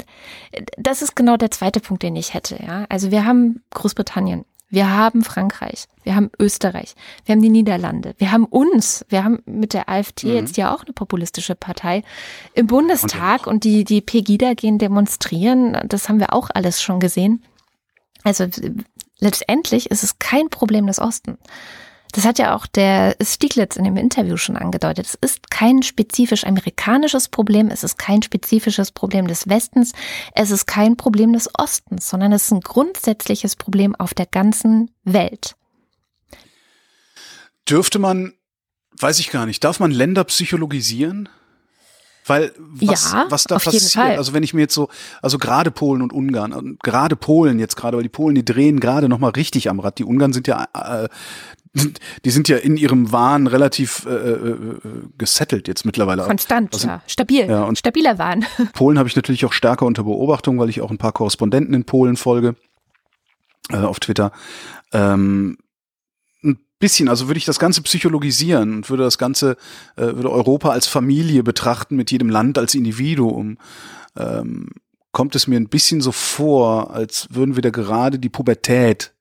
das 0.77 1.01
ist 1.01 1.15
genau 1.15 1.37
der 1.37 1.51
zweite 1.51 1.79
Punkt, 1.79 2.03
den 2.03 2.15
ich 2.17 2.33
hätte. 2.33 2.61
Ja, 2.61 2.85
also 2.89 3.11
wir 3.11 3.25
haben 3.25 3.63
Großbritannien, 3.71 4.43
wir 4.69 4.91
haben 4.91 5.23
Frankreich, 5.23 5.85
wir 6.03 6.15
haben 6.15 6.29
Österreich, 6.37 6.95
wir 7.25 7.33
haben 7.33 7.41
die 7.41 7.49
Niederlande, 7.49 8.13
wir 8.17 8.31
haben 8.33 8.45
uns, 8.45 9.05
wir 9.07 9.23
haben 9.23 9.39
mit 9.45 9.73
der 9.73 9.87
AfD 9.87 10.27
Mhm. 10.27 10.33
jetzt 10.35 10.57
ja 10.57 10.75
auch 10.75 10.83
eine 10.83 10.91
populistische 10.93 11.55
Partei 11.55 12.03
im 12.55 12.67
Bundestag 12.67 13.47
und 13.47 13.63
die 13.63 13.85
die 13.85 14.01
Pegida 14.01 14.53
gehen 14.53 14.77
demonstrieren. 14.79 15.77
Das 15.87 16.09
haben 16.09 16.19
wir 16.19 16.33
auch 16.33 16.49
alles 16.53 16.81
schon 16.81 16.99
gesehen. 16.99 17.41
Also 18.23 18.47
letztendlich 19.19 19.89
ist 19.91 20.03
es 20.03 20.19
kein 20.19 20.49
Problem 20.49 20.87
des 20.87 20.99
Osten. 20.99 21.37
Das 22.11 22.25
hat 22.25 22.39
ja 22.39 22.55
auch 22.55 22.65
der 22.65 23.15
Stieglitz 23.21 23.75
in 23.75 23.83
dem 23.83 23.95
Interview 23.95 24.35
schon 24.35 24.57
angedeutet. 24.57 25.05
Es 25.05 25.15
ist 25.21 25.51
kein 25.51 25.83
spezifisch 25.83 26.43
amerikanisches 26.43 27.29
Problem, 27.29 27.69
es 27.69 27.83
ist 27.83 27.99
kein 27.99 28.23
spezifisches 28.23 28.91
Problem 28.91 29.27
des 29.27 29.47
Westens, 29.47 29.93
es 30.33 30.49
ist 30.49 30.65
kein 30.65 30.97
Problem 30.97 31.33
des 31.33 31.49
Ostens, 31.57 32.09
sondern 32.09 32.31
es 32.31 32.45
ist 32.45 32.51
ein 32.51 32.61
grundsätzliches 32.61 33.55
Problem 33.55 33.95
auf 33.95 34.13
der 34.13 34.25
ganzen 34.25 34.89
Welt. 35.03 35.55
Dürfte 37.69 37.99
man, 37.99 38.33
weiß 38.99 39.19
ich 39.19 39.29
gar 39.29 39.45
nicht, 39.45 39.63
darf 39.63 39.79
man 39.79 39.91
Länder 39.91 40.23
psychologisieren? 40.23 41.29
Weil 42.29 42.53
was, 42.57 43.11
Ja, 43.11 43.25
was 43.29 43.43
da 43.45 43.55
passiert, 43.57 43.97
also 44.17 44.33
wenn 44.33 44.43
ich 44.43 44.53
mir 44.53 44.61
jetzt 44.61 44.73
so, 44.75 44.89
also 45.21 45.37
gerade 45.37 45.71
Polen 45.71 46.01
und 46.01 46.13
Ungarn, 46.13 46.53
und 46.53 46.79
gerade 46.81 47.15
Polen 47.15 47.59
jetzt 47.59 47.75
gerade, 47.75 47.97
weil 47.97 48.03
die 48.03 48.09
Polen, 48.09 48.35
die 48.35 48.45
drehen 48.45 48.79
gerade 48.79 49.09
nochmal 49.09 49.31
richtig 49.31 49.69
am 49.69 49.79
Rad. 49.79 49.97
Die 49.97 50.03
Ungarn 50.05 50.31
sind 50.31 50.47
ja, 50.47 50.67
äh, 50.73 51.09
die 52.25 52.29
sind 52.29 52.47
ja 52.47 52.57
in 52.57 52.77
ihrem 52.77 53.11
Wahn 53.11 53.47
relativ 53.47 54.05
äh, 54.05 54.09
äh, 54.09 54.49
äh, 54.51 54.79
gesettelt 55.17 55.67
jetzt 55.67 55.85
mittlerweile. 55.85 56.23
Konstant, 56.23 56.73
sind- 56.75 56.89
ja. 56.89 57.01
Stabil. 57.07 57.47
Ja, 57.47 57.63
und- 57.63 57.77
Stabiler 57.77 58.17
Wahn. 58.17 58.45
Polen 58.73 58.97
habe 58.97 59.09
ich 59.09 59.15
natürlich 59.15 59.45
auch 59.45 59.53
stärker 59.53 59.85
unter 59.85 60.03
Beobachtung, 60.03 60.59
weil 60.59 60.69
ich 60.69 60.81
auch 60.81 60.91
ein 60.91 60.97
paar 60.97 61.11
Korrespondenten 61.11 61.73
in 61.73 61.85
Polen 61.85 62.15
folge 62.15 62.55
äh, 63.71 63.77
auf 63.77 63.99
Twitter. 63.99 64.31
Ähm, 64.93 65.57
bisschen, 66.79 67.09
also 67.09 67.27
würde 67.27 67.37
ich 67.37 67.45
das 67.45 67.59
Ganze 67.59 67.81
psychologisieren 67.81 68.77
und 68.77 68.89
würde 68.89 69.03
das 69.03 69.17
Ganze, 69.17 69.57
äh, 69.95 70.01
würde 70.03 70.31
Europa 70.31 70.69
als 70.69 70.87
Familie 70.87 71.43
betrachten, 71.43 71.95
mit 71.95 72.11
jedem 72.11 72.29
Land 72.29 72.57
als 72.57 72.73
Individuum. 72.75 73.57
Ähm, 74.17 74.69
kommt 75.11 75.35
es 75.35 75.47
mir 75.47 75.59
ein 75.59 75.69
bisschen 75.69 76.01
so 76.01 76.11
vor, 76.11 76.91
als 76.93 77.27
würden 77.31 77.55
wir 77.55 77.61
da 77.61 77.69
gerade 77.69 78.19
die 78.19 78.29
Pubertät 78.29 79.13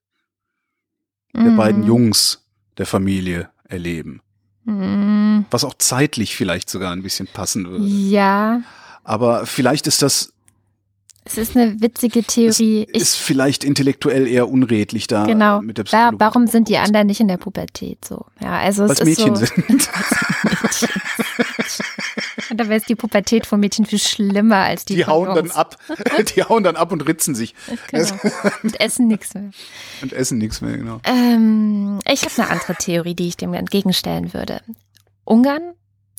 der 1.35 1.51
beiden 1.51 1.83
Mhm. 1.83 1.87
Jungs 1.89 2.47
der 2.79 2.87
Familie 2.87 3.51
erleben. 3.65 4.23
Mhm. 4.65 5.45
Was 5.51 5.65
auch 5.65 5.75
zeitlich 5.79 6.37
vielleicht 6.37 6.69
sogar 6.71 6.93
ein 6.93 7.03
bisschen 7.03 7.29
passen 7.33 7.69
würde. 7.69 7.85
Ja, 7.87 8.63
Aber 9.05 9.47
vielleicht 9.47 9.87
ist 9.87 10.03
das 10.03 10.33
es 11.25 11.37
ist 11.39 11.57
eine 11.57 11.81
witzige 11.83 12.23
Theorie. 12.23 12.87
Ich 12.91 13.03
ist 13.03 13.17
vielleicht 13.17 13.63
intellektuell 13.65 14.27
eher 14.27 14.49
unredlich 14.49 15.07
da 15.09 15.27
Genau. 15.27 15.61
mit 15.61 15.77
der 15.79 15.85
Psychologie. 15.85 16.17
warum 16.19 16.47
sind 16.47 16.69
die 16.69 16.79
anderen 16.79 17.07
nicht 17.07 17.21
in 17.21 17.29
der 17.29 17.37
Pubertät 17.37 18.05
so? 18.05 18.25
Ja, 18.41 18.59
also 18.59 18.85
es 18.85 18.91
Weil's 18.91 19.01
ist 19.01 19.05
Mädchen 19.07 19.37
so, 19.37 19.45
sind. 19.69 19.89
Und 22.51 22.59
dabei 22.59 22.77
ist 22.77 22.89
die 22.89 22.95
Pubertät 22.95 23.47
von 23.47 23.61
Mädchen 23.61 23.85
viel 23.85 23.99
schlimmer 23.99 24.57
als 24.57 24.85
die, 24.87 24.97
Die 24.97 25.05
von 25.05 25.13
hauen 25.15 25.35
dann 25.35 25.51
ab. 25.51 25.77
Die 26.35 26.43
hauen 26.43 26.63
dann 26.65 26.77
ab 26.77 26.93
und 26.93 27.07
ritzen 27.07 27.35
sich 27.35 27.55
Genau. 27.91 28.09
Und 28.63 28.81
essen 28.81 29.07
nichts 29.07 29.35
mehr. 29.35 29.51
und 30.03 30.13
essen 30.13 30.39
nichts 30.39 30.61
mehr, 30.61 30.77
genau. 30.79 31.01
Ähm, 31.05 31.99
ich 32.11 32.23
habe 32.25 32.33
eine 32.43 32.51
andere 32.51 32.75
Theorie, 32.75 33.15
die 33.15 33.29
ich 33.29 33.37
dem 33.37 33.53
entgegenstellen 33.55 34.33
würde. 34.33 34.63
Ungarn 35.25 35.75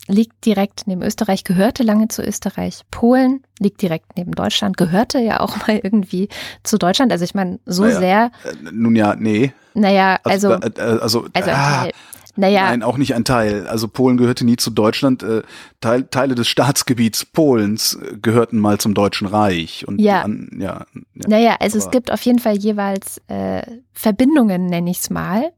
liegt 0.09 0.45
direkt 0.45 0.87
neben 0.87 1.01
Österreich, 1.03 1.43
gehörte 1.43 1.83
lange 1.83 2.07
zu 2.07 2.23
Österreich. 2.23 2.81
Polen 2.91 3.43
liegt 3.59 3.81
direkt 3.81 4.17
neben 4.17 4.31
Deutschland, 4.31 4.75
gehörte 4.75 5.19
ja 5.19 5.39
auch 5.39 5.55
mal 5.67 5.79
irgendwie 5.81 6.29
zu 6.63 6.77
Deutschland. 6.77 7.11
Also 7.11 7.23
ich 7.23 7.35
meine, 7.35 7.59
so 7.65 7.83
Naja. 7.83 7.99
sehr, 7.99 8.31
Äh, 8.43 8.71
nun 8.71 8.95
ja, 8.95 9.15
nee. 9.15 9.53
naja, 9.73 10.17
also, 10.23 10.53
Also, 10.53 10.67
äh, 10.67 10.71
äh, 10.77 10.99
also, 10.99 11.27
also 11.33 11.51
ah. 11.51 11.87
Naja, 12.35 12.63
nein, 12.69 12.83
auch 12.83 12.97
nicht 12.97 13.15
ein 13.15 13.25
Teil. 13.25 13.67
Also 13.67 13.89
Polen 13.89 14.15
gehörte 14.15 14.45
nie 14.45 14.55
zu 14.55 14.69
Deutschland. 14.69 15.23
Äh, 15.23 15.41
Teil, 15.81 16.03
Teile 16.03 16.35
des 16.35 16.47
Staatsgebiets 16.47 17.25
Polens 17.25 17.95
äh, 18.01 18.15
gehörten 18.17 18.59
mal 18.59 18.77
zum 18.77 18.93
Deutschen 18.93 19.27
Reich. 19.27 19.85
Und 19.87 19.99
Ja. 19.99 20.21
an, 20.21 20.49
ja, 20.57 20.85
ja, 21.15 21.27
naja, 21.27 21.55
also 21.59 21.77
es 21.77 21.91
gibt 21.91 22.11
auf 22.11 22.21
jeden 22.21 22.39
Fall 22.39 22.55
jeweils 22.57 23.19
äh, 23.27 23.63
Verbindungen, 23.91 24.67
nenne 24.67 24.89
ich 24.89 24.99
es 24.99 25.09
mal. 25.09 25.51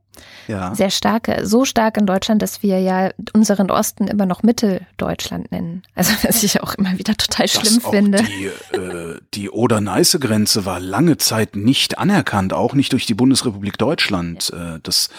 Ja. 0.48 0.74
Sehr 0.76 0.90
starke, 0.90 1.46
so 1.46 1.66
stark 1.66 1.98
in 1.98 2.06
Deutschland, 2.06 2.42
dass 2.42 2.64
wir 2.64 2.80
ja 2.80 3.12
unseren 3.34 3.72
Osten 3.72 4.08
immer 4.08 4.26
noch 4.26 4.44
Mitteldeutschland 4.44 5.52
nennen. 5.52 5.84
Also 5.96 6.14
was 6.24 6.44
ich 6.44 6.62
auch 6.62 6.74
immer 6.76 6.98
wieder 6.98 7.16
total 7.16 7.48
schlimm 7.48 7.76
Dass 7.76 7.86
auch 7.86 7.92
finde. 7.92 8.24
Die, 8.24 8.76
äh, 8.78 9.20
die 9.34 9.50
Oder-Neiße-Grenze 9.50 10.66
war 10.66 10.80
lange 10.80 11.18
Zeit 11.18 11.56
nicht 11.56 11.98
anerkannt, 11.98 12.54
auch 12.54 12.74
nicht 12.74 12.94
durch 12.94 13.06
die 13.06 13.14
Bundesrepublik 13.14 13.78
Deutschland. 13.78 14.52
Äh, 14.54 14.80
das, 14.84 15.10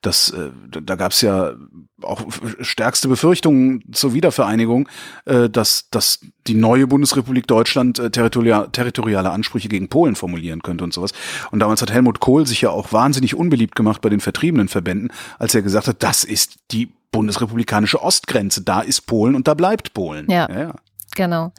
das, 0.00 0.30
äh, 0.30 0.50
da 0.82 0.96
gab 0.96 1.12
es 1.12 1.20
ja 1.20 1.52
auch 2.02 2.24
stärkste 2.60 3.08
Befürchtungen 3.08 3.84
zur 3.92 4.14
Wiedervereinigung, 4.14 4.88
äh, 5.24 5.48
dass, 5.48 5.88
dass 5.90 6.20
die 6.46 6.54
neue 6.54 6.86
Bundesrepublik 6.88 7.46
Deutschland 7.46 8.02
territorial, 8.12 8.68
territoriale 8.70 9.30
Ansprüche 9.30 9.68
gegen 9.68 9.88
Polen 9.88 10.16
formulieren 10.16 10.62
könnte 10.62 10.82
und 10.82 10.92
sowas. 10.92 11.12
Und 11.52 11.60
damals 11.60 11.82
hat 11.82 11.92
Helmut 11.92 12.18
Kohl 12.18 12.46
sich 12.46 12.62
ja 12.62 12.70
auch 12.70 12.92
wahnsinnig 12.92 13.36
unbeliebt 13.36 13.76
gemacht 13.76 14.00
bei 14.00 14.08
den 14.08 14.20
vertriebenen 14.20 14.68
Verbänden, 14.72 15.12
als 15.38 15.54
er 15.54 15.62
gesagt 15.62 15.86
hat, 15.86 16.02
das 16.02 16.24
ist 16.24 16.56
die 16.70 16.92
bundesrepublikanische 17.12 18.02
Ostgrenze, 18.02 18.62
da 18.62 18.80
ist 18.80 19.02
Polen 19.02 19.34
und 19.34 19.46
da 19.46 19.54
bleibt 19.54 19.94
Polen. 19.94 20.26
Ja. 20.30 20.48
ja, 20.50 20.60
ja. 20.60 20.74
Genau. 21.14 21.52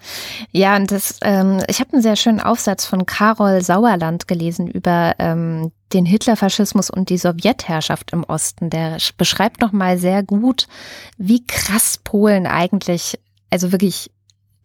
Ja, 0.51 0.76
und 0.76 0.91
das, 0.91 1.20
ähm, 1.22 1.61
ich 1.68 1.80
habe 1.80 1.93
einen 1.93 2.01
sehr 2.01 2.16
schönen 2.16 2.39
Aufsatz 2.39 2.88
von 2.88 3.05
Karol 3.05 3.61
Sauerland 3.61 4.28
gelesen 4.28 4.68
über 4.68 5.14
ähm, 5.20 5.72
den 5.93 6.07
Hitlerfaschismus 6.07 6.89
und 6.89 7.09
die 7.09 7.20
Sowjetherrschaft 7.20 8.14
im 8.14 8.24
Osten. 8.24 8.72
Der 8.72 8.97
sch- 8.97 9.14
beschreibt 9.16 9.61
nochmal 9.61 9.99
sehr 9.99 10.24
gut, 10.24 10.68
wie 11.18 11.45
krass 11.45 11.99
Polen 12.03 12.47
eigentlich, 12.47 13.20
also 13.51 13.72
wirklich 13.72 14.09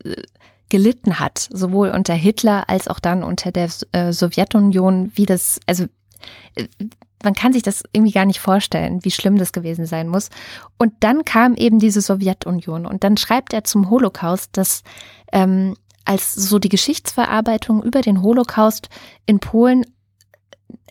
äh, 0.04 0.22
gelitten 0.70 1.20
hat, 1.20 1.48
sowohl 1.52 1.90
unter 1.90 2.14
Hitler 2.14 2.70
als 2.70 2.88
auch 2.88 2.98
dann 2.98 3.22
unter 3.22 3.52
der 3.52 3.68
äh, 3.92 4.14
Sowjetunion, 4.14 5.12
wie 5.14 5.26
das, 5.26 5.60
also 5.66 5.84
äh, 6.54 6.66
man 7.22 7.34
kann 7.34 7.52
sich 7.52 7.62
das 7.62 7.82
irgendwie 7.92 8.12
gar 8.12 8.24
nicht 8.24 8.40
vorstellen, 8.40 9.04
wie 9.04 9.10
schlimm 9.10 9.38
das 9.38 9.52
gewesen 9.52 9.86
sein 9.86 10.08
muss. 10.08 10.30
Und 10.78 10.92
dann 11.00 11.24
kam 11.24 11.54
eben 11.54 11.78
diese 11.78 12.00
Sowjetunion 12.00 12.86
und 12.86 13.04
dann 13.04 13.16
schreibt 13.16 13.52
er 13.52 13.64
zum 13.64 13.90
Holocaust, 13.90 14.56
dass 14.56 14.82
ähm, 15.32 15.74
als 16.04 16.34
so 16.34 16.58
die 16.58 16.68
Geschichtsverarbeitung 16.68 17.82
über 17.82 18.00
den 18.00 18.22
Holocaust 18.22 18.88
in 19.26 19.40
Polen 19.40 19.84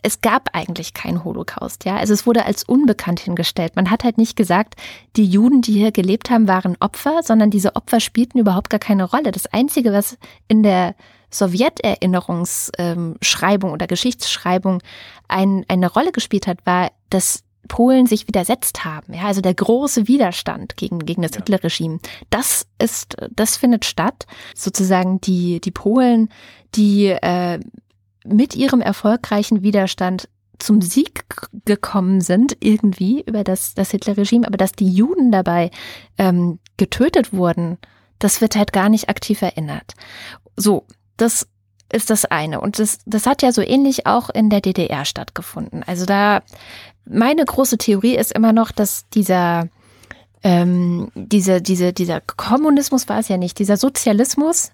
es 0.02 0.20
gab 0.20 0.54
eigentlich 0.54 0.94
keinen 0.94 1.24
Holocaust, 1.24 1.84
ja. 1.84 1.96
Also 1.96 2.12
es 2.12 2.26
wurde 2.26 2.44
als 2.44 2.64
unbekannt 2.64 3.20
hingestellt. 3.20 3.76
Man 3.76 3.90
hat 3.90 4.04
halt 4.04 4.18
nicht 4.18 4.36
gesagt, 4.36 4.74
die 5.16 5.26
Juden, 5.26 5.62
die 5.62 5.72
hier 5.72 5.92
gelebt 5.92 6.30
haben, 6.30 6.48
waren 6.48 6.76
Opfer, 6.80 7.22
sondern 7.22 7.50
diese 7.50 7.76
Opfer 7.76 8.00
spielten 8.00 8.38
überhaupt 8.38 8.70
gar 8.70 8.80
keine 8.80 9.04
Rolle. 9.04 9.32
Das 9.32 9.46
Einzige, 9.46 9.92
was 9.92 10.16
in 10.46 10.62
der 10.62 10.94
Sowjeterinnerungsschreibung 11.30 13.72
oder 13.72 13.86
Geschichtsschreibung 13.86 14.82
ein, 15.28 15.64
eine 15.68 15.92
Rolle 15.92 16.12
gespielt 16.12 16.46
hat, 16.46 16.64
war, 16.64 16.90
dass 17.10 17.44
Polen 17.68 18.06
sich 18.06 18.26
widersetzt 18.26 18.84
haben. 18.84 19.12
Ja, 19.12 19.24
also 19.24 19.42
der 19.42 19.54
große 19.54 20.08
Widerstand 20.08 20.76
gegen, 20.76 21.00
gegen 21.00 21.22
das 21.22 21.32
Ja. 21.32 21.38
Hitlerregime. 21.38 22.00
Das 22.30 22.66
ist, 22.78 23.16
das 23.30 23.56
findet 23.56 23.84
statt. 23.84 24.26
Sozusagen 24.54 25.20
die, 25.20 25.60
die 25.60 25.70
Polen, 25.70 26.30
die 26.74 27.08
äh, 27.08 27.60
mit 28.28 28.54
ihrem 28.54 28.80
erfolgreichen 28.80 29.62
Widerstand 29.62 30.28
zum 30.58 30.82
Sieg 30.82 31.24
gekommen 31.64 32.20
sind, 32.20 32.56
irgendwie 32.60 33.22
über 33.22 33.44
das, 33.44 33.74
das 33.74 33.90
Hitlerregime, 33.90 34.46
aber 34.46 34.56
dass 34.56 34.72
die 34.72 34.90
Juden 34.90 35.30
dabei 35.30 35.70
ähm, 36.18 36.58
getötet 36.76 37.32
wurden, 37.32 37.78
das 38.18 38.40
wird 38.40 38.56
halt 38.56 38.72
gar 38.72 38.88
nicht 38.88 39.08
aktiv 39.08 39.42
erinnert. 39.42 39.94
So, 40.56 40.84
das 41.16 41.46
ist 41.92 42.10
das 42.10 42.24
eine. 42.24 42.60
Und 42.60 42.78
das, 42.78 42.98
das 43.06 43.26
hat 43.26 43.42
ja 43.42 43.52
so 43.52 43.62
ähnlich 43.62 44.06
auch 44.06 44.30
in 44.30 44.50
der 44.50 44.60
DDR 44.60 45.04
stattgefunden. 45.04 45.82
Also 45.84 46.04
da, 46.04 46.42
meine 47.04 47.44
große 47.44 47.78
Theorie 47.78 48.16
ist 48.16 48.32
immer 48.32 48.52
noch, 48.52 48.72
dass 48.72 49.08
dieser, 49.10 49.68
ähm, 50.42 51.10
diese, 51.14 51.62
diese, 51.62 51.92
dieser 51.92 52.20
Kommunismus 52.20 53.08
war 53.08 53.20
es 53.20 53.28
ja 53.28 53.36
nicht, 53.36 53.58
dieser 53.58 53.76
Sozialismus 53.76 54.72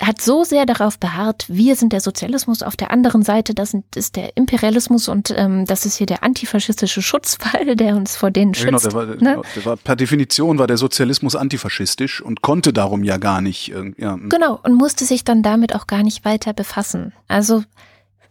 hat 0.00 0.20
so 0.20 0.42
sehr 0.42 0.66
darauf 0.66 0.98
beharrt, 0.98 1.44
wir 1.48 1.76
sind 1.76 1.92
der 1.92 2.00
Sozialismus, 2.00 2.62
auf 2.62 2.76
der 2.76 2.90
anderen 2.90 3.22
Seite, 3.22 3.54
das 3.54 3.76
ist 3.94 4.16
der 4.16 4.36
Imperialismus 4.36 5.08
und 5.08 5.32
ähm, 5.36 5.66
das 5.66 5.84
ist 5.86 5.96
hier 5.96 6.06
der 6.06 6.24
antifaschistische 6.24 7.02
Schutzwall, 7.02 7.76
der 7.76 7.96
uns 7.96 8.16
vor 8.16 8.30
denen 8.30 8.52
Genau, 8.52 8.78
schützt. 8.78 8.86
der 8.86 8.94
war, 8.94 9.06
ne? 9.06 9.16
genau, 9.16 9.42
der 9.54 9.64
war, 9.64 9.76
per 9.76 9.96
Definition 9.96 10.58
war 10.58 10.66
der 10.66 10.78
Sozialismus 10.78 11.36
antifaschistisch 11.36 12.20
und 12.22 12.42
konnte 12.42 12.72
darum 12.72 13.04
ja 13.04 13.18
gar 13.18 13.40
nicht. 13.40 13.72
Ja, 13.98 14.16
Genau, 14.28 14.58
und 14.62 14.74
musste 14.74 15.04
sich 15.04 15.24
dann 15.24 15.42
damit 15.42 15.74
auch 15.74 15.86
gar 15.86 16.02
nicht 16.02 16.24
weiter 16.24 16.52
befassen. 16.52 17.12
Also 17.28 17.62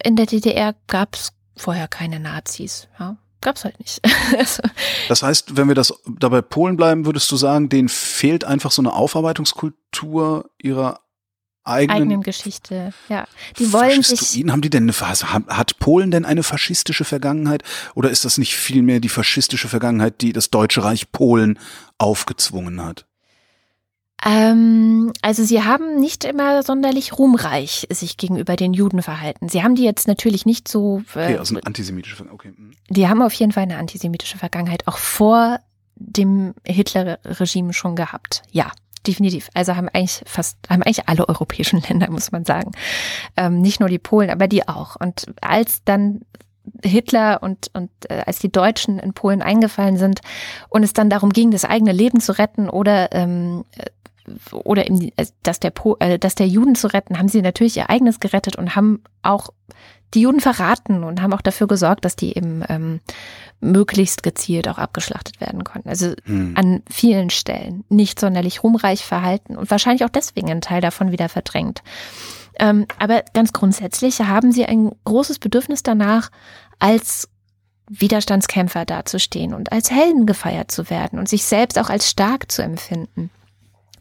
in 0.03 0.15
der 0.15 0.25
DDR 0.25 0.75
gab 0.87 1.15
es 1.15 1.31
vorher 1.55 1.87
keine 1.87 2.19
Nazis. 2.19 2.87
Ja? 2.99 3.17
gab's 3.41 3.63
halt 3.65 3.79
nicht. 3.79 3.99
also. 4.37 4.63
Das 5.09 5.23
heißt, 5.23 5.57
wenn 5.57 5.67
wir 5.67 5.75
das 5.75 5.93
dabei 6.19 6.41
Polen 6.41 6.77
bleiben, 6.77 7.05
würdest 7.05 7.31
du 7.31 7.35
sagen, 7.35 7.69
denen 7.69 7.89
fehlt 7.89 8.43
einfach 8.45 8.71
so 8.71 8.81
eine 8.81 8.93
Aufarbeitungskultur 8.93 10.49
ihrer 10.61 10.99
eigenen, 11.63 12.01
eigenen 12.01 12.21
Geschichte. 12.23 12.93
Ja, 13.09 13.27
die 13.59 13.71
wollen 13.71 14.01
sich. 14.01 14.43
Haben 14.49 14.61
die 14.61 14.69
denn 14.69 14.89
eine, 14.89 15.23
hat 15.47 15.79
Polen 15.79 16.11
denn 16.11 16.25
eine 16.25 16.43
faschistische 16.43 17.05
Vergangenheit 17.05 17.63
oder 17.95 18.09
ist 18.09 18.25
das 18.25 18.37
nicht 18.37 18.55
vielmehr 18.55 18.99
die 18.99 19.09
faschistische 19.09 19.67
Vergangenheit, 19.67 20.21
die 20.21 20.33
das 20.33 20.49
Deutsche 20.49 20.83
Reich 20.83 21.11
Polen 21.11 21.59
aufgezwungen 21.97 22.83
hat? 22.83 23.05
Ähm, 24.23 25.11
also 25.21 25.43
sie 25.43 25.63
haben 25.63 25.99
nicht 25.99 26.23
immer 26.25 26.61
sonderlich 26.61 27.17
ruhmreich 27.17 27.87
sich 27.91 28.17
gegenüber 28.17 28.55
den 28.55 28.73
Juden 28.73 29.01
verhalten. 29.01 29.49
Sie 29.49 29.63
haben 29.63 29.73
die 29.73 29.83
jetzt 29.83 30.07
natürlich 30.07 30.45
nicht 30.45 30.67
so. 30.67 31.01
Äh, 31.15 31.25
okay, 31.25 31.37
also 31.37 31.55
eine 31.55 31.65
antisemitische 31.65 32.15
Vergangenheit. 32.15 32.51
Okay. 32.51 32.61
Mhm. 32.61 32.71
Die 32.89 33.07
haben 33.07 33.21
auf 33.21 33.33
jeden 33.33 33.51
Fall 33.51 33.63
eine 33.63 33.77
antisemitische 33.77 34.37
Vergangenheit, 34.37 34.87
auch 34.87 34.97
vor 34.97 35.59
dem 35.95 36.53
Hitler-Regime 36.65 37.73
schon 37.73 37.95
gehabt. 37.95 38.43
Ja, 38.51 38.71
definitiv. 39.07 39.49
Also 39.53 39.75
haben 39.75 39.89
eigentlich 39.89 40.21
fast, 40.25 40.57
haben 40.69 40.83
eigentlich 40.83 41.07
alle 41.07 41.27
europäischen 41.27 41.81
Länder, 41.87 42.09
muss 42.09 42.31
man 42.31 42.45
sagen. 42.45 42.71
Ähm, 43.37 43.61
nicht 43.61 43.79
nur 43.79 43.89
die 43.89 43.99
Polen, 43.99 44.29
aber 44.29 44.47
die 44.47 44.67
auch. 44.67 44.95
Und 44.95 45.27
als 45.41 45.83
dann 45.83 46.21
Hitler 46.83 47.41
und, 47.41 47.71
und 47.73 47.89
äh, 48.09 48.23
als 48.25 48.39
die 48.39 48.51
Deutschen 48.51 48.99
in 48.99 49.13
Polen 49.13 49.41
eingefallen 49.41 49.97
sind 49.97 50.21
und 50.69 50.83
es 50.83 50.93
dann 50.93 51.09
darum 51.09 51.31
ging, 51.31 51.51
das 51.51 51.65
eigene 51.65 51.91
Leben 51.91 52.21
zu 52.21 52.37
retten 52.37 52.69
oder 52.69 53.11
ähm, 53.13 53.65
äh, 53.77 53.85
oder 54.51 54.85
im, 54.85 55.11
äh, 55.15 55.25
dass 55.43 55.59
der 55.59 55.71
po, 55.71 55.97
äh, 55.99 56.19
dass 56.19 56.35
der 56.35 56.47
Juden 56.47 56.75
zu 56.75 56.87
retten, 56.87 57.17
haben 57.17 57.27
sie 57.27 57.41
natürlich 57.41 57.77
ihr 57.77 57.89
eigenes 57.89 58.19
gerettet 58.19 58.55
und 58.55 58.75
haben 58.75 59.03
auch 59.23 59.49
die 60.13 60.21
Juden 60.21 60.39
verraten 60.39 61.03
und 61.03 61.21
haben 61.21 61.33
auch 61.33 61.41
dafür 61.41 61.67
gesorgt, 61.67 62.05
dass 62.05 62.15
die 62.15 62.35
eben 62.35 62.63
ähm, 62.69 62.99
möglichst 63.61 64.23
gezielt 64.23 64.67
auch 64.67 64.77
abgeschlachtet 64.77 65.39
werden 65.39 65.63
konnten. 65.63 65.89
Also 65.89 66.13
hm. 66.25 66.53
an 66.57 66.83
vielen 66.89 67.29
Stellen 67.29 67.83
nicht 67.89 68.19
sonderlich 68.19 68.63
ruhmreich 68.63 69.05
verhalten 69.05 69.55
und 69.55 69.71
wahrscheinlich 69.71 70.03
auch 70.03 70.09
deswegen 70.09 70.49
ein 70.49 70.61
Teil 70.61 70.81
davon 70.81 71.11
wieder 71.11 71.29
verdrängt. 71.29 71.81
Ähm, 72.59 72.85
aber 72.99 73.23
ganz 73.33 73.53
grundsätzlich 73.53 74.19
haben 74.19 74.51
sie 74.51 74.65
ein 74.65 74.91
großes 75.05 75.39
Bedürfnis 75.39 75.83
danach, 75.83 76.29
als 76.79 77.29
Widerstandskämpfer 77.87 78.85
dazustehen 78.85 79.53
und 79.53 79.71
als 79.71 79.91
Helden 79.91 80.25
gefeiert 80.25 80.71
zu 80.71 80.89
werden 80.89 81.19
und 81.19 81.29
sich 81.29 81.43
selbst 81.43 81.77
auch 81.77 81.89
als 81.89 82.09
stark 82.09 82.51
zu 82.51 82.63
empfinden. 82.63 83.29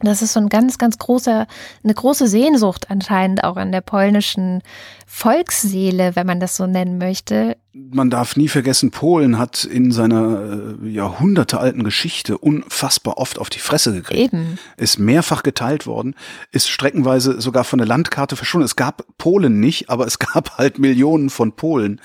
Das 0.03 0.21
ist 0.21 0.33
so 0.33 0.39
ein 0.39 0.49
ganz, 0.49 0.77
ganz 0.77 0.97
großer, 0.97 1.47
eine 1.83 1.93
große 1.93 2.27
Sehnsucht 2.27 2.89
anscheinend 2.89 3.43
auch 3.43 3.57
an 3.57 3.71
der 3.71 3.81
polnischen 3.81 4.61
Volksseele, 5.05 6.15
wenn 6.15 6.25
man 6.25 6.39
das 6.39 6.55
so 6.55 6.67
nennen 6.67 6.97
möchte. 6.97 7.57
Man 7.73 8.09
darf 8.09 8.35
nie 8.35 8.47
vergessen, 8.47 8.91
Polen 8.91 9.37
hat 9.37 9.63
in 9.65 9.91
seiner 9.91 10.75
äh, 10.81 10.87
jahrhundertealten 10.87 11.83
Geschichte 11.83 12.37
unfassbar 12.37 13.17
oft 13.17 13.37
auf 13.37 13.49
die 13.49 13.59
Fresse 13.59 13.93
gekriegt. 13.93 14.33
Eben. 14.33 14.57
Ist 14.77 14.99
mehrfach 14.99 15.43
geteilt 15.43 15.85
worden, 15.85 16.15
ist 16.51 16.69
streckenweise 16.69 17.39
sogar 17.39 17.63
von 17.63 17.77
der 17.77 17.87
Landkarte 17.87 18.35
verschwunden. 18.35 18.65
Es 18.65 18.75
gab 18.75 19.05
Polen 19.17 19.59
nicht, 19.59 19.89
aber 19.89 20.07
es 20.07 20.17
gab 20.33 20.57
halt 20.57 20.79
Millionen 20.79 21.29
von 21.29 21.53
Polen, 21.53 22.01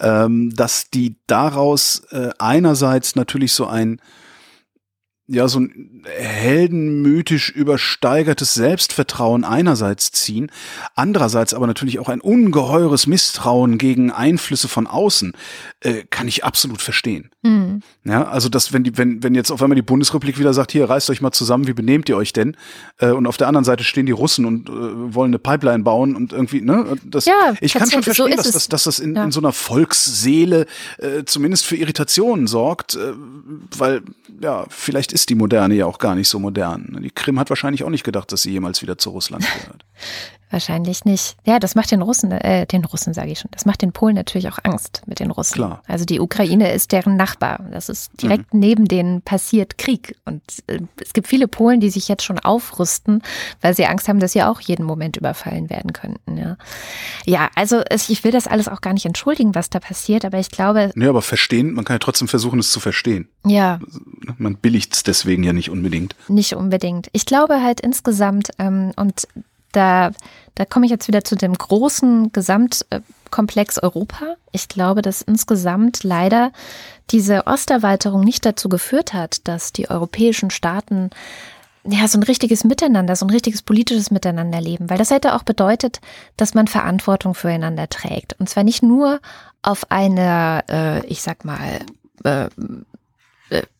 ähm, 0.00 0.54
dass 0.54 0.90
die 0.90 1.16
daraus 1.26 2.02
äh, 2.10 2.30
einerseits 2.38 3.16
natürlich 3.16 3.52
so 3.52 3.66
ein 3.66 4.00
ja, 5.28 5.48
so 5.48 5.58
ein 5.58 6.04
heldenmythisch 6.04 7.50
übersteigertes 7.50 8.54
Selbstvertrauen 8.54 9.44
einerseits 9.44 10.12
ziehen, 10.12 10.52
andererseits 10.94 11.52
aber 11.52 11.66
natürlich 11.66 11.98
auch 11.98 12.08
ein 12.08 12.20
ungeheures 12.20 13.08
Misstrauen 13.08 13.76
gegen 13.76 14.12
Einflüsse 14.12 14.68
von 14.68 14.86
außen, 14.86 15.32
äh, 15.80 16.04
kann 16.10 16.28
ich 16.28 16.44
absolut 16.44 16.80
verstehen. 16.80 17.30
Mhm. 17.42 17.82
Ja, 18.04 18.28
also 18.28 18.48
dass 18.48 18.72
wenn 18.72 18.84
die, 18.84 18.96
wenn, 18.96 19.24
wenn 19.24 19.34
jetzt 19.34 19.50
auf 19.50 19.60
einmal 19.62 19.74
die 19.74 19.82
Bundesrepublik 19.82 20.38
wieder 20.38 20.54
sagt, 20.54 20.70
hier 20.70 20.88
reißt 20.88 21.10
euch 21.10 21.20
mal 21.20 21.32
zusammen, 21.32 21.66
wie 21.66 21.72
benehmt 21.72 22.08
ihr 22.08 22.16
euch 22.16 22.32
denn? 22.32 22.56
Äh, 22.98 23.10
und 23.10 23.26
auf 23.26 23.36
der 23.36 23.48
anderen 23.48 23.64
Seite 23.64 23.82
stehen 23.82 24.06
die 24.06 24.12
Russen 24.12 24.44
und 24.44 24.68
äh, 24.68 24.72
wollen 24.72 25.30
eine 25.30 25.40
Pipeline 25.40 25.82
bauen 25.82 26.14
und 26.14 26.32
irgendwie, 26.32 26.60
ne? 26.60 26.96
Das, 27.04 27.24
ja, 27.24 27.54
ich 27.60 27.74
kann 27.74 27.90
schon 27.90 28.04
verstehen, 28.04 28.30
so 28.30 28.36
dass, 28.36 28.52
dass, 28.52 28.68
dass 28.68 28.84
das 28.84 28.98
in, 29.00 29.16
ja. 29.16 29.24
in 29.24 29.32
so 29.32 29.40
einer 29.40 29.52
Volksseele 29.52 30.66
äh, 30.98 31.24
zumindest 31.24 31.66
für 31.66 31.74
Irritationen 31.74 32.46
sorgt, 32.46 32.94
äh, 32.94 33.12
weil 33.76 34.02
ja, 34.40 34.66
vielleicht 34.68 35.15
ist 35.16 35.30
die 35.30 35.34
Moderne 35.34 35.74
ja 35.74 35.86
auch 35.86 35.98
gar 35.98 36.14
nicht 36.14 36.28
so 36.28 36.38
modern. 36.38 36.98
Die 37.02 37.10
Krim 37.10 37.40
hat 37.40 37.48
wahrscheinlich 37.48 37.82
auch 37.84 37.88
nicht 37.88 38.04
gedacht, 38.04 38.30
dass 38.32 38.42
sie 38.42 38.50
jemals 38.50 38.82
wieder 38.82 38.98
zu 38.98 39.08
Russland 39.10 39.46
gehört. 39.60 39.86
Wahrscheinlich 40.50 41.04
nicht. 41.04 41.36
Ja, 41.44 41.58
das 41.58 41.74
macht 41.74 41.90
den 41.90 42.02
Russen, 42.02 42.30
äh, 42.30 42.66
den 42.66 42.84
Russen 42.84 43.12
sage 43.14 43.32
ich 43.32 43.40
schon, 43.40 43.50
das 43.50 43.66
macht 43.66 43.82
den 43.82 43.92
Polen 43.92 44.14
natürlich 44.14 44.48
auch 44.48 44.58
Angst 44.62 45.02
mit 45.06 45.18
den 45.18 45.32
Russen. 45.32 45.54
Klar. 45.54 45.82
Also 45.88 46.04
die 46.04 46.20
Ukraine 46.20 46.72
ist 46.72 46.92
deren 46.92 47.16
Nachbar. 47.16 47.64
Das 47.72 47.88
ist 47.88 48.10
direkt 48.22 48.54
mhm. 48.54 48.60
neben 48.60 48.84
denen 48.86 49.22
passiert 49.22 49.76
Krieg. 49.76 50.16
Und 50.24 50.42
äh, 50.68 50.80
es 51.02 51.12
gibt 51.12 51.26
viele 51.26 51.48
Polen, 51.48 51.80
die 51.80 51.90
sich 51.90 52.06
jetzt 52.06 52.22
schon 52.22 52.38
aufrüsten, 52.38 53.22
weil 53.60 53.74
sie 53.74 53.86
Angst 53.86 54.08
haben, 54.08 54.20
dass 54.20 54.32
sie 54.32 54.42
auch 54.44 54.60
jeden 54.60 54.86
Moment 54.86 55.16
überfallen 55.16 55.68
werden 55.68 55.92
könnten. 55.92 56.36
Ja, 56.36 56.56
ja 57.24 57.50
also 57.56 57.82
es, 57.90 58.08
ich 58.08 58.22
will 58.22 58.30
das 58.30 58.46
alles 58.46 58.68
auch 58.68 58.80
gar 58.80 58.92
nicht 58.92 59.04
entschuldigen, 59.04 59.56
was 59.56 59.68
da 59.68 59.80
passiert, 59.80 60.24
aber 60.24 60.38
ich 60.38 60.50
glaube. 60.50 60.92
Nee, 60.94 61.08
aber 61.08 61.22
verstehen, 61.22 61.72
man 61.72 61.84
kann 61.84 61.94
ja 61.94 61.98
trotzdem 61.98 62.28
versuchen, 62.28 62.60
es 62.60 62.70
zu 62.70 62.78
verstehen. 62.78 63.28
Ja. 63.44 63.80
Man 64.38 64.56
billigt 64.56 64.94
es 64.94 65.02
deswegen 65.02 65.42
ja 65.42 65.52
nicht 65.52 65.70
unbedingt. 65.70 66.14
Nicht 66.28 66.54
unbedingt. 66.54 67.08
Ich 67.12 67.26
glaube 67.26 67.62
halt 67.62 67.80
insgesamt, 67.80 68.50
ähm, 68.60 68.92
und 68.94 69.26
da, 69.76 70.10
da 70.54 70.64
komme 70.64 70.86
ich 70.86 70.90
jetzt 70.90 71.08
wieder 71.08 71.24
zu 71.24 71.36
dem 71.36 71.54
großen 71.54 72.32
Gesamtkomplex 72.32 73.78
Europa. 73.78 74.36
Ich 74.52 74.68
glaube, 74.68 75.02
dass 75.02 75.22
insgesamt 75.22 76.02
leider 76.02 76.52
diese 77.10 77.46
Osterweiterung 77.46 78.22
nicht 78.22 78.44
dazu 78.44 78.68
geführt 78.68 79.12
hat, 79.12 79.46
dass 79.46 79.72
die 79.72 79.90
europäischen 79.90 80.50
Staaten 80.50 81.10
ja, 81.88 82.08
so 82.08 82.18
ein 82.18 82.24
richtiges 82.24 82.64
Miteinander, 82.64 83.14
so 83.14 83.26
ein 83.26 83.30
richtiges 83.30 83.62
politisches 83.62 84.10
Miteinander 84.10 84.60
leben, 84.60 84.90
weil 84.90 84.98
das 84.98 85.10
hätte 85.10 85.34
auch 85.34 85.44
bedeutet, 85.44 86.00
dass 86.36 86.54
man 86.54 86.66
Verantwortung 86.66 87.34
füreinander 87.34 87.88
trägt. 87.88 88.34
Und 88.40 88.48
zwar 88.48 88.64
nicht 88.64 88.82
nur 88.82 89.20
auf 89.62 89.90
einer, 89.90 90.64
äh, 90.68 91.06
ich 91.06 91.22
sag 91.22 91.44
mal, 91.44 91.80
äh, 92.24 92.48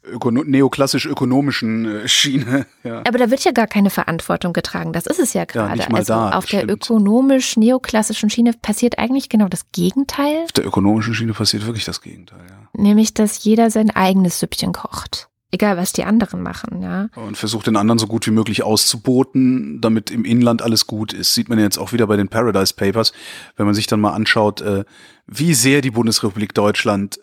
Ökono 0.04 0.44
neoklassisch 0.44 1.06
ökonomischen 1.06 1.84
äh, 1.84 2.08
Schiene. 2.08 2.66
Ja. 2.84 3.00
Aber 3.00 3.18
da 3.18 3.30
wird 3.30 3.42
ja 3.42 3.50
gar 3.50 3.66
keine 3.66 3.90
Verantwortung 3.90 4.52
getragen. 4.52 4.92
Das 4.92 5.06
ist 5.06 5.18
es 5.18 5.32
ja 5.32 5.44
gerade. 5.44 5.80
Ja, 5.80 5.88
also 5.88 6.12
da, 6.12 6.30
auf 6.30 6.46
der 6.46 6.70
ökonomisch 6.70 7.56
neoklassischen 7.56 8.30
Schiene 8.30 8.52
passiert 8.52 8.96
eigentlich 8.98 9.28
genau 9.28 9.48
das 9.48 9.72
Gegenteil. 9.72 10.44
Auf 10.44 10.52
der 10.52 10.64
ökonomischen 10.64 11.12
Schiene 11.12 11.32
passiert 11.32 11.66
wirklich 11.66 11.84
das 11.84 12.00
Gegenteil, 12.00 12.38
ja. 12.48 12.80
Nämlich, 12.80 13.12
dass 13.12 13.42
jeder 13.42 13.70
sein 13.72 13.90
eigenes 13.90 14.38
Süppchen 14.38 14.72
kocht. 14.72 15.28
Egal, 15.50 15.76
was 15.76 15.92
die 15.92 16.04
anderen 16.04 16.42
machen, 16.42 16.82
ja. 16.82 17.08
Und 17.16 17.36
versucht 17.36 17.66
den 17.66 17.76
anderen 17.76 17.98
so 17.98 18.06
gut 18.06 18.26
wie 18.26 18.32
möglich 18.32 18.62
auszuboten, 18.62 19.80
damit 19.80 20.10
im 20.10 20.24
Inland 20.24 20.60
alles 20.60 20.86
gut 20.86 21.12
ist. 21.12 21.34
Sieht 21.34 21.48
man 21.48 21.58
jetzt 21.58 21.78
auch 21.78 21.92
wieder 21.92 22.06
bei 22.06 22.16
den 22.16 22.28
Paradise 22.28 22.74
Papers, 22.74 23.12
wenn 23.56 23.66
man 23.66 23.74
sich 23.74 23.86
dann 23.86 24.00
mal 24.00 24.12
anschaut, 24.12 24.60
äh, 24.60 24.84
wie 25.26 25.54
sehr 25.54 25.80
die 25.80 25.90
Bundesrepublik 25.90 26.52
Deutschland 26.54 27.18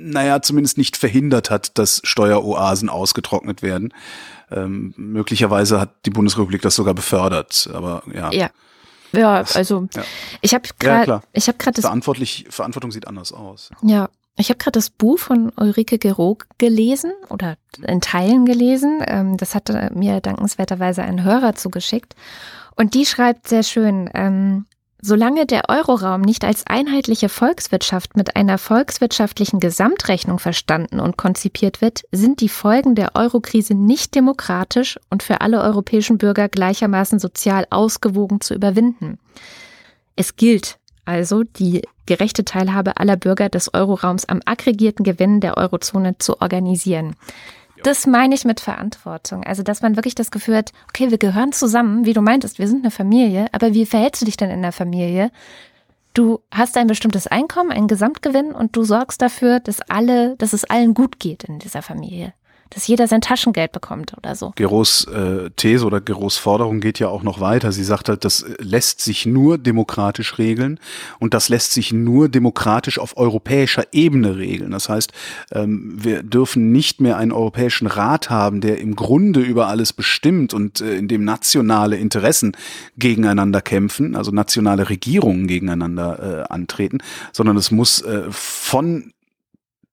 naja, 0.00 0.42
zumindest 0.42 0.78
nicht 0.78 0.96
verhindert 0.96 1.50
hat, 1.50 1.78
dass 1.78 2.00
Steueroasen 2.04 2.88
ausgetrocknet 2.88 3.62
werden. 3.62 3.92
Ähm, 4.50 4.94
möglicherweise 4.96 5.80
hat 5.80 6.06
die 6.06 6.10
Bundesrepublik 6.10 6.62
das 6.62 6.74
sogar 6.74 6.94
befördert, 6.94 7.68
aber 7.72 8.02
ja. 8.12 8.30
Ja. 8.32 8.50
Ja, 9.12 9.44
also 9.54 9.88
ja. 9.92 10.02
ich 10.40 10.54
habe 10.54 10.68
gerade, 10.78 11.10
ja, 11.10 11.22
ich 11.32 11.48
habe 11.48 11.58
gerade 11.58 11.74
das 11.74 11.84
verantwortlich 11.84 12.46
Verantwortung 12.48 12.92
sieht 12.92 13.08
anders 13.08 13.32
aus. 13.32 13.70
Ja, 13.82 14.08
ich 14.36 14.50
habe 14.50 14.58
gerade 14.58 14.78
das 14.78 14.88
Buch 14.88 15.18
von 15.18 15.50
Ulrike 15.56 15.98
Gerog 15.98 16.46
gelesen 16.58 17.12
oder 17.28 17.56
in 17.84 18.00
Teilen 18.00 18.46
gelesen. 18.46 19.02
Ähm, 19.06 19.36
das 19.36 19.56
hatte 19.56 19.90
mir 19.94 20.20
dankenswerterweise 20.20 21.02
ein 21.02 21.24
Hörer 21.24 21.56
zugeschickt 21.56 22.14
und 22.76 22.94
die 22.94 23.04
schreibt 23.04 23.48
sehr 23.48 23.64
schön. 23.64 24.08
Solange 25.02 25.46
der 25.46 25.68
Euroraum 25.68 26.20
nicht 26.20 26.44
als 26.44 26.66
einheitliche 26.66 27.30
Volkswirtschaft 27.30 28.16
mit 28.16 28.36
einer 28.36 28.58
volkswirtschaftlichen 28.58 29.58
Gesamtrechnung 29.58 30.38
verstanden 30.38 31.00
und 31.00 31.16
konzipiert 31.16 31.80
wird, 31.80 32.02
sind 32.12 32.40
die 32.40 32.50
Folgen 32.50 32.94
der 32.94 33.12
Eurokrise 33.14 33.74
nicht 33.74 34.14
demokratisch 34.14 34.98
und 35.08 35.22
für 35.22 35.40
alle 35.40 35.62
europäischen 35.62 36.18
Bürger 36.18 36.48
gleichermaßen 36.48 37.18
sozial 37.18 37.66
ausgewogen 37.70 38.42
zu 38.42 38.54
überwinden. 38.54 39.18
Es 40.16 40.36
gilt 40.36 40.78
also, 41.06 41.44
die 41.44 41.82
gerechte 42.06 42.44
Teilhabe 42.44 42.98
aller 42.98 43.16
Bürger 43.16 43.48
des 43.48 43.72
Euroraums 43.72 44.26
am 44.26 44.40
aggregierten 44.44 45.02
Gewinn 45.02 45.40
der 45.40 45.56
Eurozone 45.56 46.18
zu 46.18 46.40
organisieren. 46.40 47.16
Das 47.82 48.06
meine 48.06 48.34
ich 48.34 48.44
mit 48.44 48.60
Verantwortung. 48.60 49.44
Also, 49.44 49.62
dass 49.62 49.82
man 49.82 49.96
wirklich 49.96 50.14
das 50.14 50.30
Gefühl 50.30 50.56
hat, 50.56 50.72
okay, 50.88 51.10
wir 51.10 51.18
gehören 51.18 51.52
zusammen, 51.52 52.04
wie 52.04 52.12
du 52.12 52.20
meintest, 52.20 52.58
wir 52.58 52.68
sind 52.68 52.84
eine 52.84 52.90
Familie, 52.90 53.46
aber 53.52 53.74
wie 53.74 53.86
verhältst 53.86 54.22
du 54.22 54.26
dich 54.26 54.36
denn 54.36 54.50
in 54.50 54.62
der 54.62 54.72
Familie? 54.72 55.30
Du 56.12 56.40
hast 56.50 56.76
ein 56.76 56.88
bestimmtes 56.88 57.26
Einkommen, 57.26 57.70
einen 57.70 57.86
Gesamtgewinn 57.86 58.52
und 58.52 58.76
du 58.76 58.82
sorgst 58.82 59.22
dafür, 59.22 59.60
dass 59.60 59.80
alle, 59.82 60.36
dass 60.36 60.52
es 60.52 60.64
allen 60.64 60.94
gut 60.94 61.20
geht 61.20 61.44
in 61.44 61.60
dieser 61.60 61.82
Familie. 61.82 62.34
Dass 62.70 62.86
jeder 62.86 63.08
sein 63.08 63.20
Taschengeld 63.20 63.72
bekommt 63.72 64.14
oder 64.16 64.34
so. 64.34 64.52
Geros 64.56 65.04
äh, 65.04 65.50
These 65.56 65.84
oder 65.84 66.00
Geros 66.00 66.36
Forderung 66.36 66.80
geht 66.80 66.98
ja 66.98 67.08
auch 67.08 67.22
noch 67.22 67.40
weiter. 67.40 67.72
Sie 67.72 67.84
sagt 67.84 68.08
halt, 68.08 68.24
das 68.24 68.44
lässt 68.58 69.00
sich 69.00 69.26
nur 69.26 69.58
demokratisch 69.58 70.38
regeln 70.38 70.78
und 71.18 71.34
das 71.34 71.48
lässt 71.48 71.72
sich 71.72 71.92
nur 71.92 72.28
demokratisch 72.28 72.98
auf 72.98 73.16
europäischer 73.16 73.84
Ebene 73.92 74.36
regeln. 74.36 74.70
Das 74.70 74.88
heißt, 74.88 75.12
ähm, 75.52 75.92
wir 75.96 76.22
dürfen 76.22 76.72
nicht 76.72 77.00
mehr 77.00 77.16
einen 77.16 77.32
europäischen 77.32 77.86
Rat 77.86 78.30
haben, 78.30 78.60
der 78.60 78.78
im 78.78 78.96
Grunde 78.96 79.40
über 79.40 79.66
alles 79.66 79.92
bestimmt 79.92 80.54
und 80.54 80.80
äh, 80.80 80.94
in 80.94 81.08
dem 81.08 81.24
nationale 81.24 81.96
Interessen 81.96 82.56
gegeneinander 82.96 83.60
kämpfen, 83.60 84.14
also 84.14 84.30
nationale 84.30 84.88
Regierungen 84.88 85.46
gegeneinander 85.46 86.46
äh, 86.48 86.52
antreten, 86.52 86.98
sondern 87.32 87.56
es 87.56 87.70
muss 87.70 88.00
äh, 88.02 88.24
von 88.30 89.12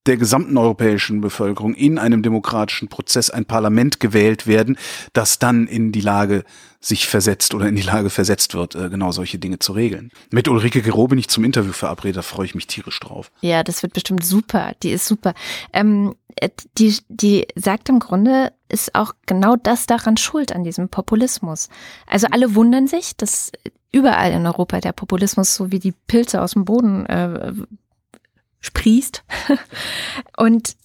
der 0.08 0.18
gesamten 0.18 0.58
europäischen 0.58 1.22
Bevölkerung 1.22 1.74
in 1.74 2.00
einem 2.00 2.24
demokratischen 2.24 2.88
Prozess 2.88 3.30
ein 3.30 3.46
Parlament 3.46 4.00
gewählt 4.00 4.48
werden, 4.48 4.78
das 5.14 5.40
dann 5.40 5.68
in 5.68 5.92
die 5.92 6.02
Lage 6.02 6.44
sich 6.80 7.08
versetzt 7.08 7.54
oder 7.54 7.68
in 7.68 7.76
die 7.76 7.82
Lage 7.82 8.10
versetzt 8.10 8.54
wird, 8.54 8.76
äh, 8.76 8.90
genau 8.90 9.12
solche 9.12 9.40
Dinge 9.40 9.60
zu 9.60 9.74
regeln. 9.74 10.12
Mit 10.32 10.48
Ulrike 10.48 10.82
Gero 10.82 11.08
bin 11.08 11.20
ich 11.20 11.28
zum 11.28 11.44
Interview 11.44 11.74
verabredet, 11.74 12.18
da 12.18 12.22
freue 12.22 12.46
ich 12.46 12.56
mich 12.56 12.68
tierisch 12.68 13.00
drauf. 13.00 13.32
Ja, 13.42 13.64
das 13.64 13.82
wird 13.84 13.94
bestimmt 13.94 14.24
super. 14.24 14.74
Die 14.84 14.92
ist 14.92 15.06
super. 15.06 15.34
Ähm, 15.74 16.16
äh, 16.36 16.50
die, 16.78 16.96
die 17.10 17.48
sagt 17.56 17.90
im 17.90 18.00
Grunde, 18.00 18.54
ist 18.70 18.96
auch 18.96 19.14
genau 19.26 19.56
das 19.56 19.86
daran 19.86 20.18
schuld 20.18 20.52
an 20.54 20.64
diesem 20.64 20.90
Populismus. 20.90 21.70
Also 22.06 22.28
alle 22.32 22.56
wundern 22.56 22.88
sich, 22.88 23.16
dass 23.18 23.52
überall 23.92 24.32
in 24.32 24.46
Europa 24.46 24.80
der 24.80 24.92
Populismus 24.92 25.56
so 25.56 25.72
wie 25.72 25.80
die 25.80 25.94
Pilze 26.08 26.42
aus 26.42 26.52
dem 26.52 26.66
Boden 26.66 27.06
äh, 27.08 27.54
sprießt. 28.60 29.24
Und 30.38 30.76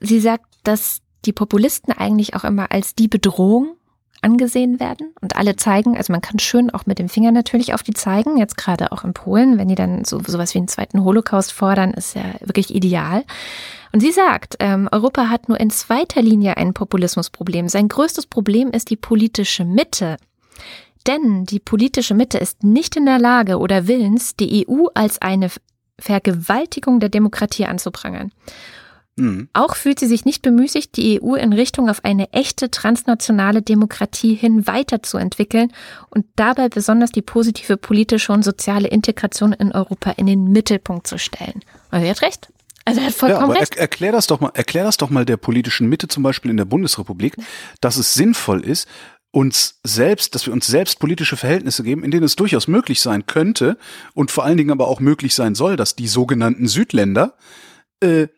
sie 0.00 0.20
sagt, 0.20 0.46
dass 0.64 1.00
die 1.24 1.32
Populisten 1.32 1.92
eigentlich 1.92 2.34
auch 2.34 2.44
immer 2.44 2.70
als 2.70 2.94
die 2.94 3.08
Bedrohung 3.08 3.76
angesehen 4.22 4.80
werden 4.80 5.14
und 5.20 5.36
alle 5.36 5.56
zeigen, 5.56 5.96
also 5.96 6.12
man 6.12 6.22
kann 6.22 6.38
schön 6.38 6.70
auch 6.70 6.86
mit 6.86 6.98
dem 6.98 7.08
Finger 7.08 7.32
natürlich 7.32 7.74
auf 7.74 7.82
die 7.82 7.92
zeigen, 7.92 8.38
jetzt 8.38 8.56
gerade 8.56 8.90
auch 8.90 9.04
in 9.04 9.14
Polen, 9.14 9.58
wenn 9.58 9.68
die 9.68 9.74
dann 9.74 10.04
so 10.04 10.20
sowas 10.26 10.54
wie 10.54 10.58
einen 10.58 10.68
zweiten 10.68 11.04
Holocaust 11.04 11.52
fordern, 11.52 11.92
ist 11.92 12.16
ja 12.16 12.24
wirklich 12.40 12.74
ideal. 12.74 13.24
Und 13.92 14.00
sie 14.00 14.12
sagt, 14.12 14.56
ähm, 14.58 14.88
Europa 14.90 15.28
hat 15.28 15.48
nur 15.48 15.60
in 15.60 15.70
zweiter 15.70 16.22
Linie 16.22 16.56
ein 16.56 16.74
Populismusproblem. 16.74 17.68
Sein 17.68 17.88
größtes 17.88 18.26
Problem 18.26 18.70
ist 18.70 18.90
die 18.90 18.96
politische 18.96 19.64
Mitte. 19.64 20.16
Denn 21.06 21.44
die 21.44 21.60
politische 21.60 22.14
Mitte 22.14 22.38
ist 22.38 22.64
nicht 22.64 22.96
in 22.96 23.06
der 23.06 23.18
Lage 23.18 23.58
oder 23.58 23.86
willens, 23.86 24.34
die 24.34 24.66
EU 24.68 24.86
als 24.94 25.22
eine 25.22 25.50
Vergewaltigung 25.98 27.00
der 27.00 27.08
Demokratie 27.08 27.66
anzuprangern. 27.66 28.32
Mhm. 29.16 29.48
Auch 29.54 29.76
fühlt 29.76 29.98
sie 29.98 30.06
sich 30.06 30.26
nicht 30.26 30.42
bemüßigt, 30.42 30.96
die 30.96 31.22
EU 31.22 31.34
in 31.34 31.54
Richtung 31.54 31.88
auf 31.88 32.04
eine 32.04 32.32
echte 32.32 32.70
transnationale 32.70 33.62
Demokratie 33.62 34.34
hin 34.34 34.66
weiterzuentwickeln 34.66 35.72
und 36.10 36.26
dabei 36.36 36.68
besonders 36.68 37.12
die 37.12 37.22
positive 37.22 37.78
politische 37.78 38.32
und 38.32 38.44
soziale 38.44 38.88
Integration 38.88 39.54
in 39.54 39.72
Europa 39.72 40.10
in 40.12 40.26
den 40.26 40.52
Mittelpunkt 40.52 41.06
zu 41.06 41.18
stellen. 41.18 41.62
Also 41.90 42.04
er 42.04 42.10
hat 42.10 42.22
recht. 42.22 42.48
Also 42.84 43.00
er 43.00 43.06
hat 43.06 43.14
vollkommen 43.14 43.40
ja, 43.40 43.52
aber 43.52 43.60
recht. 43.60 43.74
Er, 43.76 43.80
erklär 43.82 44.12
das 44.12 44.26
doch 44.26 44.40
mal, 44.40 44.52
erklär 44.54 44.84
das 44.84 44.98
doch 44.98 45.08
mal 45.08 45.24
der 45.24 45.38
politischen 45.38 45.88
Mitte 45.88 46.08
zum 46.08 46.22
Beispiel 46.22 46.50
in 46.50 46.56
der 46.58 46.66
Bundesrepublik, 46.66 47.36
dass 47.80 47.96
es 47.96 48.14
sinnvoll 48.14 48.64
ist, 48.64 48.86
uns 49.36 49.80
selbst, 49.82 50.34
dass 50.34 50.46
wir 50.46 50.54
uns 50.54 50.66
selbst 50.66 50.98
politische 50.98 51.36
Verhältnisse 51.36 51.82
geben, 51.82 52.04
in 52.04 52.10
denen 52.10 52.24
es 52.24 52.36
durchaus 52.36 52.68
möglich 52.68 53.02
sein 53.02 53.26
könnte 53.26 53.76
und 54.14 54.30
vor 54.30 54.46
allen 54.46 54.56
Dingen 54.56 54.70
aber 54.70 54.88
auch 54.88 54.98
möglich 54.98 55.34
sein 55.34 55.54
soll, 55.54 55.76
dass 55.76 55.94
die 55.94 56.08
sogenannten 56.08 56.68
Südländer 56.68 57.36
äh, 58.00 58.28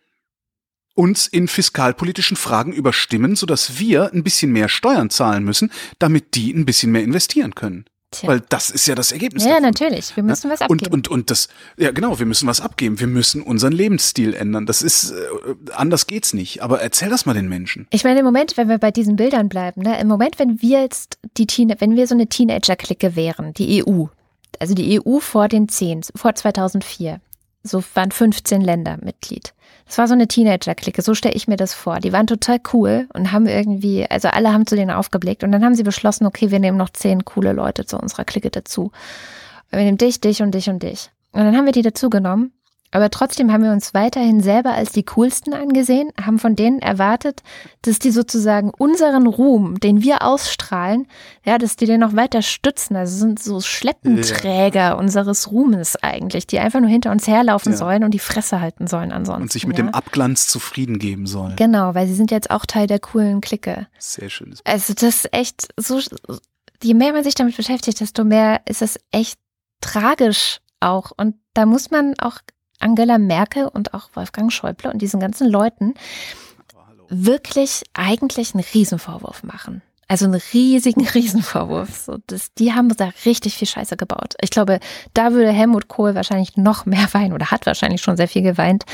uns 0.95 1.29
in 1.29 1.47
fiskalpolitischen 1.47 2.37
Fragen 2.37 2.73
überstimmen, 2.73 3.37
sodass 3.37 3.79
wir 3.79 4.13
ein 4.13 4.25
bisschen 4.25 4.51
mehr 4.51 4.69
Steuern 4.69 5.09
zahlen 5.09 5.45
müssen, 5.45 5.71
damit 6.01 6.35
die 6.35 6.53
ein 6.53 6.67
bisschen 6.67 6.91
mehr 6.91 7.05
investieren 7.05 7.55
können. 7.55 7.85
Tja. 8.11 8.29
Weil 8.29 8.41
das 8.49 8.71
ist 8.71 8.87
ja 8.87 8.95
das 8.95 9.13
Ergebnis. 9.13 9.45
Ja, 9.45 9.51
davon. 9.51 9.65
natürlich. 9.65 10.17
Wir 10.17 10.23
müssen 10.23 10.49
ja? 10.49 10.55
was 10.55 10.63
abgeben. 10.63 10.93
Und, 10.93 11.09
und, 11.09 11.09
und 11.09 11.31
das, 11.31 11.49
ja 11.77 11.91
genau, 11.91 12.19
wir 12.19 12.25
müssen 12.25 12.47
was 12.47 12.61
abgeben. 12.61 12.99
Wir 13.01 13.07
müssen 13.07 13.43
unseren 13.43 13.73
Lebensstil 13.73 14.33
ändern. 14.33 14.65
Das 14.65 14.81
ist, 14.81 15.11
äh, 15.11 15.15
anders 15.75 16.07
geht's 16.07 16.33
nicht. 16.33 16.63
Aber 16.63 16.81
erzähl 16.81 17.11
das 17.11 17.27
mal 17.27 17.35
den 17.35 17.49
Menschen. 17.49 17.87
Ich 17.91 18.05
meine, 18.05 18.21
im 18.21 18.25
Moment, 18.25 18.57
wenn 18.57 18.69
wir 18.69 18.79
bei 18.79 18.91
diesen 18.91 19.17
Bildern 19.17 19.51
bleiben, 19.51 19.83
ne, 19.83 20.01
im 20.01 20.09
Moment, 20.09 20.39
wenn 20.39 20.63
wir 20.63 20.81
jetzt 20.81 21.19
die 21.37 21.47
Teen 21.47 21.69
wenn 21.79 21.97
wir 21.97 22.07
so 22.07 22.15
eine 22.15 22.29
Teenager-Clique 22.29 23.15
wären, 23.15 23.53
die 23.53 23.85
EU, 23.85 24.07
also 24.59 24.75
die 24.75 24.99
EU 24.99 25.19
vor 25.19 25.49
den 25.49 25.69
zehn, 25.69 26.01
vor 26.15 26.35
2004, 26.35 27.21
so 27.63 27.83
waren 27.95 28.11
15 28.11 28.61
Länder 28.61 28.99
Mitglied. 29.03 29.55
Das 29.87 29.99
war 29.99 30.07
so 30.07 30.15
eine 30.15 30.29
Teenager-Clique, 30.29 31.03
so 31.03 31.15
stelle 31.15 31.35
ich 31.35 31.49
mir 31.49 31.57
das 31.57 31.73
vor. 31.73 32.01
Die 32.01 32.13
waren 32.13 32.27
total 32.27 32.61
cool 32.73 33.09
und 33.15 33.33
haben 33.33 33.47
irgendwie, 33.47 34.07
also 34.09 34.29
alle 34.29 34.53
haben 34.53 34.67
zu 34.67 34.77
denen 34.77 34.91
aufgeblickt 34.91 35.45
und 35.45 35.53
dann 35.53 35.65
haben 35.65 35.75
sie 35.75 35.83
beschlossen, 35.83 36.27
okay, 36.27 36.51
wir 36.51 36.59
nehmen 36.59 36.77
noch 36.77 36.91
zehn 36.91 37.25
coole 37.25 37.53
Leute 37.53 37.87
zu 37.87 37.99
unserer 37.99 38.25
Clique 38.25 38.51
dazu. 38.51 38.93
Wir 39.71 39.81
nehmen 39.81 39.99
dich, 39.99 40.21
dich 40.21 40.43
und 40.43 40.55
dich 40.55 40.69
und 40.69 40.83
dich. 40.83 41.11
Und 41.33 41.45
dann 41.45 41.57
haben 41.57 41.67
wir 41.67 41.73
die 41.73 41.83
dazu 41.83 42.11
genommen 42.11 42.53
aber 42.91 43.11
trotzdem 43.11 43.53
haben 43.53 43.63
wir 43.63 43.73
uns 43.73 43.93
weiterhin 43.93 44.41
selber 44.41 44.73
als 44.73 44.93
die 44.93 45.03
coolsten 45.05 45.53
angesehen, 45.53 46.11
haben 46.23 46.39
von 46.39 46.57
denen 46.57 46.79
erwartet, 46.79 47.43
dass 47.83 47.99
die 47.99 48.11
sozusagen 48.11 48.71
unseren 48.71 49.27
Ruhm, 49.27 49.79
den 49.79 50.03
wir 50.03 50.23
ausstrahlen, 50.23 51.07
ja, 51.45 51.59
dass 51.59 51.77
die 51.77 51.85
den 51.85 52.01
noch 52.01 52.17
weiter 52.17 52.41
stützen. 52.41 52.97
Also 52.97 53.17
sind 53.17 53.43
so 53.43 53.61
Schleppenträger 53.61 54.81
ja. 54.81 54.93
unseres 54.95 55.51
Ruhmes 55.51 55.97
eigentlich, 56.03 56.47
die 56.47 56.59
einfach 56.61 56.81
nur 56.81 56.89
hinter 56.89 57.11
uns 57.11 57.27
herlaufen 57.27 57.73
ja. 57.73 57.79
sollen 57.79 58.05
und 58.05 58.13
die 58.13 58.19
Fresse 58.19 58.61
halten 58.61 58.87
sollen 58.87 59.13
ansonsten. 59.13 59.43
Und 59.43 59.53
sich 59.53 59.67
mit 59.67 59.77
ja. 59.79 59.85
dem 59.85 59.95
Abglanz 59.95 60.47
zufrieden 60.49 60.99
geben 60.99 61.27
sollen. 61.27 61.57
Genau, 61.57 61.95
weil 61.95 62.07
sie 62.07 62.15
sind 62.15 62.31
jetzt 62.31 62.51
auch 62.51 62.65
Teil 62.65 62.87
der 62.87 63.01
coolen 63.01 63.43
Clique. 63.43 63.87
Sehr 63.99 64.31
schön. 64.31 64.55
Also 64.65 64.95
das 64.95 65.25
ist 65.25 65.35
echt 65.35 65.69
so, 65.77 66.01
je 66.83 66.95
mehr 66.95 67.13
man 67.13 67.25
sich 67.25 67.35
damit 67.35 67.57
beschäftigt, 67.57 68.01
desto 68.01 68.25
mehr 68.25 68.63
ist 68.67 68.81
es 68.81 68.99
echt 69.11 69.39
tragisch 69.83 70.61
auch. 70.81 71.13
Und 71.17 71.37
da 71.55 71.67
muss 71.67 71.91
man 71.91 72.15
auch 72.19 72.39
Angela 72.79 73.19
Merkel 73.19 73.67
und 73.67 73.95
auch 73.95 74.11
Wolfgang 74.15 74.53
Schäuble 74.53 74.91
und 74.91 75.03
diesen 75.03 75.21
ganzen 75.21 75.49
Leuten 75.49 75.95
wirklich 77.09 77.83
eigentlich 77.95 78.55
einen 78.55 78.65
Riesenvorwurf 78.75 79.43
machen. 79.43 79.83
Also 80.09 80.25
einen 80.25 80.41
riesigen 80.55 81.07
Riesenvorwurf. 81.15 81.95
So, 81.95 82.19
das, 82.27 82.55
die 82.55 82.73
haben 82.73 82.89
da 82.97 83.11
richtig 83.27 83.57
viel 83.57 83.69
Scheiße 83.69 83.97
gebaut. 83.97 84.35
Ich 84.41 84.51
glaube, 84.51 84.81
da 85.13 85.33
würde 85.33 85.53
Helmut 85.53 85.89
Kohl 85.89 86.15
wahrscheinlich 86.15 86.57
noch 86.57 86.87
mehr 86.87 87.09
weinen 87.13 87.35
oder 87.35 87.51
hat 87.51 87.67
wahrscheinlich 87.67 88.01
schon 88.01 88.17
sehr 88.17 88.29
viel 88.29 88.43
geweint, 88.43 88.85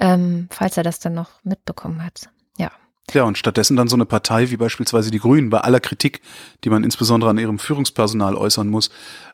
ähm, 0.00 0.48
falls 0.50 0.76
er 0.76 0.82
das 0.82 0.98
dann 1.00 1.14
noch 1.14 1.30
mitbekommen 1.44 2.04
hat. 2.04 2.30
Ja. 2.58 2.70
Ja, 3.12 3.24
und 3.24 3.36
stattdessen 3.36 3.76
dann 3.76 3.88
so 3.88 3.96
eine 3.96 4.06
Partei 4.06 4.50
wie 4.50 4.56
beispielsweise 4.56 5.10
die 5.10 5.18
Grünen, 5.18 5.50
bei 5.50 5.60
aller 5.60 5.80
Kritik, 5.80 6.22
die 6.64 6.70
man 6.70 6.82
insbesondere 6.82 7.30
an 7.30 7.38
ihrem 7.38 7.58
Führungspersonal 7.58 8.34
äußern 8.34 8.68
muss, 8.68 8.88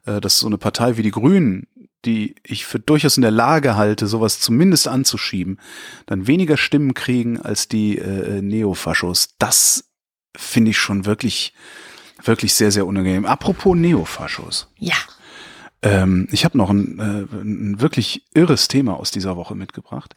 äh, 0.06 0.20
dass 0.20 0.40
so 0.40 0.48
eine 0.48 0.58
Partei 0.58 0.96
wie 0.96 1.02
die 1.02 1.12
Grünen 1.12 1.68
die 2.04 2.34
ich 2.42 2.64
für 2.64 2.78
durchaus 2.78 3.16
in 3.16 3.22
der 3.22 3.30
Lage 3.30 3.76
halte, 3.76 4.06
sowas 4.06 4.40
zumindest 4.40 4.88
anzuschieben, 4.88 5.58
dann 6.06 6.26
weniger 6.26 6.56
Stimmen 6.56 6.94
kriegen 6.94 7.40
als 7.40 7.68
die 7.68 7.98
äh, 7.98 8.40
Neofaschos. 8.42 9.34
Das 9.38 9.90
finde 10.36 10.70
ich 10.70 10.78
schon 10.78 11.06
wirklich, 11.06 11.54
wirklich 12.22 12.54
sehr, 12.54 12.70
sehr 12.70 12.86
unangenehm. 12.86 13.26
Apropos 13.26 13.76
Neofaschos. 13.76 14.68
Ja. 14.78 14.96
Ähm, 15.82 16.28
ich 16.30 16.44
habe 16.44 16.58
noch 16.58 16.70
ein, 16.70 16.98
äh, 16.98 17.36
ein 17.36 17.80
wirklich 17.80 18.26
irres 18.34 18.68
Thema 18.68 18.98
aus 18.98 19.10
dieser 19.10 19.36
Woche 19.36 19.54
mitgebracht. 19.54 20.14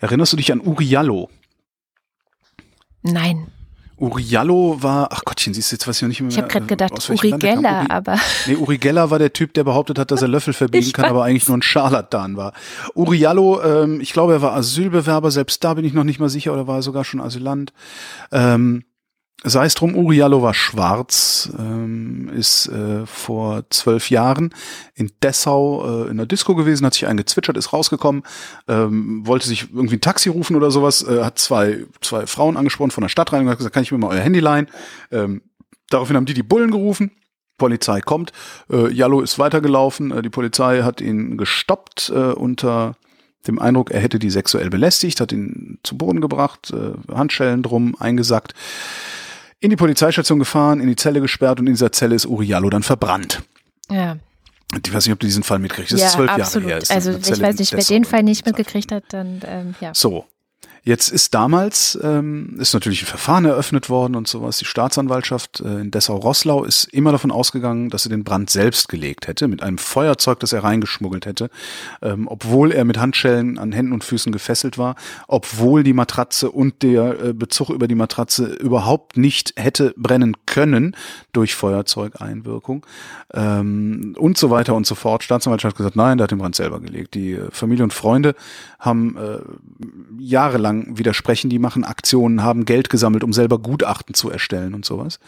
Erinnerst 0.00 0.32
du 0.32 0.36
dich 0.36 0.52
an 0.52 0.60
Uriallo? 0.60 1.30
Nein. 3.02 3.48
Uriallo 3.98 4.82
war, 4.82 5.08
ach 5.10 5.24
Gottchen, 5.24 5.54
siehst 5.54 5.72
du 5.72 5.76
jetzt 5.76 5.88
was 5.88 5.96
ich 5.96 6.02
noch 6.02 6.08
nicht 6.08 6.20
mehr. 6.20 6.30
Ich 6.30 6.38
habe 6.38 6.48
gerade 6.48 6.66
gedacht, 6.66 7.10
Uri 7.10 7.30
Geller, 7.32 7.80
Uri, 7.80 7.90
aber. 7.90 8.18
Nee, 8.46 8.56
Uri 8.56 8.78
Geller 8.78 9.10
war 9.10 9.18
der 9.18 9.32
Typ, 9.32 9.54
der 9.54 9.64
behauptet 9.64 9.98
hat, 9.98 10.10
dass 10.10 10.20
er 10.20 10.28
Löffel 10.28 10.52
verbiegen 10.52 10.92
kann, 10.92 11.06
aber 11.06 11.24
eigentlich 11.24 11.48
nur 11.48 11.56
ein 11.56 11.62
Scharlatan 11.62 12.36
war. 12.36 12.52
Uriallo, 12.94 13.62
ähm, 13.62 14.00
ich 14.00 14.12
glaube, 14.12 14.34
er 14.34 14.42
war 14.42 14.52
Asylbewerber, 14.54 15.30
selbst 15.30 15.64
da 15.64 15.74
bin 15.74 15.84
ich 15.84 15.94
noch 15.94 16.04
nicht 16.04 16.20
mal 16.20 16.28
sicher, 16.28 16.52
oder 16.52 16.66
war 16.66 16.76
er 16.76 16.82
sogar 16.82 17.04
schon 17.04 17.20
Asylant. 17.20 17.72
Ähm, 18.32 18.84
Sei 19.44 19.66
es 19.66 19.74
drum, 19.74 19.94
Uriallo 19.94 20.42
war 20.42 20.54
schwarz, 20.54 21.50
ähm, 21.58 22.30
ist 22.34 22.68
äh, 22.68 23.04
vor 23.04 23.64
zwölf 23.68 24.08
Jahren 24.08 24.54
in 24.94 25.12
Dessau 25.22 26.06
äh, 26.06 26.10
in 26.10 26.16
der 26.16 26.24
Disco 26.24 26.54
gewesen, 26.54 26.86
hat 26.86 26.94
sich 26.94 27.06
eingezwitschert, 27.06 27.56
ist 27.58 27.72
rausgekommen, 27.72 28.22
ähm, 28.66 29.26
wollte 29.26 29.46
sich 29.46 29.68
irgendwie 29.74 29.96
ein 29.96 30.00
Taxi 30.00 30.30
rufen 30.30 30.56
oder 30.56 30.70
sowas, 30.70 31.06
äh, 31.06 31.22
hat 31.22 31.38
zwei, 31.38 31.84
zwei 32.00 32.26
Frauen 32.26 32.56
angesprochen 32.56 32.92
von 32.92 33.02
der 33.02 33.10
Stadt 33.10 33.32
rein 33.32 33.42
und 33.42 33.50
hat 33.50 33.58
gesagt, 33.58 33.74
kann 33.74 33.82
ich 33.82 33.92
mir 33.92 33.98
mal 33.98 34.08
euer 34.08 34.22
Handy 34.22 34.40
leihen? 34.40 34.68
Ähm, 35.12 35.42
daraufhin 35.90 36.16
haben 36.16 36.26
die 36.26 36.34
die 36.34 36.42
Bullen 36.42 36.70
gerufen. 36.70 37.10
Polizei 37.58 38.00
kommt, 38.00 38.32
äh, 38.70 38.90
Jallo 38.90 39.20
ist 39.20 39.38
weitergelaufen, 39.38 40.12
äh, 40.12 40.22
die 40.22 40.30
Polizei 40.30 40.82
hat 40.82 41.02
ihn 41.02 41.36
gestoppt 41.36 42.10
äh, 42.14 42.32
unter 42.32 42.96
dem 43.46 43.58
Eindruck, 43.58 43.90
er 43.90 44.00
hätte 44.00 44.18
die 44.18 44.30
sexuell 44.30 44.70
belästigt, 44.70 45.20
hat 45.20 45.30
ihn 45.30 45.78
zu 45.82 45.96
Boden 45.96 46.20
gebracht, 46.20 46.72
äh, 46.72 47.14
Handschellen 47.14 47.62
drum 47.62 47.96
eingesackt 47.98 48.54
in 49.60 49.70
die 49.70 49.76
Polizeistation 49.76 50.38
gefahren, 50.38 50.80
in 50.80 50.88
die 50.88 50.96
Zelle 50.96 51.20
gesperrt 51.20 51.60
und 51.60 51.66
in 51.66 51.74
dieser 51.74 51.92
Zelle 51.92 52.14
ist 52.14 52.26
Uriallo 52.26 52.70
dann 52.70 52.82
verbrannt. 52.82 53.42
Ja. 53.90 54.16
Ich 54.84 54.92
weiß 54.92 55.06
nicht, 55.06 55.12
ob 55.12 55.20
du 55.20 55.26
diesen 55.26 55.42
Fall 55.42 55.58
mitkriegst. 55.58 55.92
Das 55.92 56.00
ja, 56.00 56.06
ist 56.08 56.12
zwölf 56.14 56.30
absolut. 56.30 56.68
Jahre 56.68 56.82
her. 56.82 56.94
also 56.94 57.12
ich 57.12 57.40
weiß 57.40 57.58
nicht, 57.58 57.72
wer 57.72 57.84
den 57.84 58.04
Fall 58.04 58.22
nicht 58.22 58.44
mitgekriegt 58.44 58.92
hat, 58.92 59.04
dann 59.10 59.40
ähm, 59.46 59.74
ja. 59.80 59.94
So. 59.94 60.26
Jetzt 60.86 61.08
ist 61.08 61.34
damals, 61.34 61.98
ähm, 62.00 62.54
ist 62.60 62.72
natürlich 62.72 63.02
ein 63.02 63.06
Verfahren 63.06 63.44
eröffnet 63.44 63.90
worden 63.90 64.14
und 64.14 64.28
sowas. 64.28 64.58
Die 64.58 64.66
Staatsanwaltschaft 64.66 65.58
äh, 65.58 65.80
in 65.80 65.90
Dessau-Rosslau 65.90 66.62
ist 66.62 66.84
immer 66.84 67.10
davon 67.10 67.32
ausgegangen, 67.32 67.90
dass 67.90 68.06
er 68.06 68.10
den 68.10 68.22
Brand 68.22 68.50
selbst 68.50 68.88
gelegt 68.88 69.26
hätte, 69.26 69.48
mit 69.48 69.64
einem 69.64 69.78
Feuerzeug, 69.78 70.38
das 70.38 70.52
er 70.52 70.62
reingeschmuggelt 70.62 71.26
hätte, 71.26 71.50
ähm, 72.02 72.28
obwohl 72.28 72.70
er 72.70 72.84
mit 72.84 72.98
Handschellen 72.98 73.58
an 73.58 73.72
Händen 73.72 73.92
und 73.92 74.04
Füßen 74.04 74.30
gefesselt 74.30 74.78
war, 74.78 74.94
obwohl 75.26 75.82
die 75.82 75.92
Matratze 75.92 76.52
und 76.52 76.84
der 76.84 77.20
äh, 77.20 77.32
Bezug 77.32 77.70
über 77.70 77.88
die 77.88 77.96
Matratze 77.96 78.44
überhaupt 78.44 79.16
nicht 79.16 79.54
hätte 79.56 79.92
brennen 79.96 80.36
können 80.46 80.94
durch 81.32 81.56
Feuerzeugeinwirkung 81.56 82.86
ähm, 83.34 84.14
und 84.16 84.38
so 84.38 84.50
weiter 84.50 84.76
und 84.76 84.86
so 84.86 84.94
fort. 84.94 85.24
Staatsanwaltschaft 85.24 85.74
hat 85.74 85.78
gesagt, 85.78 85.96
nein, 85.96 86.18
der 86.18 86.24
hat 86.24 86.30
den 86.30 86.38
Brand 86.38 86.54
selber 86.54 86.78
gelegt. 86.78 87.14
Die 87.14 87.32
äh, 87.32 87.50
Familie 87.50 87.82
und 87.82 87.92
Freunde 87.92 88.36
haben 88.78 89.16
äh, 89.16 89.40
jahrelang 90.22 90.75
widersprechen, 90.98 91.50
die 91.50 91.58
machen 91.58 91.84
Aktionen, 91.84 92.42
haben 92.42 92.64
Geld 92.64 92.90
gesammelt, 92.90 93.24
um 93.24 93.32
selber 93.32 93.58
Gutachten 93.58 94.14
zu 94.14 94.30
erstellen 94.30 94.74
und 94.74 94.84
sowas. 94.84 95.18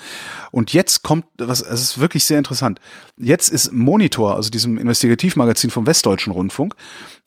Und 0.51 0.73
jetzt 0.73 1.03
kommt, 1.03 1.27
was, 1.39 1.61
es 1.61 1.81
ist 1.81 1.99
wirklich 2.01 2.25
sehr 2.25 2.39
interessant. 2.39 2.81
Jetzt 3.17 3.49
ist 3.49 3.73
Monitor, 3.73 4.37
also 4.37 4.51
diesem 4.51 4.79
Investigativmagazin 4.79 5.71
vom 5.71 5.87
Westdeutschen 5.87 6.33
Rundfunk, 6.33 6.75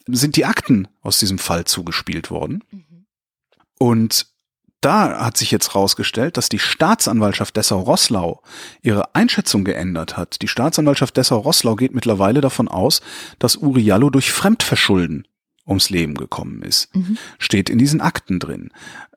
sind 0.08 0.36
die 0.36 0.46
Akten 0.46 0.88
aus 1.02 1.20
diesem 1.20 1.38
Fall 1.38 1.66
zugespielt 1.66 2.32
worden. 2.32 2.64
Mhm. 2.72 3.06
Und 3.78 4.32
da 4.82 5.24
hat 5.24 5.38
sich 5.38 5.52
jetzt 5.52 5.76
rausgestellt, 5.76 6.38
dass 6.38 6.50
die 6.50 6.60
Staatsanwaltschaft 6.60 7.56
Dessau-Rosslau 7.56 8.42
ihre 8.82 9.14
Einschätzung 9.14 9.64
geändert 9.64 10.18
hat. 10.18 10.42
Die 10.42 10.48
Staatsanwaltschaft 10.48 11.16
Dessau-Rosslau 11.16 11.76
geht 11.76 11.94
mittlerweile 11.94 12.42
davon 12.42 12.68
aus, 12.68 13.02
dass 13.38 13.58
Uriallo 13.58 14.10
durch 14.10 14.32
Fremdverschulden 14.32 15.28
ums 15.72 15.90
Leben 15.90 16.14
gekommen 16.16 16.62
ist. 16.62 16.94
Mhm. 16.96 17.18
Steht 17.40 17.70
in 17.70 17.80
diesen 17.80 18.02
Akten 18.02 18.40
drin. 18.40 18.70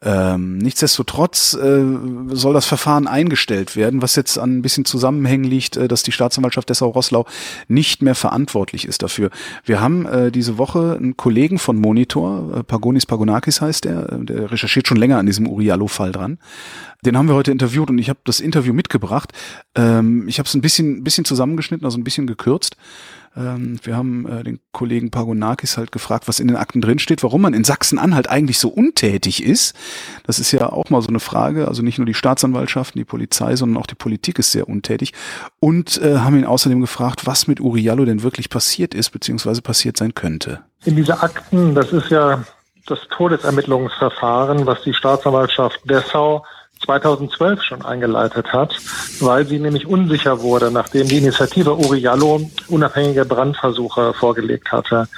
Ähm, 0.02 0.58
nichtsdestotrotz 0.58 1.54
äh, 1.54 1.82
soll 2.28 2.52
das 2.52 2.66
Verfahren 2.66 3.06
eingestellt 3.06 3.74
werden, 3.74 4.02
was 4.02 4.16
jetzt 4.16 4.38
an 4.38 4.58
ein 4.58 4.62
bisschen 4.62 4.84
Zusammenhängen 4.84 5.44
liegt, 5.44 5.76
äh, 5.76 5.88
dass 5.88 6.02
die 6.02 6.12
Staatsanwaltschaft 6.12 6.68
Dessau-Rosslau 6.68 7.26
nicht 7.68 8.02
mehr 8.02 8.14
verantwortlich 8.14 8.86
ist 8.86 9.02
dafür. 9.02 9.30
Wir 9.64 9.80
haben 9.80 10.04
äh, 10.06 10.30
diese 10.30 10.58
Woche 10.58 10.96
einen 10.98 11.16
Kollegen 11.16 11.58
von 11.58 11.76
Monitor, 11.76 12.58
äh, 12.58 12.62
Pagonis 12.62 13.06
Pagonakis 13.06 13.62
heißt 13.62 13.86
er, 13.86 14.12
äh, 14.12 14.24
der 14.24 14.50
recherchiert 14.50 14.86
schon 14.86 14.98
länger 14.98 15.18
an 15.18 15.26
diesem 15.26 15.48
Uriallo-Fall 15.48 16.12
dran. 16.12 16.38
Den 17.06 17.16
haben 17.16 17.28
wir 17.28 17.34
heute 17.34 17.52
interviewt 17.52 17.88
und 17.88 17.98
ich 17.98 18.10
habe 18.10 18.20
das 18.24 18.40
Interview 18.40 18.74
mitgebracht. 18.74 19.32
Ähm, 19.74 20.28
ich 20.28 20.38
habe 20.38 20.46
es 20.46 20.54
ein 20.54 20.60
bisschen, 20.60 21.02
bisschen 21.02 21.24
zusammengeschnitten, 21.24 21.84
also 21.84 21.98
ein 21.98 22.04
bisschen 22.04 22.26
gekürzt. 22.26 22.76
Ähm, 23.36 23.78
wir 23.82 23.96
haben 23.96 24.26
äh, 24.26 24.44
den 24.44 24.60
Kollegen 24.72 25.10
Pagonakis 25.10 25.76
halt 25.76 25.92
gefragt, 25.92 26.28
was 26.28 26.40
in 26.40 26.48
den 26.48 26.56
Akten 26.56 26.80
drinsteht, 26.80 27.22
warum 27.22 27.42
man 27.42 27.54
in 27.54 27.64
Sachsen-Anhalt 27.64 28.28
eigentlich 28.28 28.58
so 28.58 28.68
untätig 28.68 29.42
ist. 29.42 29.74
Das 30.24 30.38
ist 30.38 30.52
ja 30.52 30.70
auch 30.70 30.90
mal 30.90 31.02
so 31.02 31.08
eine 31.08 31.20
Frage. 31.20 31.66
Also 31.66 31.82
nicht 31.82 31.98
nur 31.98 32.06
die 32.06 32.14
Staatsanwaltschaften, 32.14 32.98
die 32.98 33.04
Polizei, 33.04 33.56
sondern 33.56 33.82
auch 33.82 33.86
die 33.86 33.96
Politik 33.96 34.38
ist 34.38 34.52
sehr 34.52 34.68
untätig. 34.68 35.12
Und 35.60 36.00
äh, 36.00 36.18
haben 36.18 36.38
ihn 36.38 36.44
außerdem 36.44 36.80
gefragt, 36.80 37.26
was 37.26 37.46
mit 37.46 37.60
Uriallo 37.60 38.04
denn 38.04 38.22
wirklich 38.22 38.50
passiert 38.50 38.94
ist, 38.94 39.10
beziehungsweise 39.10 39.62
passiert 39.62 39.96
sein 39.96 40.14
könnte. 40.14 40.60
In 40.84 40.96
diese 40.96 41.22
Akten, 41.22 41.74
das 41.74 41.92
ist 41.92 42.10
ja 42.10 42.44
das 42.86 43.00
Todesermittlungsverfahren, 43.10 44.66
was 44.66 44.82
die 44.82 44.94
Staatsanwaltschaft 44.94 45.80
Dessau 45.88 46.44
2012 46.84 47.62
schon 47.62 47.84
eingeleitet 47.84 48.52
hat, 48.52 48.76
weil 49.20 49.46
sie 49.46 49.58
nämlich 49.58 49.86
unsicher 49.86 50.40
wurde, 50.40 50.70
nachdem 50.70 51.08
die 51.08 51.18
Initiative 51.18 51.74
Uriallo 51.74 52.50
unabhängige 52.68 53.24
Brandversuche 53.24 54.14
vorgelegt 54.14 54.70
hatte, 54.72 55.08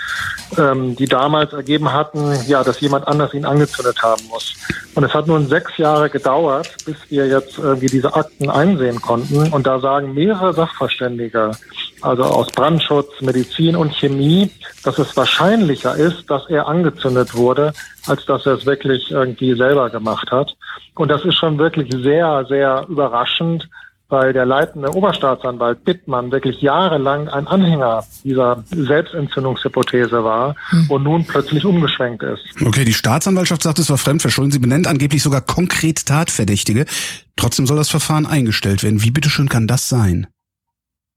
ähm, 0.59 0.97
die 0.97 1.07
damals 1.07 1.53
ergeben 1.53 1.93
hatten, 1.93 2.35
ja, 2.47 2.63
dass 2.65 2.81
jemand 2.81 3.07
anders 3.09 3.35
ihn 3.35 3.45
angezündet 3.45 4.03
haben 4.03 4.23
muss. 4.29 4.55
Und 4.95 5.05
es 5.05 5.13
hat 5.13 5.27
nun 5.27 5.47
sechs 5.49 5.77
Jahre 5.77 6.09
gedauert, 6.09 6.75
bis 6.87 6.97
wir 7.09 7.27
jetzt 7.27 7.59
irgendwie 7.59 7.87
diese 7.87 8.15
Akten 8.15 8.49
einsehen 8.49 9.01
konnten. 9.01 9.53
Und 9.53 9.67
da 9.67 9.79
sagen 9.79 10.15
mehrere 10.15 10.55
Sachverständige, 10.55 11.51
also 12.01 12.25
aus 12.25 12.49
Brandschutz, 12.49 13.21
Medizin 13.21 13.77
und 13.77 13.95
Chemie, 13.95 14.51
dass 14.85 14.99
es 14.99 15.17
wahrscheinlicher 15.17 15.97
ist, 15.97 16.31
dass 16.31 16.49
er 16.49 16.69
angezündet 16.69 17.35
wurde, 17.35 17.73
als 18.07 18.25
dass 18.27 18.47
er 18.47 18.55
es 18.55 18.67
wirklich 18.67 19.11
irgendwie 19.11 19.55
selber 19.55 19.91
gemacht 19.91 20.31
hat. 20.31 20.57
Und 20.95 21.11
das 21.11 21.25
ist 21.25 21.37
schon 21.37 21.59
wirklich 21.59 21.91
sehr, 21.93 22.45
sehr 22.49 22.87
überraschend, 22.89 23.69
weil 24.09 24.33
der 24.33 24.47
leitende 24.47 24.95
Oberstaatsanwalt 24.95 25.85
Bittmann 25.85 26.31
wirklich 26.31 26.61
jahrelang 26.61 27.29
ein 27.29 27.47
Anhänger 27.47 28.05
dieser 28.23 28.63
Selbstentzündungshypothese 28.71 30.23
war 30.23 30.55
hm. 30.69 30.91
und 30.91 31.03
nun 31.03 31.25
plötzlich 31.25 31.65
umgeschwenkt 31.65 32.23
ist. 32.23 32.45
Okay, 32.65 32.85
die 32.85 32.93
Staatsanwaltschaft 32.93 33.63
sagt, 33.63 33.79
es 33.81 33.91
war 33.91 33.99
Fremdverschulden. 33.99 34.53
Sie 34.53 34.61
benennt 34.61 34.87
angeblich 34.87 35.23
sogar 35.23 35.41
konkret 35.41 36.07
Tatverdächtige. 36.07 36.87
Trotzdem 37.37 37.67
soll 37.67 37.77
das 37.77 37.91
Verfahren 37.91 38.27
eingestellt 38.27 38.85
werden. 38.85 39.03
Wie 39.03 39.11
bitteschön 39.11 39.49
kann 39.49 39.67
das 39.67 39.89
sein? 39.89 40.29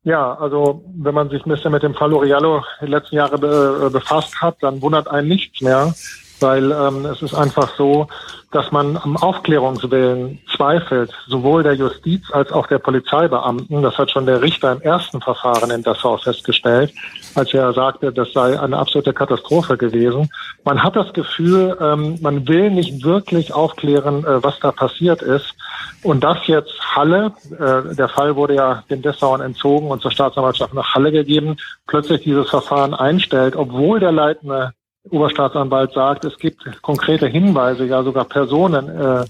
Ja, 0.03 0.33
also 0.35 0.83
wenn 0.95 1.13
man 1.13 1.29
sich 1.29 1.45
ein 1.45 1.49
bisschen 1.49 1.71
mit 1.71 1.83
dem 1.83 1.93
Fall 1.93 2.13
Oriallo 2.13 2.63
die 2.81 2.87
letzten 2.87 3.17
Jahre 3.17 3.37
be 3.37 3.85
äh, 3.85 3.89
befasst 3.89 4.41
hat, 4.41 4.57
dann 4.61 4.81
wundert 4.81 5.09
einen 5.09 5.27
nichts 5.27 5.61
mehr, 5.61 5.93
weil 6.41 6.71
ähm, 6.71 7.05
es 7.05 7.21
ist 7.21 7.33
einfach 7.33 7.75
so, 7.75 8.07
dass 8.51 8.71
man 8.71 8.97
am 8.97 9.15
Aufklärungswillen 9.15 10.39
zweifelt, 10.55 11.11
sowohl 11.27 11.61
der 11.61 11.73
Justiz 11.73 12.23
als 12.31 12.51
auch 12.51 12.65
der 12.65 12.79
Polizeibeamten. 12.79 13.83
Das 13.83 13.97
hat 13.97 14.09
schon 14.09 14.25
der 14.25 14.41
Richter 14.41 14.71
im 14.71 14.81
ersten 14.81 15.21
Verfahren 15.21 15.69
in 15.69 15.83
Dessau 15.83 16.17
festgestellt, 16.17 16.91
als 17.35 17.53
er 17.53 17.73
sagte, 17.73 18.11
das 18.11 18.33
sei 18.33 18.59
eine 18.59 18.77
absolute 18.77 19.13
Katastrophe 19.13 19.77
gewesen. 19.77 20.29
Man 20.63 20.81
hat 20.81 20.95
das 20.95 21.13
Gefühl, 21.13 21.77
ähm, 21.79 22.17
man 22.21 22.47
will 22.47 22.71
nicht 22.71 23.03
wirklich 23.03 23.53
aufklären, 23.53 24.25
äh, 24.25 24.43
was 24.43 24.59
da 24.59 24.71
passiert 24.71 25.21
ist. 25.21 25.53
Und 26.01 26.23
das 26.23 26.47
jetzt 26.47 26.73
Halle, 26.95 27.33
äh, 27.51 27.95
der 27.95 28.09
Fall 28.09 28.35
wurde 28.35 28.55
ja 28.55 28.83
den 28.89 29.03
Dessauern 29.03 29.41
entzogen 29.41 29.91
und 29.91 30.01
zur 30.01 30.11
Staatsanwaltschaft 30.11 30.73
nach 30.73 30.95
Halle 30.95 31.11
gegeben, 31.11 31.57
plötzlich 31.87 32.23
dieses 32.23 32.49
Verfahren 32.49 32.95
einstellt, 32.95 33.55
obwohl 33.55 33.99
der 33.99 34.11
leitende 34.11 34.73
Oberstaatsanwalt 35.09 35.93
sagt, 35.93 36.25
es 36.25 36.37
gibt 36.37 36.81
konkrete 36.81 37.27
Hinweise, 37.27 37.85
ja 37.85 38.03
sogar 38.03 38.25
Personen, 38.25 38.89
äh, 38.89 39.25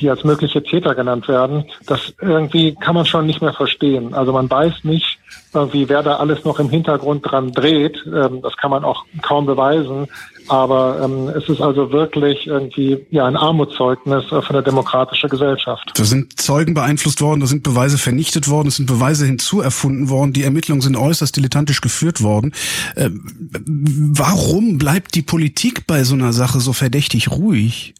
die 0.00 0.10
als 0.10 0.24
mögliche 0.24 0.62
Täter 0.62 0.94
genannt 0.94 1.28
werden, 1.28 1.64
das 1.86 2.14
irgendwie 2.20 2.74
kann 2.74 2.94
man 2.94 3.06
schon 3.06 3.26
nicht 3.26 3.42
mehr 3.42 3.52
verstehen. 3.52 4.14
Also 4.14 4.32
man 4.32 4.50
weiß 4.50 4.84
nicht, 4.84 5.18
irgendwie, 5.52 5.88
wer 5.88 6.02
da 6.02 6.16
alles 6.16 6.44
noch 6.44 6.58
im 6.58 6.68
Hintergrund 6.68 7.30
dran 7.30 7.52
dreht. 7.52 8.04
Ähm, 8.06 8.42
das 8.42 8.56
kann 8.56 8.70
man 8.70 8.84
auch 8.84 9.04
kaum 9.22 9.46
beweisen. 9.46 10.06
Aber 10.48 11.00
ähm, 11.02 11.28
es 11.28 11.48
ist 11.48 11.60
also 11.60 11.90
wirklich 11.90 12.46
irgendwie 12.46 13.04
ja 13.10 13.26
ein 13.26 13.36
Armutszeugnis 13.36 14.26
für 14.26 14.48
eine 14.50 14.62
demokratische 14.62 15.28
Gesellschaft. 15.28 15.92
Da 15.96 16.04
sind 16.04 16.40
Zeugen 16.40 16.74
beeinflusst 16.74 17.20
worden, 17.20 17.40
da 17.40 17.46
sind 17.46 17.64
Beweise 17.64 17.98
vernichtet 17.98 18.48
worden, 18.48 18.68
es 18.68 18.76
sind 18.76 18.86
Beweise 18.86 19.26
hinzuerfunden 19.26 20.08
worden, 20.08 20.32
die 20.32 20.44
Ermittlungen 20.44 20.82
sind 20.82 20.96
äußerst 20.96 21.34
dilettantisch 21.36 21.80
geführt 21.80 22.22
worden. 22.22 22.52
Ähm, 22.96 23.24
warum 24.14 24.78
bleibt 24.78 25.16
die 25.16 25.22
Politik 25.22 25.86
bei 25.88 26.04
so 26.04 26.14
einer 26.14 26.32
Sache 26.32 26.60
so 26.60 26.72
verdächtig 26.72 27.30
ruhig? 27.30 27.94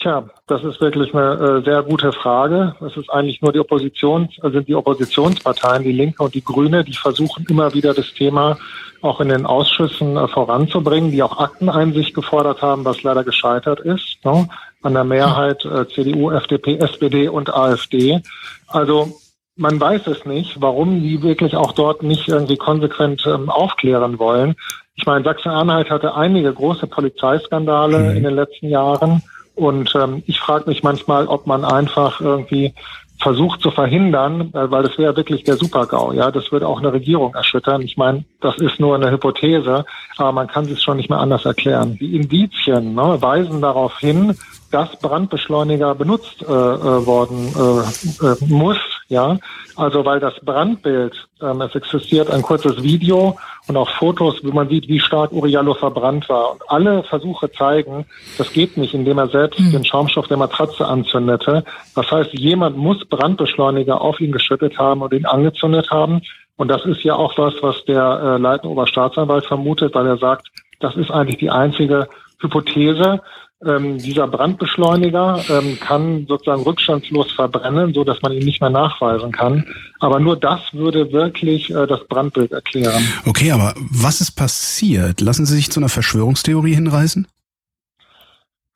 Tja, 0.00 0.28
das 0.46 0.62
ist 0.62 0.80
wirklich 0.80 1.12
eine 1.12 1.32
äh, 1.32 1.64
sehr 1.64 1.82
gute 1.82 2.12
Frage. 2.12 2.76
Es 2.86 2.96
ist 2.96 3.10
eigentlich 3.10 3.42
nur 3.42 3.52
die 3.52 3.58
Opposition, 3.58 4.28
äh, 4.42 4.50
sind 4.50 4.68
die 4.68 4.76
Oppositionsparteien, 4.76 5.82
die 5.82 5.92
Linke 5.92 6.22
und 6.22 6.34
die 6.34 6.44
Grüne, 6.44 6.84
die 6.84 6.94
versuchen 6.94 7.44
immer 7.48 7.74
wieder 7.74 7.94
das 7.94 8.14
Thema 8.14 8.56
auch 9.02 9.20
in 9.20 9.28
den 9.28 9.44
Ausschüssen 9.44 10.16
äh, 10.16 10.28
voranzubringen, 10.28 11.10
die 11.10 11.22
auch 11.22 11.38
Akteneinsicht 11.38 12.14
gefordert 12.14 12.62
haben, 12.62 12.84
was 12.84 13.02
leider 13.02 13.24
gescheitert 13.24 13.80
ist, 13.80 14.24
ne? 14.24 14.48
an 14.82 14.94
der 14.94 15.04
Mehrheit 15.04 15.64
äh, 15.64 15.88
CDU, 15.88 16.30
FDP, 16.30 16.76
SPD 16.76 17.28
und 17.28 17.52
AfD. 17.52 18.22
Also 18.68 19.18
man 19.56 19.80
weiß 19.80 20.06
es 20.06 20.24
nicht, 20.24 20.60
warum 20.60 21.02
die 21.02 21.22
wirklich 21.22 21.56
auch 21.56 21.72
dort 21.72 22.04
nicht 22.04 22.28
irgendwie 22.28 22.56
konsequent 22.56 23.26
ähm, 23.26 23.50
aufklären 23.50 24.20
wollen. 24.20 24.54
Ich 24.94 25.06
meine, 25.06 25.24
Sachsen-Anhalt 25.24 25.90
hatte 25.90 26.14
einige 26.14 26.52
große 26.52 26.86
Polizeiskandale 26.86 27.98
mhm. 27.98 28.16
in 28.16 28.22
den 28.22 28.34
letzten 28.36 28.68
Jahren. 28.68 29.22
Und 29.58 29.92
ähm, 29.96 30.22
ich 30.26 30.38
frage 30.38 30.68
mich 30.68 30.84
manchmal, 30.84 31.26
ob 31.26 31.48
man 31.48 31.64
einfach 31.64 32.20
irgendwie 32.20 32.74
versucht 33.20 33.60
zu 33.60 33.72
verhindern, 33.72 34.52
äh, 34.54 34.70
weil 34.70 34.84
das 34.84 34.96
wäre 34.98 35.16
wirklich 35.16 35.42
der 35.42 35.56
Supergau. 35.56 36.12
Ja, 36.12 36.30
das 36.30 36.52
würde 36.52 36.68
auch 36.68 36.78
eine 36.78 36.92
Regierung 36.92 37.34
erschüttern. 37.34 37.82
Ich 37.82 37.96
meine, 37.96 38.24
das 38.40 38.56
ist 38.58 38.78
nur 38.78 38.94
eine 38.94 39.10
Hypothese, 39.10 39.84
aber 40.16 40.30
man 40.30 40.46
kann 40.46 40.66
es 40.66 40.80
schon 40.80 40.98
nicht 40.98 41.10
mehr 41.10 41.18
anders 41.18 41.44
erklären. 41.44 41.98
Die 42.00 42.14
Indizien 42.14 42.94
ne, 42.94 43.20
weisen 43.20 43.60
darauf 43.60 43.98
hin, 43.98 44.36
dass 44.70 44.98
Brandbeschleuniger 44.98 45.94
benutzt 45.94 46.42
äh, 46.42 46.44
äh, 46.44 47.06
worden 47.06 47.52
äh, 47.56 48.26
äh, 48.26 48.36
muss. 48.46 48.76
Ja, 49.08 49.38
also 49.74 50.04
weil 50.04 50.20
das 50.20 50.34
Brandbild, 50.44 51.14
ähm, 51.40 51.62
es 51.62 51.74
existiert 51.74 52.30
ein 52.30 52.42
kurzes 52.42 52.82
Video 52.82 53.38
und 53.66 53.76
auch 53.78 53.88
Fotos, 53.88 54.36
wo 54.42 54.52
man 54.52 54.68
sieht, 54.68 54.86
wie 54.88 55.00
stark 55.00 55.32
Uriallo 55.32 55.72
verbrannt 55.72 56.28
war. 56.28 56.52
Und 56.52 56.62
alle 56.68 57.02
Versuche 57.04 57.50
zeigen, 57.50 58.04
das 58.36 58.52
geht 58.52 58.76
nicht, 58.76 58.92
indem 58.92 59.16
er 59.16 59.28
selbst 59.28 59.58
mhm. 59.58 59.72
den 59.72 59.84
Schaumstoff 59.84 60.28
der 60.28 60.36
Matratze 60.36 60.86
anzündete. 60.86 61.64
Das 61.94 62.10
heißt, 62.10 62.34
jemand 62.34 62.76
muss 62.76 63.02
Brandbeschleuniger 63.06 64.00
auf 64.00 64.20
ihn 64.20 64.32
geschüttet 64.32 64.78
haben 64.78 65.00
und 65.00 65.14
ihn 65.14 65.24
angezündet 65.24 65.90
haben. 65.90 66.20
Und 66.56 66.68
das 66.68 66.84
ist 66.84 67.02
ja 67.02 67.14
auch 67.14 67.38
was, 67.38 67.54
was 67.62 67.82
der 67.86 68.02
äh, 68.02 68.38
leitende 68.38 68.72
Oberstaatsanwalt 68.72 69.46
vermutet, 69.46 69.94
weil 69.94 70.06
er 70.06 70.18
sagt, 70.18 70.48
das 70.80 70.96
ist 70.96 71.10
eigentlich 71.10 71.38
die 71.38 71.50
einzige 71.50 72.08
Hypothese, 72.40 73.20
ähm, 73.64 73.98
dieser 73.98 74.28
Brandbeschleuniger 74.28 75.42
ähm, 75.48 75.78
kann 75.80 76.26
sozusagen 76.28 76.62
rückstandslos 76.62 77.32
verbrennen, 77.32 77.92
so 77.92 78.04
dass 78.04 78.22
man 78.22 78.32
ihn 78.32 78.44
nicht 78.44 78.60
mehr 78.60 78.70
nachweisen 78.70 79.32
kann. 79.32 79.64
Aber 80.00 80.20
nur 80.20 80.36
das 80.36 80.60
würde 80.72 81.12
wirklich 81.12 81.70
äh, 81.70 81.86
das 81.86 82.06
Brandbild 82.06 82.52
erklären. 82.52 83.02
Okay, 83.26 83.50
aber 83.50 83.74
was 83.90 84.20
ist 84.20 84.32
passiert? 84.32 85.20
Lassen 85.20 85.44
Sie 85.44 85.56
sich 85.56 85.70
zu 85.70 85.80
einer 85.80 85.88
Verschwörungstheorie 85.88 86.74
hinreißen? 86.74 87.26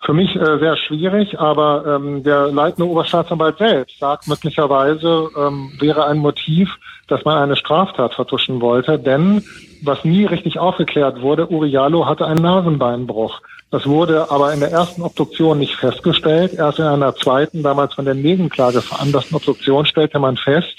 Für 0.04 0.14
mich 0.14 0.34
äh, 0.34 0.58
sehr 0.58 0.76
schwierig, 0.76 1.38
aber 1.38 1.86
ähm, 1.86 2.24
der 2.24 2.48
leitende 2.48 2.88
Oberstaatsanwalt 2.88 3.58
selbst 3.58 4.00
sagt 4.00 4.26
möglicherweise 4.26 5.28
ähm, 5.38 5.70
wäre 5.78 6.06
ein 6.06 6.18
Motiv, 6.18 6.70
dass 7.06 7.24
man 7.24 7.38
eine 7.38 7.54
Straftat 7.54 8.14
vertuschen 8.14 8.60
wollte, 8.60 8.98
denn 8.98 9.44
was 9.84 10.04
nie 10.04 10.24
richtig 10.24 10.58
aufgeklärt 10.58 11.20
wurde, 11.20 11.50
Uriallo 11.50 12.06
hatte 12.06 12.26
einen 12.26 12.42
Nasenbeinbruch. 12.42 13.40
Das 13.70 13.86
wurde 13.86 14.30
aber 14.30 14.52
in 14.52 14.60
der 14.60 14.70
ersten 14.70 15.02
Obduktion 15.02 15.58
nicht 15.58 15.76
festgestellt. 15.76 16.52
Erst 16.54 16.78
in 16.78 16.84
einer 16.84 17.14
zweiten, 17.14 17.62
damals 17.62 17.94
von 17.94 18.04
der 18.04 18.14
Nebenklage 18.14 18.82
veranlassten 18.82 19.36
Obduktion 19.36 19.86
stellte 19.86 20.18
man 20.18 20.36
fest, 20.36 20.74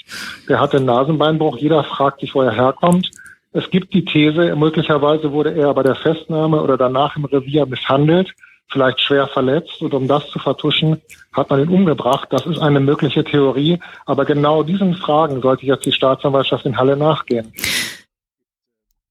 der 0.48 0.60
hatte 0.60 0.76
einen 0.76 0.86
Nasenbeinbruch. 0.86 1.58
Jeder 1.58 1.82
fragt 1.84 2.20
sich, 2.20 2.34
wo 2.34 2.42
er 2.42 2.52
herkommt. 2.52 3.10
Es 3.52 3.68
gibt 3.70 3.94
die 3.94 4.04
These, 4.04 4.54
möglicherweise 4.56 5.32
wurde 5.32 5.54
er 5.54 5.74
bei 5.74 5.82
der 5.82 5.94
Festnahme 5.96 6.60
oder 6.62 6.76
danach 6.76 7.16
im 7.16 7.24
Revier 7.24 7.66
misshandelt 7.66 8.32
vielleicht 8.68 9.00
schwer 9.00 9.26
verletzt. 9.28 9.80
Und 9.80 9.94
um 9.94 10.06
das 10.08 10.28
zu 10.30 10.38
vertuschen, 10.38 11.00
hat 11.32 11.50
man 11.50 11.60
ihn 11.60 11.68
umgebracht. 11.68 12.28
Das 12.30 12.46
ist 12.46 12.58
eine 12.58 12.80
mögliche 12.80 13.24
Theorie. 13.24 13.78
Aber 14.06 14.24
genau 14.24 14.62
diesen 14.62 14.94
Fragen 14.94 15.40
sollte 15.40 15.66
jetzt 15.66 15.86
die 15.86 15.92
Staatsanwaltschaft 15.92 16.66
in 16.66 16.76
Halle 16.76 16.96
nachgehen. 16.96 17.52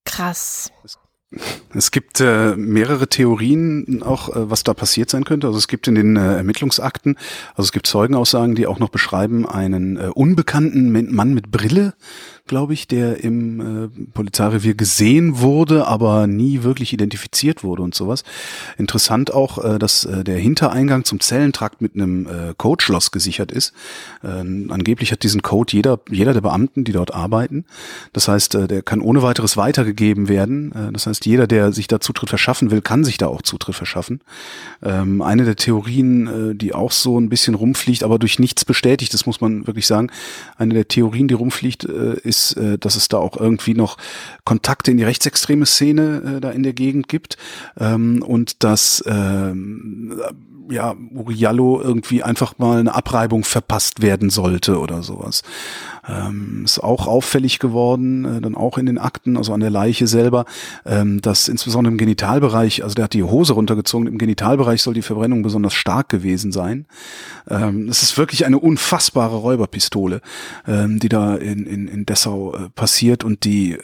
Krass. 0.05 0.71
Es 1.73 1.91
gibt 1.91 2.19
äh, 2.19 2.55
mehrere 2.55 3.07
Theorien 3.07 4.03
auch, 4.03 4.29
äh, 4.29 4.49
was 4.49 4.63
da 4.63 4.73
passiert 4.73 5.09
sein 5.09 5.23
könnte. 5.23 5.47
Also 5.47 5.57
es 5.57 5.67
gibt 5.67 5.87
in 5.87 5.95
den 5.95 6.15
äh, 6.15 6.35
Ermittlungsakten, 6.37 7.17
also 7.55 7.63
es 7.63 7.71
gibt 7.71 7.87
Zeugenaussagen, 7.87 8.55
die 8.55 8.67
auch 8.67 8.79
noch 8.79 8.89
beschreiben, 8.89 9.47
einen 9.47 9.97
äh, 9.97 10.09
unbekannten 10.13 10.91
Mann 11.13 11.33
mit 11.33 11.49
Brille, 11.49 11.93
glaube 12.45 12.73
ich, 12.73 12.87
der 12.87 13.23
im 13.23 13.85
äh, 13.85 13.89
Polizeirevier 14.13 14.73
gesehen 14.73 15.39
wurde, 15.39 15.87
aber 15.87 16.27
nie 16.27 16.63
wirklich 16.63 16.91
identifiziert 16.91 17.63
wurde 17.63 17.83
und 17.83 17.95
sowas. 17.95 18.23
Interessant 18.77 19.33
auch, 19.33 19.63
äh, 19.63 19.79
dass 19.79 20.03
äh, 20.03 20.25
der 20.25 20.37
Hintereingang 20.37 21.05
zum 21.05 21.21
Zellentrakt 21.21 21.81
mit 21.81 21.95
einem 21.95 22.27
äh, 22.27 22.53
Codeschloss 22.57 23.11
gesichert 23.11 23.51
ist. 23.51 23.73
Äh, 24.23 24.27
angeblich 24.27 25.13
hat 25.13 25.23
diesen 25.23 25.41
Code 25.41 25.71
jeder, 25.71 26.01
jeder 26.09 26.33
der 26.33 26.41
Beamten, 26.41 26.83
die 26.83 26.91
dort 26.91 27.13
arbeiten. 27.13 27.63
Das 28.11 28.27
heißt, 28.27 28.55
äh, 28.55 28.67
der 28.67 28.81
kann 28.81 28.99
ohne 28.99 29.21
weiteres 29.21 29.55
weitergegeben 29.55 30.27
werden. 30.27 30.73
Äh, 30.73 30.91
das 30.91 31.07
heißt, 31.07 31.25
jeder, 31.25 31.47
der 31.47 31.71
sich 31.71 31.87
da 31.87 32.01
Zutritt 32.01 32.29
verschaffen 32.29 32.71
will, 32.71 32.81
kann 32.81 33.05
sich 33.05 33.17
da 33.17 33.27
auch 33.27 33.41
Zutritt 33.41 33.75
verschaffen. 33.75 34.19
Ähm, 34.83 35.21
eine 35.21 35.45
der 35.45 35.55
Theorien, 35.55 36.27
äh, 36.51 36.55
die 36.55 36.73
auch 36.73 36.91
so 36.91 37.17
ein 37.17 37.29
bisschen 37.29 37.55
rumfliegt, 37.55 38.03
aber 38.03 38.19
durch 38.19 38.37
nichts 38.37 38.65
bestätigt, 38.65 39.13
das 39.13 39.25
muss 39.25 39.39
man 39.39 39.65
wirklich 39.65 39.87
sagen, 39.87 40.11
eine 40.57 40.73
der 40.73 40.89
Theorien, 40.89 41.29
die 41.29 41.35
rumfliegt, 41.35 41.85
äh, 41.85 42.32
ist, 42.33 42.57
äh, 42.57 42.77
dass 42.77 42.95
es 42.95 43.07
da 43.07 43.17
auch 43.17 43.37
irgendwie 43.37 43.75
noch 43.75 43.97
Kontakte 44.43 44.91
in 44.91 44.97
die 44.97 45.03
rechtsextreme 45.03 45.65
Szene 45.65 46.37
äh, 46.37 46.41
da 46.41 46.49
in 46.49 46.63
der 46.63 46.73
Gegend 46.73 47.07
gibt 47.07 47.37
ähm, 47.79 48.23
und 48.23 48.63
dass 48.63 49.03
ähm, 49.05 50.19
ja, 50.69 50.95
Uriallo 51.11 51.81
irgendwie 51.81 52.23
einfach 52.23 52.57
mal 52.57 52.79
eine 52.79 52.95
Abreibung 52.95 53.43
verpasst 53.43 54.01
werden 54.01 54.29
sollte 54.29 54.79
oder 54.79 55.03
sowas. 55.03 55.43
Ähm, 56.07 56.63
ist 56.65 56.79
auch 56.79 57.07
auffällig 57.07 57.59
geworden, 57.59 58.25
äh, 58.25 58.41
dann 58.41 58.55
auch 58.55 58.77
in 58.77 58.85
den 58.85 58.97
Akten, 58.97 59.37
also 59.37 59.53
an 59.53 59.61
der 59.61 59.69
Leiche 59.69 60.07
selber, 60.07 60.45
ähm, 60.85 61.21
dass 61.21 61.47
insbesondere 61.47 61.91
im 61.91 61.97
Genitalbereich, 61.97 62.83
also 62.83 62.95
der 62.95 63.05
hat 63.05 63.13
die 63.13 63.23
Hose 63.23 63.53
runtergezogen, 63.53 64.07
im 64.07 64.17
Genitalbereich 64.17 64.81
soll 64.81 64.93
die 64.93 65.01
Verbrennung 65.01 65.43
besonders 65.43 65.73
stark 65.73 66.09
gewesen 66.09 66.51
sein. 66.51 66.85
Ähm, 67.49 67.87
es 67.89 68.03
ist 68.03 68.17
wirklich 68.17 68.45
eine 68.45 68.59
unfassbare 68.59 69.37
Räuberpistole, 69.37 70.21
ähm, 70.67 70.99
die 70.99 71.09
da 71.09 71.35
in, 71.35 71.65
in, 71.65 71.87
in 71.87 72.05
Dessau 72.05 72.53
äh, 72.53 72.69
passiert 72.69 73.23
und 73.23 73.43
die 73.43 73.73
äh, 73.73 73.79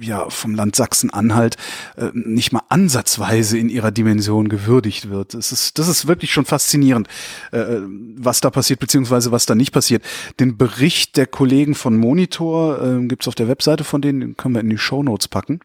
ja 0.00 0.28
vom 0.30 0.54
Land 0.54 0.76
Sachsen-Anhalt 0.76 1.56
äh, 1.96 2.10
nicht 2.14 2.52
mal 2.52 2.62
ansatzweise 2.68 3.58
in 3.58 3.68
ihrer 3.68 3.90
Dimension 3.90 4.48
gewürdigt 4.48 5.10
wird. 5.10 5.34
Es 5.34 5.52
ist, 5.52 5.78
das 5.78 5.88
ist 5.88 6.06
wirklich 6.06 6.32
schon 6.32 6.44
faszinierend, 6.44 7.08
äh, 7.52 7.78
was 8.16 8.40
da 8.40 8.50
passiert, 8.50 8.80
beziehungsweise 8.80 9.32
was 9.32 9.46
da 9.46 9.54
nicht 9.54 9.72
passiert. 9.72 10.02
Den 10.40 10.56
Bericht 10.56 11.16
der 11.16 11.26
Kollegen 11.26 11.61
Kollegen 11.62 11.74
von 11.76 11.96
Monitor, 11.96 12.82
äh, 12.82 13.06
gibt 13.06 13.22
es 13.22 13.28
auf 13.28 13.36
der 13.36 13.46
Webseite 13.46 13.84
von 13.84 14.02
denen, 14.02 14.18
den 14.20 14.36
können 14.36 14.56
wir 14.56 14.62
in 14.62 14.70
die 14.70 14.78
Show 14.78 15.04
Notes 15.04 15.28
packen. 15.28 15.60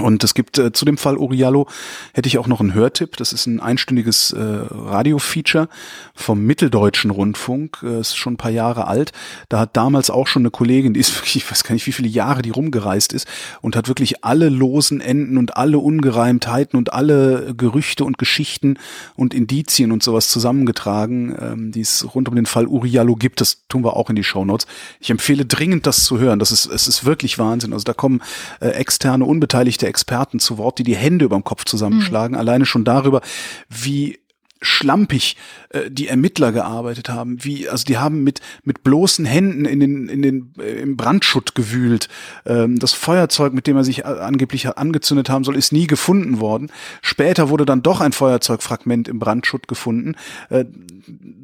Und 0.00 0.24
es 0.24 0.32
gibt 0.32 0.56
äh, 0.56 0.72
zu 0.72 0.86
dem 0.86 0.96
Fall 0.96 1.18
Uriallo 1.18 1.68
hätte 2.14 2.26
ich 2.26 2.38
auch 2.38 2.46
noch 2.46 2.60
einen 2.60 2.72
Hörtipp. 2.72 3.18
Das 3.18 3.34
ist 3.34 3.46
ein 3.46 3.60
einstündiges 3.60 4.32
äh, 4.32 4.40
Radio-Feature 4.40 5.68
vom 6.14 6.44
Mitteldeutschen 6.46 7.10
Rundfunk. 7.10 7.80
Äh, 7.82 8.00
ist 8.00 8.16
schon 8.16 8.34
ein 8.34 8.38
paar 8.38 8.50
Jahre 8.50 8.86
alt. 8.86 9.12
Da 9.50 9.60
hat 9.60 9.76
damals 9.76 10.08
auch 10.08 10.26
schon 10.26 10.42
eine 10.42 10.50
Kollegin, 10.50 10.94
die 10.94 11.00
ist 11.00 11.14
wirklich, 11.18 11.36
ich 11.36 11.50
weiß 11.50 11.62
gar 11.64 11.74
nicht, 11.74 11.86
wie 11.86 11.92
viele 11.92 12.08
Jahre 12.08 12.40
die 12.40 12.50
rumgereist 12.50 13.12
ist 13.12 13.28
und 13.60 13.76
hat 13.76 13.86
wirklich 13.86 14.24
alle 14.24 14.48
losen 14.48 15.02
Enden 15.02 15.36
und 15.36 15.58
alle 15.58 15.78
Ungereimtheiten 15.78 16.78
und 16.78 16.94
alle 16.94 17.54
Gerüchte 17.54 18.06
und 18.06 18.16
Geschichten 18.16 18.78
und 19.14 19.34
Indizien 19.34 19.92
und 19.92 20.02
sowas 20.02 20.28
zusammengetragen, 20.28 21.36
ähm, 21.38 21.72
die 21.72 21.82
es 21.82 22.14
rund 22.14 22.30
um 22.30 22.34
den 22.34 22.46
Fall 22.46 22.66
Uriallo 22.66 23.14
gibt. 23.14 23.42
Das 23.42 23.66
tun 23.68 23.84
wir 23.84 23.94
auch 23.96 24.08
in 24.08 24.16
die 24.16 24.24
Show 24.24 24.46
Notes. 24.46 24.66
Ich 25.00 25.10
empfehle 25.10 25.44
dringend, 25.44 25.86
das 25.86 26.04
zu 26.04 26.18
hören. 26.18 26.38
Das 26.38 26.50
ist, 26.50 26.64
es 26.64 26.88
ist 26.88 27.04
wirklich 27.04 27.38
Wahnsinn. 27.38 27.74
Also 27.74 27.84
da 27.84 27.92
kommen 27.92 28.22
äh, 28.60 28.68
externe, 28.68 29.26
unbeteiligte 29.26 29.81
Experten 29.86 30.38
zu 30.38 30.58
Wort, 30.58 30.78
die 30.78 30.82
die 30.82 30.96
Hände 30.96 31.24
über 31.24 31.36
dem 31.36 31.44
Kopf 31.44 31.64
zusammenschlagen, 31.64 32.34
mhm. 32.34 32.40
alleine 32.40 32.66
schon 32.66 32.84
darüber, 32.84 33.20
wie 33.68 34.18
schlampig 34.62 35.36
äh, 35.70 35.90
die 35.90 36.08
Ermittler 36.08 36.52
gearbeitet 36.52 37.08
haben, 37.08 37.44
wie 37.44 37.68
also 37.68 37.84
die 37.84 37.98
haben 37.98 38.24
mit 38.24 38.40
mit 38.64 38.82
bloßen 38.82 39.24
Händen 39.24 39.64
in 39.64 39.80
den 39.80 40.08
in 40.08 40.22
den 40.22 40.54
äh, 40.58 40.80
im 40.80 40.96
Brandschutt 40.96 41.54
gewühlt. 41.54 42.08
Ähm, 42.46 42.78
das 42.78 42.92
Feuerzeug, 42.92 43.52
mit 43.52 43.66
dem 43.66 43.76
er 43.76 43.84
sich 43.84 44.00
äh, 44.00 44.02
angeblich 44.04 44.68
angezündet 44.76 45.28
haben 45.28 45.44
soll, 45.44 45.56
ist 45.56 45.72
nie 45.72 45.86
gefunden 45.86 46.40
worden. 46.40 46.70
Später 47.02 47.48
wurde 47.48 47.66
dann 47.66 47.82
doch 47.82 48.00
ein 48.00 48.12
Feuerzeugfragment 48.12 49.08
im 49.08 49.18
Brandschutt 49.18 49.68
gefunden. 49.68 50.14
Äh, 50.48 50.64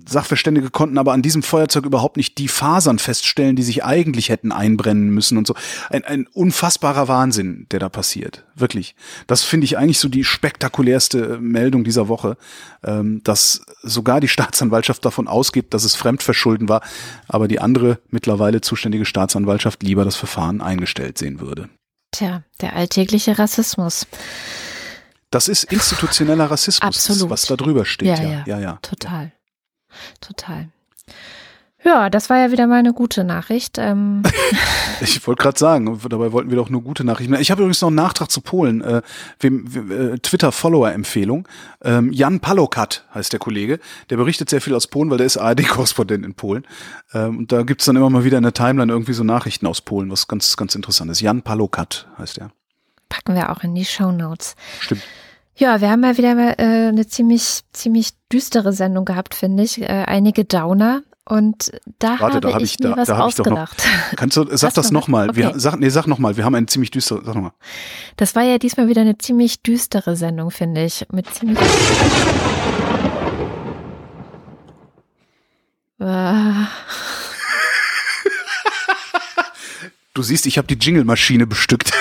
Sachverständige 0.06 0.70
konnten 0.70 0.98
aber 0.98 1.12
an 1.12 1.22
diesem 1.22 1.42
Feuerzeug 1.42 1.84
überhaupt 1.84 2.16
nicht 2.16 2.38
die 2.38 2.48
Fasern 2.48 2.98
feststellen, 2.98 3.56
die 3.56 3.62
sich 3.62 3.84
eigentlich 3.84 4.30
hätten 4.30 4.52
einbrennen 4.52 5.10
müssen 5.10 5.36
und 5.36 5.46
so. 5.46 5.54
Ein, 5.90 6.04
ein 6.04 6.26
unfassbarer 6.32 7.08
Wahnsinn, 7.08 7.66
der 7.70 7.80
da 7.80 7.88
passiert. 7.88 8.44
Wirklich. 8.54 8.94
Das 9.26 9.42
finde 9.42 9.64
ich 9.64 9.76
eigentlich 9.76 9.98
so 9.98 10.08
die 10.08 10.24
spektakulärste 10.24 11.38
Meldung 11.40 11.84
dieser 11.84 12.08
Woche. 12.08 12.36
Ähm, 12.84 13.07
ähm, 13.09 13.22
dass 13.24 13.62
sogar 13.82 14.20
die 14.20 14.28
Staatsanwaltschaft 14.28 15.04
davon 15.04 15.28
ausgeht, 15.28 15.74
dass 15.74 15.84
es 15.84 15.94
Fremdverschulden 15.94 16.68
war, 16.68 16.82
aber 17.26 17.48
die 17.48 17.61
andere 17.61 18.00
mittlerweile 18.09 18.61
zuständige 18.61 19.04
Staatsanwaltschaft 19.04 19.82
lieber 19.82 20.04
das 20.04 20.16
Verfahren 20.16 20.61
eingestellt 20.61 21.18
sehen 21.18 21.40
würde. 21.40 21.68
Tja, 22.12 22.42
der 22.61 22.74
alltägliche 22.74 23.38
Rassismus. 23.38 24.06
Das 25.30 25.48
ist 25.48 25.64
institutioneller 25.64 26.50
Rassismus, 26.50 26.96
Absolut. 26.96 27.30
was 27.30 27.42
da 27.42 27.56
drüber 27.56 27.84
steht. 27.84 28.09
Ja, 28.09 28.22
ja, 28.22 28.44
ja, 28.46 28.61
ja. 28.61 28.78
total. 28.80 29.32
Total. 30.20 30.70
Ja, 31.89 32.11
das 32.11 32.28
war 32.28 32.36
ja 32.36 32.53
wieder 32.53 32.66
mal 32.66 32.80
eine 32.80 32.93
gute 32.93 33.24
Nachricht. 33.24 33.78
Ähm. 33.78 34.22
ich 35.01 35.26
wollte 35.26 35.43
gerade 35.43 35.59
sagen, 35.59 35.99
dabei 36.11 36.32
wollten 36.32 36.51
wir 36.51 36.59
doch 36.59 36.68
nur 36.68 36.82
gute 36.82 37.03
Nachrichten. 37.03 37.32
Ich 37.41 37.51
habe 37.51 37.62
übrigens 37.62 37.80
noch 37.80 37.89
einen 37.89 37.97
Nachtrag 37.97 38.30
zu 38.30 38.43
Polen. 38.43 38.82
Äh, 38.82 39.01
äh, 39.43 40.18
Twitter-Follower-Empfehlung. 40.18 41.49
Ähm, 41.82 42.12
Jan 42.12 42.41
Palokat 42.41 43.07
heißt 43.14 43.32
der 43.32 43.41
Kollege. 43.41 43.80
Der 44.11 44.18
berichtet 44.18 44.51
sehr 44.51 44.61
viel 44.61 44.74
aus 44.74 44.86
Polen, 44.86 45.09
weil 45.09 45.16
der 45.16 45.26
ist 45.26 45.39
ARD-Korrespondent 45.39 46.26
in 46.26 46.34
Polen. 46.34 46.66
Ähm, 47.14 47.39
und 47.39 47.53
da 47.53 47.62
gibt's 47.62 47.86
dann 47.86 47.97
immer 47.97 48.11
mal 48.11 48.22
wieder 48.22 48.36
in 48.36 48.43
der 48.43 48.53
Timeline 48.53 48.93
irgendwie 48.93 49.14
so 49.14 49.24
Nachrichten 49.24 49.66
aus 49.66 49.80
Polen, 49.80 50.11
was 50.11 50.28
ganz, 50.28 50.59
ganz 50.59 50.74
interessant 50.74 51.11
ist. 51.11 51.22
Jan 51.22 51.41
Palokat 51.41 52.07
heißt 52.18 52.36
er. 52.36 52.51
Packen 53.09 53.34
wir 53.34 53.51
auch 53.51 53.62
in 53.64 53.74
die 53.74 53.86
Show 53.86 54.12
Notes. 54.12 54.57
Stimmt. 54.80 55.05
Ja, 55.57 55.80
wir 55.80 55.89
haben 55.89 56.05
ja 56.05 56.18
wieder 56.18 56.34
mal, 56.34 56.55
äh, 56.59 56.89
eine 56.89 57.07
ziemlich, 57.07 57.62
ziemlich 57.72 58.11
düstere 58.30 58.74
Sendung 58.74 59.07
gehabt, 59.07 59.34
finde 59.34 59.62
ich. 59.62 59.80
Äh, 59.80 60.05
einige 60.07 60.45
Downer. 60.45 61.01
Und 61.29 61.72
da 61.99 62.18
Warte, 62.20 62.37
habe 62.37 62.41
da 62.41 62.55
hab 62.55 62.62
ich, 62.62 62.70
ich 62.70 62.76
da, 62.79 62.97
was 62.97 63.09
da 63.09 63.18
ausgedacht. 63.18 63.76
Noch, 63.76 64.16
kannst 64.16 64.39
du, 64.39 64.47
sag 64.57 64.72
das 64.72 64.91
nochmal. 64.91 65.29
Okay. 65.29 65.53
sag, 65.57 65.79
nee, 65.79 65.91
sag 65.91 66.07
nochmal. 66.07 66.39
Wir 66.39 66.47
haben 66.47 66.55
eine 66.55 66.64
ziemlich 66.64 66.91
düstere, 66.91 67.22
sag 67.22 67.35
nochmal. 67.35 67.53
Das 68.16 68.35
war 68.35 68.45
ja 68.45 68.57
diesmal 68.57 68.89
wieder 68.89 69.03
eine 69.03 69.18
ziemlich 69.18 69.61
düstere 69.62 70.16
Sendung, 70.16 70.51
finde 70.51 70.87
ich. 70.87 71.05
Mit 71.12 71.26
ziemlich. 71.35 71.59
du 80.14 80.22
siehst, 80.22 80.47
ich 80.47 80.57
habe 80.57 80.66
die 80.66 80.79
Jingle-Maschine 80.79 81.47
bestückt. 81.47 81.91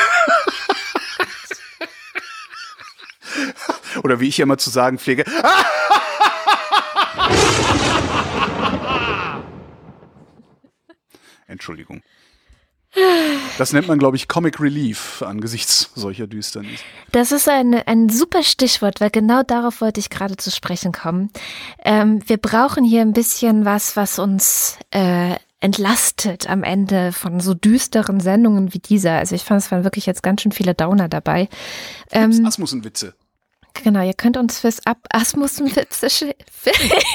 Oder 4.04 4.22
wie 4.22 4.30
ich 4.30 4.40
immer 4.40 4.58
zu 4.58 4.70
sagen 4.70 4.98
pflege. 5.00 5.26
Entschuldigung. 11.48 12.02
Das 13.58 13.74
nennt 13.74 13.88
man, 13.88 14.00
glaube 14.00 14.16
ich, 14.16 14.28
Comic 14.28 14.60
Relief 14.60 15.22
angesichts 15.22 15.91
solcher 15.93 16.26
Düsternis. 16.26 16.80
Das 17.12 17.32
ist 17.32 17.48
ein, 17.50 17.74
ein 17.74 18.10
super 18.10 18.43
Stichwort, 18.43 19.02
weil 19.02 19.10
genau 19.10 19.43
darauf 19.43 19.82
wollte 19.82 20.00
ich 20.00 20.10
gerade 20.10 20.38
zu 20.38 20.52
sprechen 20.52 20.93
kommen. 20.93 21.30
Ähm, 21.84 22.22
wir 22.28 22.38
brauchen 22.38 22.84
hier 22.84 23.02
ein 23.02 23.14
bisschen 23.14 23.66
was, 23.66 23.98
was 23.98 24.20
uns 24.20 24.80
äh, 24.91 25.36
entlastet 25.60 26.50
am 26.50 26.64
Ende 26.64 27.12
von 27.12 27.39
so 27.39 27.54
düsteren 27.54 28.20
Sendungen 28.20 28.74
wie 28.74 28.80
dieser. 28.80 29.14
Also 29.14 29.36
ich 29.36 29.43
fand, 29.43 29.62
es 29.62 29.72
waren 29.72 29.84
wirklich 29.84 30.06
jetzt 30.06 30.24
ganz 30.24 30.41
schön 30.41 30.52
viele 30.52 30.74
Downer 30.74 31.10
dabei. 31.10 31.50
Ähm, 32.12 32.45
Asmussen-Witze. 32.45 33.16
Genau, 33.84 34.02
ihr 34.02 34.14
könnt 34.14 34.38
uns 34.38 34.60
fürs 34.60 34.86
Ab 34.86 34.98
Asmussen-Witze 35.10 36.08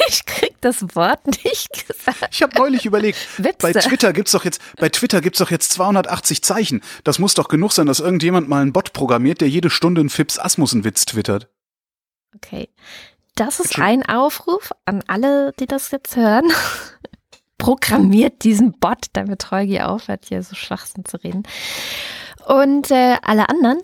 Ich 0.09 0.27
krieg 0.27 0.55
das 0.61 0.83
Wort 0.95 1.27
nicht 1.45 1.87
gesagt. 1.87 2.29
Ich 2.31 2.43
habe 2.43 2.57
neulich 2.57 2.87
überlegt, 2.87 3.19
Witze. 3.39 3.59
bei 3.61 3.73
Twitter 3.73 4.13
gibt's 4.13 4.33
doch 4.33 4.45
jetzt 4.45 4.61
bei 4.79 4.89
Twitter 4.89 5.21
gibt's 5.21 5.39
doch 5.39 5.51
jetzt 5.51 5.73
280 5.73 6.43
Zeichen. 6.43 6.83
Das 7.05 7.19
muss 7.19 7.35
doch 7.35 7.49
genug 7.49 7.73
sein, 7.73 7.87
dass 7.87 8.01
irgendjemand 8.01 8.49
mal 8.49 8.63
einen 8.63 8.73
Bot 8.73 8.93
programmiert, 8.93 9.41
der 9.41 9.49
jede 9.49 9.71
Stunde 9.71 10.01
einen 10.01 10.11
Fips 10.11 10.39
Asmussen-Witz 10.39 11.07
twittert. 11.07 11.49
Okay. 12.35 12.69
Das 13.35 13.61
ist 13.61 13.79
ein 13.79 14.05
Aufruf 14.05 14.73
an 14.85 15.03
alle, 15.07 15.53
die 15.59 15.67
das 15.67 15.91
jetzt 15.91 16.17
hören. 16.17 16.53
Programmiert 17.59 18.45
diesen 18.45 18.73
Bot, 18.73 19.07
damit 19.13 19.51
Holgi 19.51 19.81
aufhört, 19.81 20.27
hier 20.29 20.43
so 20.43 20.55
Schwachsinn 20.55 21.05
zu 21.05 21.17
reden. 21.19 21.45
Und 22.47 22.91
äh, 22.91 23.17
alle 23.23 23.49
anderen, 23.49 23.81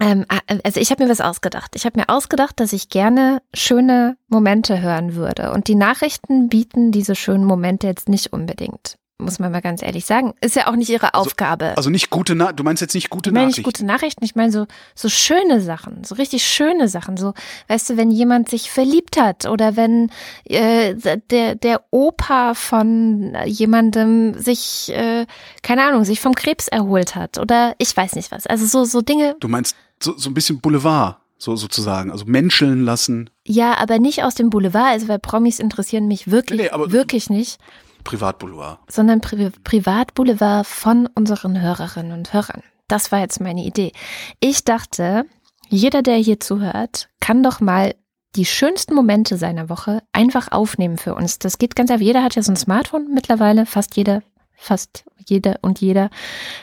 ähm, 0.00 0.24
äh, 0.28 0.58
also 0.64 0.80
ich 0.80 0.90
habe 0.90 1.04
mir 1.04 1.10
was 1.10 1.20
ausgedacht. 1.20 1.76
Ich 1.76 1.86
habe 1.86 2.00
mir 2.00 2.08
ausgedacht, 2.08 2.58
dass 2.58 2.72
ich 2.72 2.88
gerne 2.88 3.42
schöne 3.52 4.16
Momente 4.28 4.80
hören 4.80 5.14
würde. 5.14 5.52
Und 5.52 5.68
die 5.68 5.74
Nachrichten 5.74 6.48
bieten 6.48 6.92
diese 6.92 7.14
schönen 7.14 7.44
Momente 7.44 7.86
jetzt 7.86 8.08
nicht 8.08 8.32
unbedingt 8.32 8.98
muss 9.18 9.38
man 9.38 9.52
mal 9.52 9.60
ganz 9.60 9.82
ehrlich 9.82 10.04
sagen. 10.04 10.34
Ist 10.40 10.56
ja 10.56 10.66
auch 10.66 10.76
nicht 10.76 10.88
ihre 10.88 11.14
also, 11.14 11.26
Aufgabe. 11.26 11.66
Also, 11.66 11.76
also 11.76 11.90
nicht 11.90 12.10
gute 12.10 12.34
Na 12.34 12.52
du 12.52 12.64
meinst 12.64 12.82
jetzt 12.82 12.94
nicht 12.94 13.10
gute 13.10 13.30
ich 13.30 13.34
meine 13.34 13.46
Nachrichten? 13.46 13.60
nicht 13.60 13.64
gute 13.64 13.86
Nachrichten, 13.86 14.24
ich 14.24 14.34
meine 14.34 14.50
so, 14.50 14.66
so 14.94 15.08
schöne 15.08 15.60
Sachen, 15.60 16.04
so 16.04 16.16
richtig 16.16 16.44
schöne 16.44 16.88
Sachen. 16.88 17.16
So, 17.16 17.32
weißt 17.68 17.90
du, 17.90 17.96
wenn 17.96 18.10
jemand 18.10 18.48
sich 18.48 18.70
verliebt 18.70 19.20
hat 19.20 19.46
oder 19.46 19.76
wenn 19.76 20.10
äh, 20.44 20.94
der, 21.30 21.54
der 21.54 21.82
Opa 21.90 22.54
von 22.54 23.36
jemandem 23.46 24.34
sich, 24.38 24.90
äh, 24.92 25.26
keine 25.62 25.84
Ahnung, 25.84 26.04
sich 26.04 26.20
vom 26.20 26.34
Krebs 26.34 26.68
erholt 26.68 27.14
hat 27.14 27.38
oder 27.38 27.74
ich 27.78 27.96
weiß 27.96 28.16
nicht 28.16 28.32
was. 28.32 28.46
Also 28.46 28.66
so, 28.66 28.84
so 28.84 29.00
Dinge. 29.00 29.36
Du 29.38 29.48
meinst 29.48 29.76
so, 30.02 30.16
so 30.16 30.28
ein 30.28 30.34
bisschen 30.34 30.60
Boulevard? 30.60 31.18
so 31.36 31.56
sozusagen, 31.56 32.10
also 32.10 32.24
menscheln 32.24 32.84
lassen. 32.84 33.28
Ja, 33.44 33.76
aber 33.76 33.98
nicht 33.98 34.22
aus 34.22 34.34
dem 34.34 34.48
Boulevard, 34.48 34.92
also 34.92 35.08
weil 35.08 35.18
Promis 35.18 35.58
interessieren 35.58 36.08
mich 36.08 36.30
wirklich, 36.30 36.70
nee, 36.72 36.92
wirklich 36.92 37.28
nicht. 37.28 37.58
Privatboulevard. 38.04 38.78
Sondern 38.90 39.20
Pri 39.20 39.50
Privatboulevard 39.64 40.66
von 40.66 41.08
unseren 41.14 41.60
Hörerinnen 41.60 42.12
und 42.12 42.32
Hörern. 42.32 42.62
Das 42.88 43.10
war 43.10 43.20
jetzt 43.20 43.40
meine 43.40 43.64
Idee. 43.64 43.92
Ich 44.40 44.64
dachte, 44.64 45.24
jeder, 45.68 46.02
der 46.02 46.16
hier 46.16 46.38
zuhört, 46.38 47.08
kann 47.20 47.42
doch 47.42 47.60
mal 47.60 47.94
die 48.36 48.44
schönsten 48.44 48.94
Momente 48.94 49.36
seiner 49.38 49.68
Woche 49.68 50.02
einfach 50.12 50.50
aufnehmen 50.50 50.98
für 50.98 51.14
uns. 51.14 51.38
Das 51.38 51.58
geht 51.58 51.76
ganz 51.76 51.90
einfach. 51.90 52.04
Jeder 52.04 52.22
hat 52.22 52.34
ja 52.34 52.42
so 52.42 52.52
ein 52.52 52.56
Smartphone 52.56 53.12
mittlerweile, 53.12 53.64
fast 53.64 53.96
jeder 53.96 54.22
fast 54.56 55.04
jeder 55.26 55.58
und 55.62 55.80
jeder. 55.80 56.10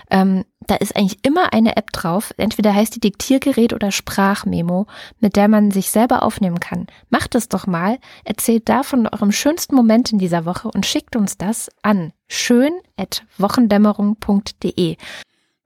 Ähm, 0.09 0.45
da 0.67 0.75
ist 0.75 0.95
eigentlich 0.95 1.25
immer 1.25 1.51
eine 1.53 1.75
App 1.77 1.91
drauf. 1.91 2.33
Entweder 2.37 2.73
heißt 2.73 2.95
die 2.95 2.99
Diktiergerät 2.99 3.73
oder 3.73 3.91
Sprachmemo, 3.91 4.87
mit 5.19 5.35
der 5.35 5.47
man 5.47 5.69
sich 5.71 5.89
selber 5.91 6.23
aufnehmen 6.23 6.59
kann. 6.59 6.87
Macht 7.09 7.35
es 7.35 7.49
doch 7.49 7.67
mal. 7.67 7.99
Erzählt 8.23 8.69
da 8.69 8.81
von 8.83 9.07
eurem 9.07 9.31
schönsten 9.31 9.75
Moment 9.75 10.11
in 10.11 10.17
dieser 10.19 10.45
Woche 10.45 10.69
und 10.69 10.85
schickt 10.85 11.15
uns 11.15 11.37
das 11.37 11.69
an 11.81 12.13
schön.wochendämmerung.de. 12.27 14.97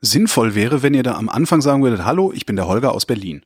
Sinnvoll 0.02 0.56
wäre, 0.56 0.84
wenn 0.84 0.94
ihr 0.94 1.04
da 1.04 1.16
am 1.16 1.30
Anfang 1.30 1.62
sagen 1.62 1.82
würdet, 1.84 2.04
hallo, 2.06 2.32
ich 2.34 2.46
bin 2.46 2.56
der 2.56 2.68
Holger 2.68 2.94
aus 2.94 3.06
Berlin. 3.06 3.44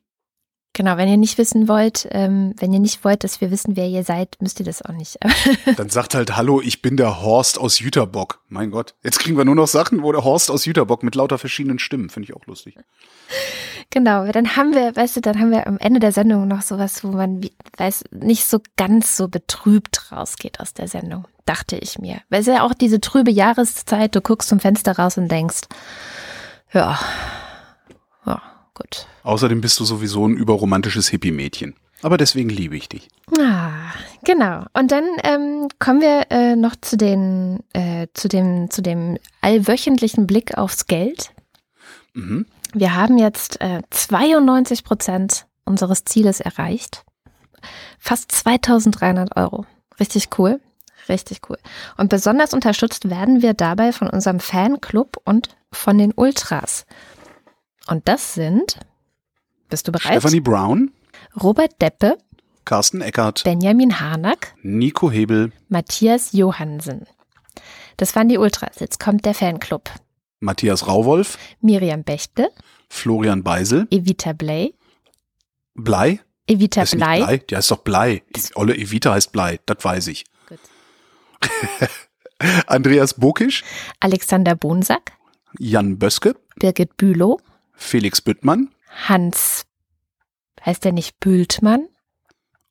Genau, 0.80 0.96
wenn 0.96 1.10
ihr 1.10 1.18
nicht 1.18 1.38
wissen 1.38 1.68
wollt, 1.68 2.08
ähm, 2.12 2.54
wenn 2.58 2.72
ihr 2.72 2.80
nicht 2.80 3.04
wollt, 3.04 3.26
dass 3.26 3.42
wir 3.42 3.52
wissen, 3.52 3.76
wer 3.76 3.90
ihr 3.90 4.06
seid, 4.06 4.38
müsst 4.40 4.62
ihr 4.62 4.66
das 4.66 4.82
auch 4.82 4.94
nicht. 4.94 5.18
Dann 5.76 5.90
sagt 5.90 6.16
halt, 6.16 6.38
hallo, 6.38 6.62
ich 6.62 6.82
bin 6.82 6.96
der 6.96 7.22
Horst 7.22 7.60
aus 7.60 7.80
Jüterbock. 7.80 8.40
Mein 8.48 8.72
Gott, 8.72 8.96
jetzt 9.04 9.20
kriegen 9.20 9.36
wir 9.36 9.44
nur 9.44 9.56
noch 9.56 9.68
Sachen, 9.68 10.04
wo 10.04 10.14
der 10.14 10.24
Horst 10.24 10.50
aus 10.50 10.64
Jüterbock 10.64 11.04
mit 11.04 11.16
lauter 11.16 11.38
verschiedenen 11.38 11.80
Stimmen, 11.80 12.10
finde 12.10 12.30
ich 12.30 12.34
auch 12.34 12.46
lustig. 12.46 12.78
Genau, 13.90 14.32
dann 14.32 14.56
haben 14.56 14.74
wir, 14.74 14.96
weißt 14.96 15.18
du, 15.18 15.20
dann 15.20 15.38
haben 15.38 15.52
wir 15.52 15.68
am 15.68 15.80
Ende 15.80 16.00
der 16.00 16.14
Sendung 16.14 16.48
noch 16.48 16.62
sowas, 16.62 17.04
wo 17.04 17.10
man, 17.10 17.42
weiß, 17.76 18.06
nicht 18.12 18.46
so 18.46 18.60
ganz 18.78 19.18
so 19.18 19.28
betrübt 19.28 20.14
rausgeht 20.14 20.62
aus 20.62 20.74
der 20.74 20.88
Sendung, 20.88 21.28
dachte 21.44 21.76
ich 21.76 22.00
mir. 22.00 22.22
Weil 22.30 22.40
es 22.40 22.48
ja 22.48 22.64
auch 22.64 22.74
diese 22.74 23.02
trübe 23.02 23.32
Jahreszeit, 23.32 24.16
du 24.16 24.22
guckst 24.22 24.48
zum 24.48 24.62
Fenster 24.62 24.98
raus 24.98 25.18
und 25.18 25.30
denkst, 25.30 25.64
ja, 26.72 26.98
ja, 28.26 28.42
gut. 28.80 29.08
Außerdem 29.24 29.62
bist 29.62 29.80
du 29.80 29.86
sowieso 29.86 30.28
ein 30.28 30.36
überromantisches 30.36 31.10
Hippie-Mädchen. 31.10 31.76
Aber 32.02 32.18
deswegen 32.18 32.50
liebe 32.50 32.78
ich 32.78 32.88
dich. 32.88 33.10
Ah, 33.40 33.72
genau. 34.24 34.64
Und 34.74 34.92
dann 34.92 35.04
ähm, 35.24 35.68
kommen 35.80 36.02
wir 36.02 36.28
äh, 36.30 36.56
noch 36.56 36.76
zu 36.80 36.96
den, 36.96 37.60
äh, 37.74 38.08
zu 38.14 38.30
dem, 38.30 38.70
zu 38.72 38.82
dem 38.82 39.18
allwöchentlichen 39.42 40.26
Blick 40.26 40.58
aufs 40.58 40.88
Geld. 40.88 41.32
Mhm. 42.14 42.46
Wir 42.74 42.96
haben 42.96 43.18
jetzt 43.18 43.60
äh, 43.62 43.82
92 43.90 44.84
Prozent 44.84 45.46
unseres 45.66 46.06
Zieles 46.06 46.40
erreicht. 46.40 47.04
Fast 48.00 48.32
2300 48.32 49.36
Euro. 49.36 49.66
Richtig 50.00 50.30
cool. 50.38 50.62
Richtig 51.10 51.42
cool. 51.50 51.58
Und 51.98 52.10
besonders 52.10 52.54
unterstützt 52.54 53.10
werden 53.10 53.42
wir 53.42 53.54
dabei 53.54 53.92
von 53.92 54.10
unserem 54.10 54.40
Fanclub 54.40 55.18
und 55.26 55.50
von 55.72 55.98
den 55.98 56.14
Ultras. 56.14 56.86
Und 57.90 58.08
das 58.08 58.36
sind, 58.36 58.80
bist 59.68 59.88
du 59.88 59.92
bereit? 59.92 60.12
Stephanie 60.12 60.42
Brown, 60.42 60.92
Robert 61.42 61.82
Deppe, 61.82 62.20
Carsten 62.64 63.02
Eckert, 63.02 63.44
Benjamin 63.44 64.00
Harnack, 64.00 64.54
Nico 64.62 65.10
Hebel, 65.10 65.52
Matthias 65.70 66.32
Johansen. 66.34 67.08
Das 67.98 68.16
waren 68.16 68.30
die 68.30 68.38
Ultras. 68.38 68.80
Jetzt 68.80 69.00
kommt 69.00 69.26
der 69.26 69.34
Fanclub. 69.34 69.90
Matthias 70.40 70.88
Rauwolf, 70.88 71.40
Miriam 71.62 72.04
Bechtle, 72.04 72.52
Florian 72.90 73.42
Beisel, 73.42 73.88
Evita 73.90 74.34
Bley, 74.34 74.76
Blei, 75.74 76.20
Evita 76.46 76.84
Blei. 76.84 77.18
Blei. 77.18 77.38
Die 77.38 77.56
heißt 77.56 77.72
doch 77.72 77.80
Blei. 77.80 78.22
Die 78.36 78.56
olle 78.56 78.78
Evita 78.78 79.14
heißt 79.14 79.32
Blei, 79.32 79.60
das 79.66 79.84
weiß 79.84 80.08
ich. 80.08 80.26
Andreas 82.68 83.16
Bokisch, 83.16 83.64
Alexander 84.00 84.56
Bonsack, 84.56 85.14
Jan 85.58 85.98
Böske, 85.98 86.36
Birgit 86.60 86.96
Bülow, 86.96 87.40
Felix 87.80 88.22
Büttmann. 88.22 88.70
Hans, 89.08 89.66
heißt 90.64 90.84
der 90.84 90.92
nicht 90.92 91.20
Bültmann? 91.20 91.88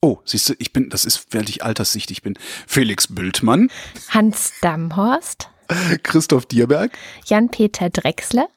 Oh, 0.01 0.19
siehst 0.25 0.49
du, 0.51 0.55
ich 0.59 0.73
bin, 0.73 0.91
das 0.91 1.05
ist, 1.05 1.27
während 1.33 1.49
ich 1.49 1.65
alterssichtig 1.65 2.23
bin. 2.23 2.39
Felix 2.67 3.09
Bültmann. 3.09 3.71
Hans 4.11 4.53
Damhorst. 4.61 5.49
Christoph 6.05 6.47
Dierberg. 6.47 6.97
Jan-Peter 7.25 7.91
Drechsler. 7.91 8.49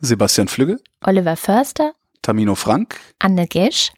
Sebastian 0.00 0.48
Flügge. 0.48 0.78
Oliver 1.02 1.36
Förster. 1.36 1.94
Tamino 2.20 2.54
Frank. 2.54 3.00
Anne 3.18 3.46
Gesch. 3.46 3.92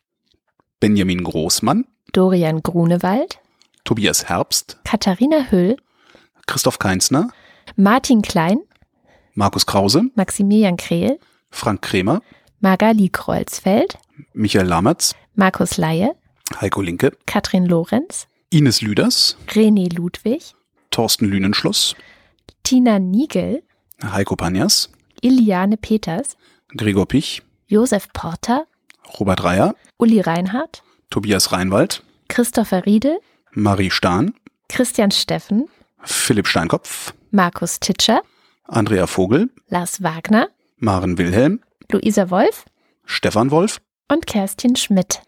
Benjamin 0.79 1.25
Großmann. 1.25 1.87
Dorian 2.13 2.63
Grunewald. 2.63 3.41
Tobias 3.85 4.29
Herbst. 4.29 4.79
Katharina 4.85 5.51
Hüll. 5.51 5.77
Christoph 6.47 6.79
Keinsner. 6.79 7.31
Martin 7.75 8.23
Klein. 8.23 8.59
Markus 9.35 9.67
Krause. 9.67 10.05
Maximilian 10.15 10.77
Krehl. 10.77 11.19
Frank 11.53 11.83
Kremer, 11.83 12.21
Magali 12.61 13.09
Kreuzfeld, 13.09 13.97
Michael 14.33 14.67
Lamertz, 14.67 15.15
Markus 15.37 15.77
Laie, 15.77 16.13
Heiko 16.61 16.81
Linke, 16.81 17.13
Katrin 17.27 17.67
Lorenz, 17.67 18.27
Ines 18.51 18.83
Lüders, 18.83 19.37
René 19.49 19.89
Ludwig, 19.95 20.55
Thorsten 20.91 21.27
Lünenschloss, 21.27 21.95
Tina 22.65 22.99
Niegel, 22.99 23.63
Heiko 24.03 24.35
Panjas, 24.35 24.91
Iliane 25.23 25.77
Peters, 25.77 26.37
Gregor 26.77 27.07
Pich, 27.07 27.43
Josef 27.69 28.13
Porter, 28.13 28.67
Robert 29.19 29.45
Reyer, 29.45 29.75
Uli 29.99 30.21
Reinhardt, 30.21 30.83
Tobias 31.11 31.53
Reinwald, 31.53 32.03
Christopher 32.29 32.85
Riedel, 32.87 33.21
Marie 33.53 33.91
Stahn, 33.91 34.35
Christian 34.69 35.11
Steffen, 35.11 35.69
Philipp 36.03 36.47
Steinkopf, 36.47 37.13
Markus 37.31 37.79
Titscher, 37.81 38.23
Andrea 38.67 39.07
Vogel, 39.07 39.49
Lars 39.69 40.03
Wagner, 40.03 40.49
Maren 40.83 41.17
Wilhelm, 41.17 41.61
Luisa 41.93 42.29
Wolf, 42.31 42.65
Stefan 43.05 43.53
Wolf 43.53 43.81
und 44.11 44.27
Kerstin 44.27 44.75
Schmidt. 44.75 45.23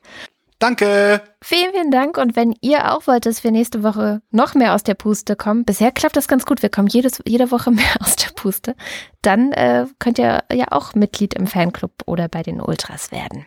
Danke. 0.59 1.23
Vielen, 1.45 1.73
vielen 1.73 1.93
Dank. 1.93 2.19
Und 2.19 2.35
wenn 2.35 2.57
ihr 2.61 2.93
auch 2.93 3.07
wollt, 3.07 3.25
dass 3.25 3.45
wir 3.45 3.53
nächste 3.53 3.85
Woche 3.85 4.21
noch 4.33 4.55
mehr 4.55 4.75
aus 4.75 4.83
der 4.83 4.95
Puste 4.95 5.37
kommen, 5.37 5.65
bisher 5.65 5.93
klappt 5.93 6.17
das 6.17 6.27
ganz 6.27 6.45
gut. 6.45 6.61
Wir 6.63 6.71
kommen 6.71 6.89
jedes, 6.89 7.23
jede 7.25 7.53
Woche 7.53 7.71
mehr 7.71 7.85
aus 8.01 8.17
der 8.17 8.31
Puste. 8.35 8.75
Dann 9.23 9.53
äh, 9.53 9.87
könnt 10.01 10.19
ihr 10.19 10.43
ja 10.53 10.67
auch 10.73 10.97
Mitglied 10.97 11.35
im 11.35 11.47
Fanclub 11.47 11.93
oder 12.07 12.27
bei 12.27 12.43
den 12.43 12.61
Ultras 12.61 13.13
werden. 13.13 13.47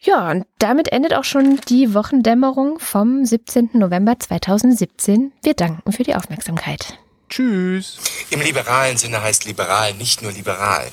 Ja, 0.00 0.30
und 0.30 0.46
damit 0.58 0.90
endet 0.90 1.12
auch 1.12 1.24
schon 1.24 1.60
die 1.68 1.92
Wochendämmerung 1.92 2.78
vom 2.78 3.26
17. 3.26 3.70
November 3.74 4.18
2017. 4.18 5.32
Wir 5.42 5.52
danken 5.52 5.92
für 5.92 6.02
die 6.02 6.14
Aufmerksamkeit. 6.14 6.98
Tschüss. 7.34 7.96
Im 8.30 8.40
liberalen 8.42 8.96
Sinne 8.96 9.20
heißt 9.20 9.44
liberal 9.44 9.92
nicht 9.94 10.22
nur 10.22 10.30
liberal. 10.30 10.88